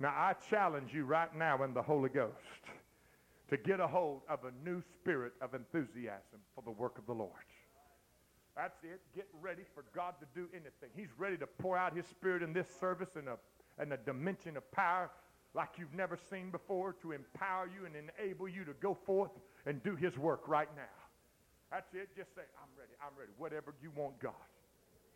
Now, 0.00 0.08
I 0.08 0.34
challenge 0.50 0.92
you 0.92 1.04
right 1.04 1.32
now 1.36 1.62
in 1.62 1.72
the 1.72 1.80
Holy 1.80 2.08
Ghost 2.08 2.34
to 3.48 3.56
get 3.56 3.78
a 3.78 3.86
hold 3.86 4.22
of 4.28 4.40
a 4.42 4.50
new 4.68 4.82
spirit 4.92 5.34
of 5.40 5.54
enthusiasm 5.54 6.40
for 6.56 6.64
the 6.64 6.72
work 6.72 6.98
of 6.98 7.06
the 7.06 7.12
Lord. 7.12 7.30
That's 8.56 8.82
it. 8.82 9.00
Get 9.14 9.28
ready 9.40 9.62
for 9.72 9.84
God 9.94 10.14
to 10.18 10.26
do 10.34 10.48
anything. 10.52 10.90
He's 10.96 11.10
ready 11.16 11.36
to 11.36 11.46
pour 11.46 11.78
out 11.78 11.96
his 11.96 12.06
spirit 12.06 12.42
in 12.42 12.52
this 12.52 12.66
service 12.80 13.10
in 13.14 13.28
a, 13.28 13.36
in 13.80 13.92
a 13.92 13.96
dimension 13.96 14.56
of 14.56 14.68
power 14.72 15.10
like 15.54 15.68
you've 15.78 15.94
never 15.94 16.18
seen 16.28 16.50
before 16.50 16.92
to 17.02 17.12
empower 17.12 17.68
you 17.72 17.86
and 17.86 17.94
enable 17.94 18.48
you 18.48 18.64
to 18.64 18.72
go 18.82 18.98
forth 19.06 19.30
and 19.64 19.80
do 19.84 19.94
his 19.94 20.18
work 20.18 20.48
right 20.48 20.68
now. 20.74 20.82
That's 21.70 21.94
it. 21.94 22.08
Just 22.16 22.34
say, 22.34 22.42
I'm 22.60 22.70
ready. 22.76 22.94
I'm 23.00 23.16
ready. 23.16 23.30
Whatever 23.38 23.74
you 23.80 23.92
want, 23.94 24.18
God 24.18 24.32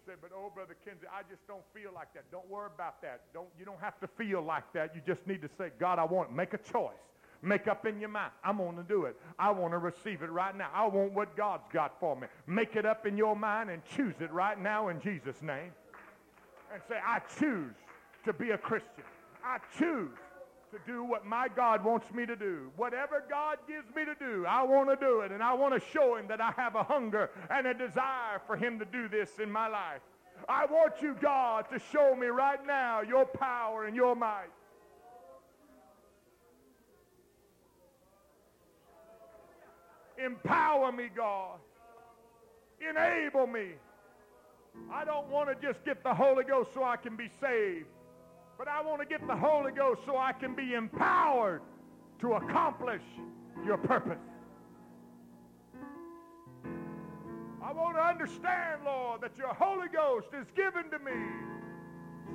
say, 0.07 0.13
but 0.21 0.31
oh, 0.35 0.51
Brother 0.55 0.77
Kinsey, 0.85 1.07
I 1.13 1.23
just 1.29 1.47
don't 1.47 1.65
feel 1.75 1.91
like 1.95 2.13
that. 2.15 2.31
Don't 2.31 2.49
worry 2.49 2.69
about 2.75 3.03
that. 3.03 3.23
Don't, 3.33 3.49
you 3.59 3.65
don't 3.65 3.81
have 3.81 3.99
to 4.01 4.07
feel 4.07 4.43
like 4.43 4.73
that. 4.73 4.95
You 4.95 5.03
just 5.07 5.27
need 5.27 5.43
to 5.43 5.51
say, 5.59 5.71
God, 5.79 5.99
I 5.99 6.05
want 6.05 6.31
it. 6.31 6.35
Make 6.35 6.55
a 6.55 6.59
choice. 6.59 6.95
Make 7.43 7.67
up 7.67 7.87
in 7.87 7.99
your 7.99 8.09
mind. 8.09 8.31
I'm 8.45 8.59
going 8.59 8.77
to 8.77 8.85
do 8.85 9.05
it. 9.05 9.17
I 9.39 9.51
want 9.51 9.73
to 9.73 9.79
receive 9.79 10.23
it 10.23 10.31
right 10.31 10.57
now. 10.57 10.71
I 10.73 10.87
want 10.87 11.13
what 11.13 11.37
God's 11.37 11.65
got 11.73 11.99
for 11.99 12.15
me. 12.15 12.29
Make 12.47 12.77
it 12.77 12.87
up 12.87 13.05
in 13.05 13.17
your 13.17 13.35
mind 13.35 13.71
and 13.71 13.83
choose 13.97 14.15
it 14.21 14.33
right 14.33 14.61
now 14.61 14.89
in 14.89 15.01
Jesus' 15.01 15.43
name. 15.43 15.73
And 16.73 16.81
say, 16.89 16.97
I 17.05 17.21
choose 17.39 17.75
to 18.25 18.33
be 18.33 18.51
a 18.51 18.59
Christian. 18.59 19.05
I 19.45 19.59
choose 19.77 20.11
to 20.73 20.79
do 20.87 21.05
what 21.05 21.27
my 21.27 21.49
God 21.55 21.85
wants 21.85 22.11
me 22.13 22.25
to 22.25 22.35
do. 22.35 22.71
Whatever 22.77 23.23
God 23.29 23.59
gives 23.69 23.95
me 23.95 24.05
to 24.07 24.15
do, 24.15 24.47
I 24.49 24.63
want 24.63 24.89
to 24.89 24.97
do 24.97 25.21
it. 25.21 25.31
And 25.31 25.43
I 25.43 25.53
want 25.53 25.75
to 25.75 25.89
show 25.91 26.17
him 26.17 26.27
that 26.29 26.41
I 26.41 26.51
have 26.57 26.75
a 26.75 26.83
hunger 26.83 27.31
and 27.51 27.67
a 27.67 27.75
desire 27.75 28.41
for 28.47 28.57
him 28.57 28.79
to 28.79 28.87
do 28.87 29.07
this 29.07 29.39
in 29.39 29.53
my 29.53 29.69
life. 29.69 30.01
I 30.49 30.65
want 30.65 30.95
you, 31.03 31.15
God, 31.21 31.67
to 31.71 31.79
show 31.93 32.17
me 32.17 32.27
right 32.27 32.67
now 32.67 33.03
your 33.03 33.27
power 33.27 33.87
and 33.87 33.95
your 33.95 34.17
might. 34.17 34.49
Empower 40.25 40.91
me, 40.91 41.09
God. 41.15 41.59
Enable 42.81 43.47
me. 43.47 43.73
I 44.91 45.05
don't 45.05 45.29
want 45.29 45.49
to 45.49 45.67
just 45.67 45.85
get 45.85 46.03
the 46.03 46.15
Holy 46.15 46.45
Ghost 46.45 46.73
so 46.73 46.83
I 46.83 46.97
can 46.97 47.15
be 47.15 47.29
saved. 47.41 47.87
But 48.65 48.71
I 48.71 48.81
want 48.81 49.01
to 49.01 49.07
get 49.07 49.27
the 49.27 49.35
Holy 49.35 49.73
Ghost 49.73 50.03
so 50.07 50.17
I 50.17 50.31
can 50.31 50.55
be 50.55 50.75
empowered 50.75 51.63
to 52.21 52.35
accomplish 52.35 53.03
your 53.67 53.77
purpose. 53.77 54.21
I 57.61 57.73
want 57.73 57.97
to 57.97 58.01
understand, 58.01 58.83
Lord, 58.85 59.21
that 59.23 59.37
your 59.37 59.53
Holy 59.53 59.89
Ghost 59.89 60.29
is 60.41 60.47
given 60.55 60.93
to 60.93 61.01
me 61.01 61.11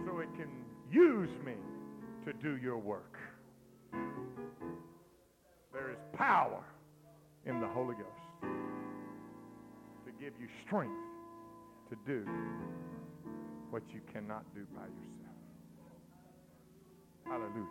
so 0.05 0.19
it 0.19 0.27
can 0.35 0.49
use 0.91 1.29
me 1.45 1.53
to 2.25 2.33
do 2.33 2.57
your 2.57 2.77
work. 2.77 3.17
There 5.71 5.91
is 5.91 5.97
power 6.11 6.61
in 7.45 7.61
the 7.61 7.67
Holy 7.69 7.95
Ghost 7.95 8.51
to 10.05 10.11
give 10.19 10.33
you 10.41 10.49
strength 10.65 10.91
to 11.89 11.95
do 12.05 12.29
what 13.69 13.83
you 13.93 14.01
cannot 14.11 14.43
do 14.53 14.65
by 14.75 14.81
yourself. 14.81 15.16
Hallelujah. 17.29 17.67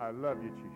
I 0.00 0.10
love 0.10 0.38
you, 0.42 0.50
Jesus. 0.50 0.70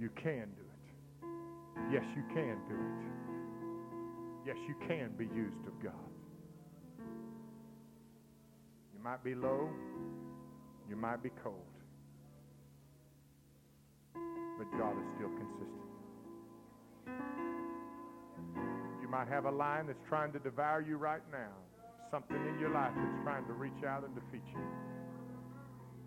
You 0.00 0.10
can 0.16 0.48
do 0.56 0.62
it. 0.62 1.92
Yes, 1.92 2.04
you 2.16 2.22
can 2.34 2.58
do 2.68 2.74
it. 2.74 4.46
Yes, 4.46 4.56
you 4.66 4.74
can 4.88 5.12
be 5.16 5.26
used 5.26 5.66
of 5.66 5.80
God. 5.82 5.94
You 8.92 9.02
might 9.02 9.22
be 9.22 9.34
low. 9.34 9.70
You 10.88 10.96
might 10.96 11.22
be 11.22 11.30
cold. 11.42 11.54
But 14.12 14.70
God 14.76 14.92
is 14.98 15.06
still 15.16 15.30
consistent 15.30 15.84
might 19.14 19.28
have 19.28 19.44
a 19.44 19.50
lion 19.50 19.86
that's 19.86 20.02
trying 20.08 20.32
to 20.32 20.40
devour 20.40 20.82
you 20.82 20.96
right 20.96 21.22
now. 21.30 21.52
Something 22.10 22.36
in 22.48 22.58
your 22.58 22.70
life 22.70 22.90
that's 22.96 23.22
trying 23.22 23.46
to 23.46 23.52
reach 23.52 23.84
out 23.86 24.02
and 24.02 24.12
defeat 24.12 24.42
you. 24.52 24.58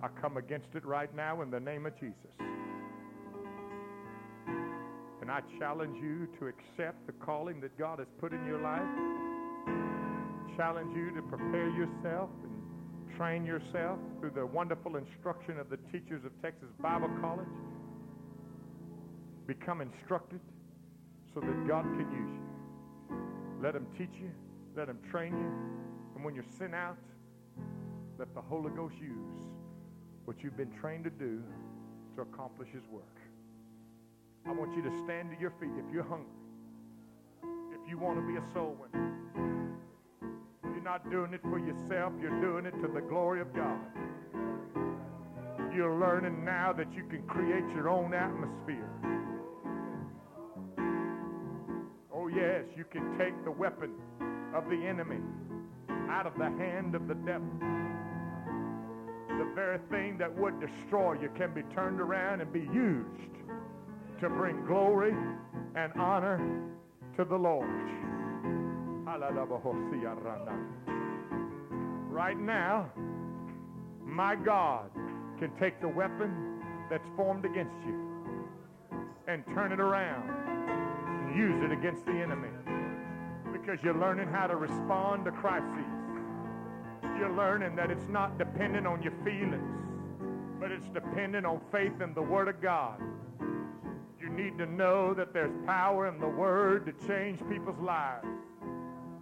I 0.03 0.09
come 0.19 0.35
against 0.35 0.67
it 0.75 0.85
right 0.85 1.15
now 1.15 1.41
in 1.41 1.49
the 1.49 1.59
name 1.59 1.85
of 1.85 1.97
Jesus. 1.97 2.35
And 5.21 5.31
I 5.31 5.39
challenge 5.57 5.95
you 6.03 6.27
to 6.37 6.47
accept 6.47 7.07
the 7.07 7.13
calling 7.13 7.61
that 7.61 7.77
God 7.79 7.99
has 7.99 8.09
put 8.19 8.33
in 8.33 8.45
your 8.45 8.61
life. 8.61 8.83
Challenge 10.57 10.93
you 10.93 11.09
to 11.15 11.21
prepare 11.21 11.69
yourself 11.69 12.29
and 12.43 13.15
train 13.15 13.45
yourself 13.45 13.99
through 14.19 14.31
the 14.31 14.45
wonderful 14.45 14.97
instruction 14.97 15.57
of 15.59 15.69
the 15.69 15.77
teachers 15.93 16.25
of 16.25 16.33
Texas 16.41 16.67
Bible 16.81 17.09
College. 17.21 17.47
Become 19.47 19.79
instructed 19.79 20.41
so 21.33 21.39
that 21.39 21.67
God 21.69 21.83
can 21.83 22.11
use 22.11 22.41
you. 22.41 22.46
Let 23.61 23.75
him 23.75 23.87
teach 23.97 24.13
you. 24.21 24.31
Let 24.75 24.89
him 24.89 24.99
train 25.09 25.33
you. 25.33 25.51
And 26.15 26.23
when 26.23 26.35
you're 26.35 26.45
sent 26.57 26.75
out, 26.75 26.97
let 28.19 28.33
the 28.33 28.41
Holy 28.41 28.71
Ghost 28.71 28.95
use 28.99 29.41
what 30.25 30.43
you've 30.43 30.57
been 30.57 30.71
trained 30.79 31.03
to 31.05 31.09
do 31.09 31.41
to 32.15 32.21
accomplish 32.21 32.69
his 32.69 32.83
work. 32.91 33.17
I 34.45 34.51
want 34.51 34.75
you 34.75 34.81
to 34.83 34.91
stand 35.03 35.31
to 35.31 35.39
your 35.39 35.51
feet 35.59 35.71
if 35.77 35.93
you're 35.93 36.03
hungry, 36.03 36.31
if 37.73 37.89
you 37.89 37.97
want 37.97 38.19
to 38.19 38.25
be 38.25 38.37
a 38.37 38.53
soul 38.53 38.77
winner 38.79 39.13
You're 40.63 40.83
not 40.83 41.09
doing 41.11 41.33
it 41.33 41.41
for 41.43 41.59
yourself, 41.59 42.13
you're 42.21 42.41
doing 42.41 42.65
it 42.65 42.73
to 42.81 42.87
the 42.87 43.01
glory 43.01 43.41
of 43.41 43.53
God. 43.53 43.79
You're 45.75 45.99
learning 45.99 46.43
now 46.43 46.73
that 46.73 46.93
you 46.93 47.03
can 47.03 47.23
create 47.23 47.67
your 47.75 47.89
own 47.89 48.13
atmosphere. 48.13 48.89
Yes, 52.37 52.63
you 52.75 52.85
can 52.91 53.17
take 53.17 53.33
the 53.43 53.51
weapon 53.51 53.91
of 54.53 54.65
the 54.69 54.75
enemy 54.75 55.17
out 56.09 56.27
of 56.27 56.33
the 56.37 56.45
hand 56.45 56.93
of 56.93 57.07
the 57.07 57.15
devil. 57.15 57.49
The 59.37 59.51
very 59.55 59.79
thing 59.89 60.17
that 60.19 60.33
would 60.37 60.53
destroy 60.59 61.13
you 61.13 61.29
can 61.37 61.53
be 61.53 61.63
turned 61.75 61.99
around 61.99 62.41
and 62.41 62.53
be 62.53 62.67
used 62.73 63.33
to 64.21 64.29
bring 64.29 64.65
glory 64.65 65.13
and 65.75 65.91
honor 65.93 66.39
to 67.17 67.25
the 67.25 67.35
Lord. 67.35 67.67
Right 72.09 72.39
now, 72.39 72.91
my 74.03 74.35
God 74.35 74.89
can 75.39 75.51
take 75.59 75.79
the 75.81 75.87
weapon 75.87 76.61
that's 76.89 77.07
formed 77.15 77.45
against 77.45 77.75
you 77.85 78.07
and 79.27 79.43
turn 79.53 79.71
it 79.71 79.79
around 79.79 80.46
use 81.35 81.63
it 81.63 81.71
against 81.71 82.05
the 82.05 82.13
enemy 82.13 82.49
because 83.51 83.83
you're 83.83 83.97
learning 83.97 84.27
how 84.29 84.47
to 84.47 84.55
respond 84.55 85.25
to 85.25 85.31
crises. 85.31 85.85
You're 87.17 87.35
learning 87.35 87.75
that 87.75 87.91
it's 87.91 88.07
not 88.07 88.37
dependent 88.37 88.87
on 88.87 89.01
your 89.01 89.13
feelings, 89.23 89.61
but 90.59 90.71
it's 90.71 90.87
dependent 90.89 91.45
on 91.45 91.59
faith 91.71 92.01
in 92.01 92.13
the 92.13 92.21
Word 92.21 92.47
of 92.47 92.61
God. 92.61 93.01
You 94.21 94.29
need 94.29 94.57
to 94.57 94.65
know 94.65 95.13
that 95.13 95.33
there's 95.33 95.53
power 95.65 96.07
in 96.07 96.19
the 96.19 96.27
Word 96.27 96.85
to 96.85 97.07
change 97.07 97.39
people's 97.49 97.79
lives. 97.79 98.27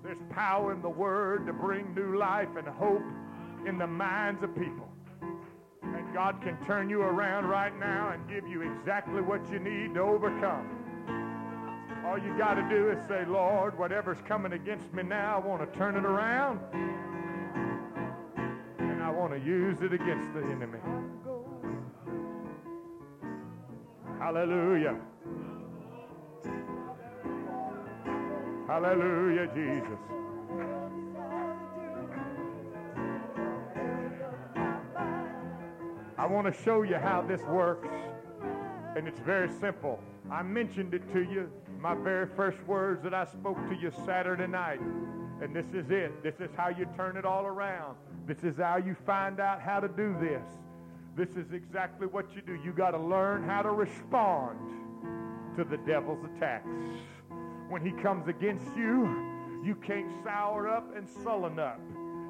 There's 0.04 0.22
power 0.30 0.74
in 0.74 0.82
the 0.82 0.90
Word 0.90 1.48
to 1.48 1.54
bring 1.54 1.96
new 1.96 2.18
life 2.18 2.50
and 2.58 2.68
hope 2.68 3.04
in 3.68 3.78
the 3.78 3.88
minds 3.88 4.44
of 4.44 4.56
people. 4.56 4.88
And 5.82 6.14
God 6.14 6.42
can 6.42 6.58
turn 6.66 6.90
you 6.90 7.02
around 7.02 7.46
right 7.46 7.78
now 7.80 8.10
and 8.10 8.28
give 8.30 8.48
you 8.48 8.62
exactly 8.62 9.22
what 9.22 9.50
you 9.52 9.60
need 9.60 9.96
to 9.96 10.02
overcome. 10.02 10.85
All 12.06 12.20
you 12.20 12.38
got 12.38 12.54
to 12.54 12.70
do 12.70 12.92
is 12.92 13.00
say, 13.08 13.26
Lord, 13.26 13.78
whatever's 13.78 14.20
coming 14.28 14.54
against 14.54 14.94
me 14.94 15.02
now, 15.04 15.36
I 15.36 15.40
want 15.46 15.62
to 15.62 15.78
turn 15.78 15.96
it 15.96 16.06
around. 16.06 16.60
And 18.78 19.02
I 19.02 19.10
want 19.10 19.34
to 19.34 19.40
use 19.40 19.82
it 19.82 19.92
against 19.92 20.32
the 20.34 20.42
enemy. 20.42 20.80
Hallelujah. 24.20 24.96
Hallelujah, 28.68 29.48
Jesus. 29.54 30.00
I 36.18 36.26
want 36.28 36.48
to 36.48 36.64
show 36.64 36.84
you 36.84 36.96
how 36.96 37.22
this 37.22 37.42
works, 37.42 37.90
and 38.96 39.08
it's 39.08 39.20
very 39.20 39.50
simple. 39.60 40.00
I 40.32 40.42
mentioned 40.42 40.94
it 40.94 41.12
to 41.14 41.20
you, 41.20 41.52
my 41.86 41.94
very 41.94 42.26
first 42.36 42.58
words 42.66 43.04
that 43.04 43.14
I 43.14 43.26
spoke 43.26 43.58
to 43.70 43.76
you 43.76 43.92
Saturday 44.08 44.48
night, 44.48 44.82
and 45.40 45.56
this 45.56 45.68
is 45.68 45.92
it. 45.92 46.24
This 46.24 46.34
is 46.40 46.50
how 46.58 46.70
you 46.70 46.88
turn 46.98 47.16
it 47.16 47.26
all 47.26 47.46
around. 47.46 47.96
This 48.26 48.44
is 48.44 48.58
how 48.58 48.78
you 48.78 48.96
find 49.06 49.40
out 49.40 49.62
how 49.62 49.80
to 49.80 49.88
do 49.88 50.18
this. 50.20 50.42
This 51.16 51.30
is 51.38 51.54
exactly 51.54 52.08
what 52.08 52.36
you 52.36 52.42
do. 52.42 52.58
You 52.66 52.74
got 52.74 52.92
to 52.92 52.98
learn 52.98 53.48
how 53.48 53.62
to 53.62 53.70
respond 53.70 54.58
to 55.58 55.64
the 55.64 55.78
devil's 55.86 56.26
attacks. 56.26 56.66
When 57.70 57.86
he 57.86 57.92
comes 58.02 58.28
against 58.28 58.66
you, 58.76 59.62
you 59.64 59.76
can't 59.76 60.10
sour 60.24 60.68
up 60.68 60.98
and 60.98 61.08
sullen 61.08 61.60
up. 61.60 61.80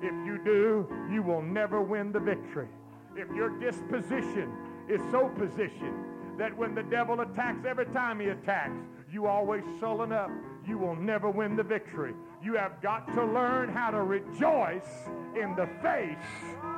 If 0.02 0.12
you 0.26 0.38
do, 0.44 0.86
you 1.10 1.24
will 1.24 1.42
never 1.42 1.82
win 1.82 2.12
the 2.12 2.20
victory. 2.20 2.68
If 3.16 3.34
your 3.34 3.58
disposition 3.58 4.52
is 4.90 5.00
so 5.12 5.30
positioned 5.30 6.38
that 6.38 6.56
when 6.58 6.76
the 6.76 6.84
devil 6.84 7.22
attacks, 7.22 7.66
every 7.66 7.86
time 7.86 8.20
he 8.20 8.28
attacks, 8.28 8.82
you 9.16 9.28
always 9.28 9.64
sullen 9.80 10.12
up, 10.12 10.30
you 10.68 10.78
will 10.78 10.98
never 10.98 11.30
win 11.30 11.56
the 11.56 11.64
victory. 11.64 12.14
You 12.44 12.56
have 12.56 12.82
got 12.82 13.08
to 13.14 13.24
learn 13.24 13.70
how 13.70 13.90
to 13.90 14.04
rejoice 14.04 15.08
in 15.42 15.56
the 15.56 15.70
face 15.82 16.18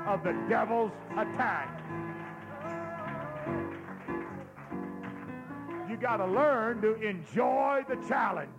of 0.06 0.24
the 0.24 0.34
devil's 0.48 0.92
attack. 1.14 1.82
You 5.90 5.98
got 5.98 6.18
to 6.18 6.28
learn 6.28 6.80
to 6.82 7.02
enjoy 7.02 7.84
the 7.90 7.96
challenge 8.08 8.52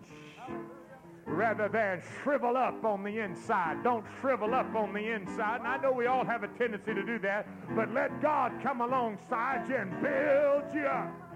rather 1.24 1.68
than 1.68 2.02
shrivel 2.24 2.56
up 2.56 2.84
on 2.84 3.04
the 3.04 3.20
inside. 3.20 3.84
Don't 3.84 4.04
shrivel 4.20 4.54
up 4.54 4.74
on 4.74 4.92
the 4.92 5.12
inside. 5.12 5.60
And 5.60 5.68
I 5.68 5.76
know 5.76 5.92
we 5.92 6.06
all 6.06 6.24
have 6.24 6.42
a 6.42 6.48
tendency 6.48 6.94
to 6.94 7.04
do 7.04 7.20
that, 7.20 7.46
but 7.76 7.94
let 7.94 8.20
God 8.20 8.52
come 8.60 8.80
alongside 8.80 9.68
you 9.68 9.76
and 9.76 9.90
build 10.02 10.74
you 10.74 10.86
up. 10.86 11.27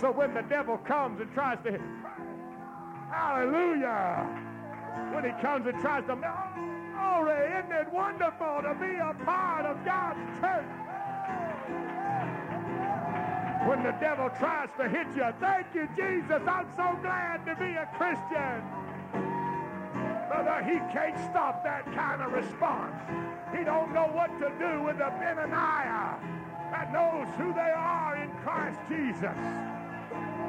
So 0.00 0.10
when 0.10 0.34
the 0.34 0.42
devil 0.42 0.78
comes 0.78 1.20
and 1.20 1.32
tries 1.32 1.58
to, 1.64 1.78
hallelujah, 3.10 4.26
when 5.12 5.24
he 5.24 5.30
comes 5.40 5.66
and 5.66 5.80
tries 5.80 6.04
to, 6.06 6.16
glory, 6.16 7.52
isn't 7.58 7.72
it 7.72 7.92
wonderful 7.92 8.62
to 8.62 8.74
be 8.80 8.96
a 8.96 9.14
part 9.24 9.66
of 9.66 9.84
God's 9.84 10.20
church? 10.40 10.64
When 13.68 13.82
the 13.82 13.96
devil 14.00 14.30
tries 14.38 14.68
to 14.78 14.88
hit 14.88 15.06
you, 15.16 15.32
thank 15.40 15.66
you, 15.74 15.88
Jesus, 15.96 16.42
I'm 16.46 16.68
so 16.76 16.98
glad 17.00 17.46
to 17.46 17.54
be 17.56 17.74
a 17.74 17.88
Christian. 17.96 18.62
Brother, 20.28 20.62
he 20.64 20.78
can't 20.92 21.18
stop 21.30 21.62
that 21.64 21.84
kind 21.94 22.20
of 22.20 22.32
response. 22.32 23.00
He 23.56 23.64
don't 23.64 23.94
know 23.94 24.10
what 24.12 24.28
to 24.40 24.50
do 24.58 24.82
with 24.82 24.96
a 24.96 25.10
Benaniah 25.22 26.43
that 26.74 26.92
knows 26.92 27.28
who 27.38 27.54
they 27.54 27.70
are 27.70 28.16
in 28.16 28.30
Christ 28.42 28.80
Jesus. 28.88 29.38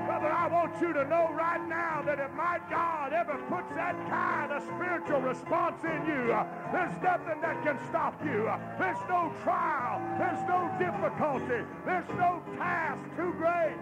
Brother, 0.10 0.26
I 0.26 0.50
want 0.50 0.74
you 0.82 0.92
to 0.92 1.06
know 1.06 1.30
right 1.34 1.62
now 1.70 2.02
that 2.04 2.20
if 2.20 2.32
my 2.34 2.60
God 2.68 3.14
ever 3.14 3.38
puts 3.46 3.70
that 3.76 3.94
kind 4.10 4.52
of 4.52 4.64
spiritual 4.64 5.22
response 5.22 5.78
in 5.84 6.02
you, 6.10 6.34
uh, 6.34 6.48
there's 6.74 6.98
nothing 7.04 7.40
that 7.42 7.62
can 7.62 7.78
stop 7.90 8.18
you. 8.26 8.48
Uh, 8.48 8.58
there's 8.80 8.98
no 9.08 9.32
trial. 9.44 10.02
There's 10.18 10.42
no 10.50 10.66
difficulty. 10.82 11.62
There's 11.86 12.10
no 12.18 12.42
task 12.58 13.02
too 13.16 13.32
great. 13.38 13.78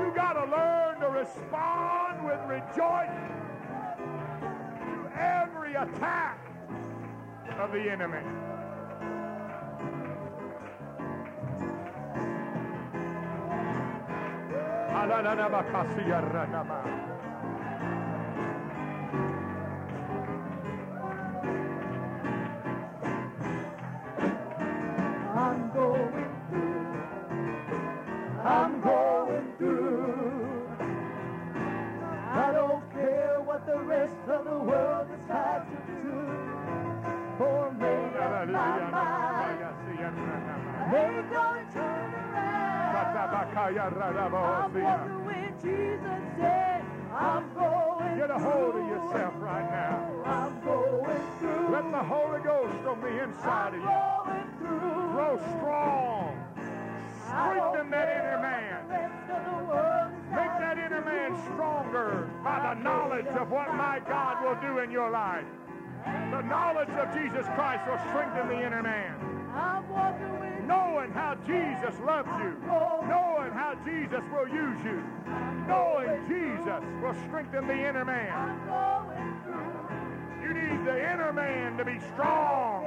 You 0.00 0.12
got 0.16 0.40
to 0.40 0.46
learn 0.48 1.00
to 1.00 1.08
respond 1.12 2.24
with 2.24 2.40
rejoicing 2.48 3.36
to 4.88 5.20
every 5.20 5.74
attack 5.74 6.38
of 7.58 7.72
the 7.72 7.90
enemy. 7.90 8.24
I'm 25.34 25.70
going 25.72 26.28
through. 26.50 27.00
I'm 28.44 28.80
going 28.82 29.52
through. 29.56 30.68
I 32.30 32.52
don't 32.52 32.92
care 32.92 33.40
what 33.44 33.66
the 33.66 33.78
rest 33.78 34.14
of 34.28 34.44
the 34.44 34.58
world 34.58 35.08
decides 35.16 35.70
to 35.70 35.76
do. 36.02 36.12
For 37.38 37.72
me, 37.72 37.94
my 38.52 38.90
mind. 38.90 39.60
They 40.92 41.22
don't 41.32 41.72
turn 41.72 41.87
I'm 43.30 44.72
walking 44.72 45.54
Jesus, 45.62 46.22
yeah. 46.38 46.82
I'm 47.12 47.52
going 47.54 48.16
Get 48.18 48.30
a 48.30 48.38
hold 48.38 48.76
of 48.76 48.86
yourself 48.88 49.34
right 49.38 49.68
now. 49.70 50.22
I'm 50.24 50.60
going 50.64 51.20
through. 51.38 51.68
Let 51.72 51.90
the 51.90 52.02
Holy 52.04 52.40
Ghost 52.40 52.86
on 52.86 53.00
the 53.00 53.22
inside 53.22 53.74
I'm 53.74 53.80
of 53.80 54.36
you 54.36 54.66
through. 54.66 55.12
grow 55.12 55.36
strong. 55.58 56.44
Strengthen 57.26 57.90
that 57.90 58.08
inner 58.08 58.40
man. 58.40 58.88
Make 60.30 60.54
that 60.60 60.78
inner 60.78 61.04
man 61.04 61.36
stronger 61.52 62.30
by 62.44 62.74
the 62.74 62.82
knowledge 62.82 63.26
of 63.26 63.50
what 63.50 63.74
my 63.74 64.00
God 64.06 64.44
will 64.44 64.58
do 64.60 64.78
in 64.78 64.90
your 64.90 65.10
life. 65.10 65.44
The 66.04 66.42
knowledge 66.42 66.90
of 66.90 67.14
Jesus 67.14 67.46
Christ 67.54 67.86
will 67.88 67.98
strengthen 68.10 68.48
the 68.48 68.66
inner 68.66 68.82
man. 68.82 69.14
Knowing 70.66 71.12
how 71.12 71.34
Jesus 71.46 71.98
loves 72.04 72.28
you, 72.40 72.56
knowing 72.66 73.52
how 73.52 73.74
Jesus 73.84 74.22
will 74.32 74.48
use 74.48 74.78
you, 74.84 75.02
knowing 75.66 76.28
Jesus 76.28 76.82
will 77.02 77.14
strengthen 77.26 77.66
the 77.66 77.88
inner 77.88 78.04
man. 78.04 78.60
You 80.42 80.54
need 80.54 80.84
the 80.84 81.12
inner 81.12 81.32
man 81.32 81.76
to 81.78 81.84
be 81.84 81.98
strong. 82.14 82.84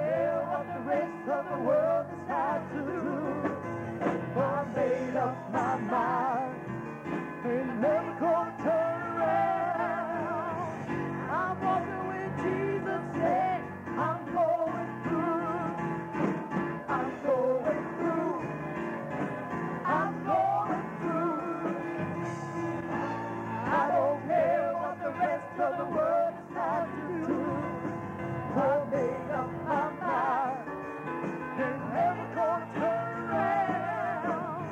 I 4.33 4.63
made 4.75 5.15
up 5.15 5.51
my 5.51 5.75
mind 5.77 6.55
and 7.43 7.81
never 7.81 8.17
gonna 8.19 8.55
turn 8.59 9.17
around. 9.17 9.70
The 25.61 25.85
words 25.85 26.37
that 26.55 26.89
do. 27.27 27.35
I 28.57 28.89
made 28.91 29.31
up 29.31 29.51
my 29.63 29.91
mind 30.01 30.67
never 31.93 32.35
gonna 32.35 32.67
turn 32.73 33.29
around. 33.29 34.69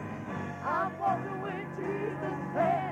I'm 0.65 0.99
walking 0.99 1.41
with 1.43 1.67
Jesus' 1.77 2.55
hand 2.55 2.88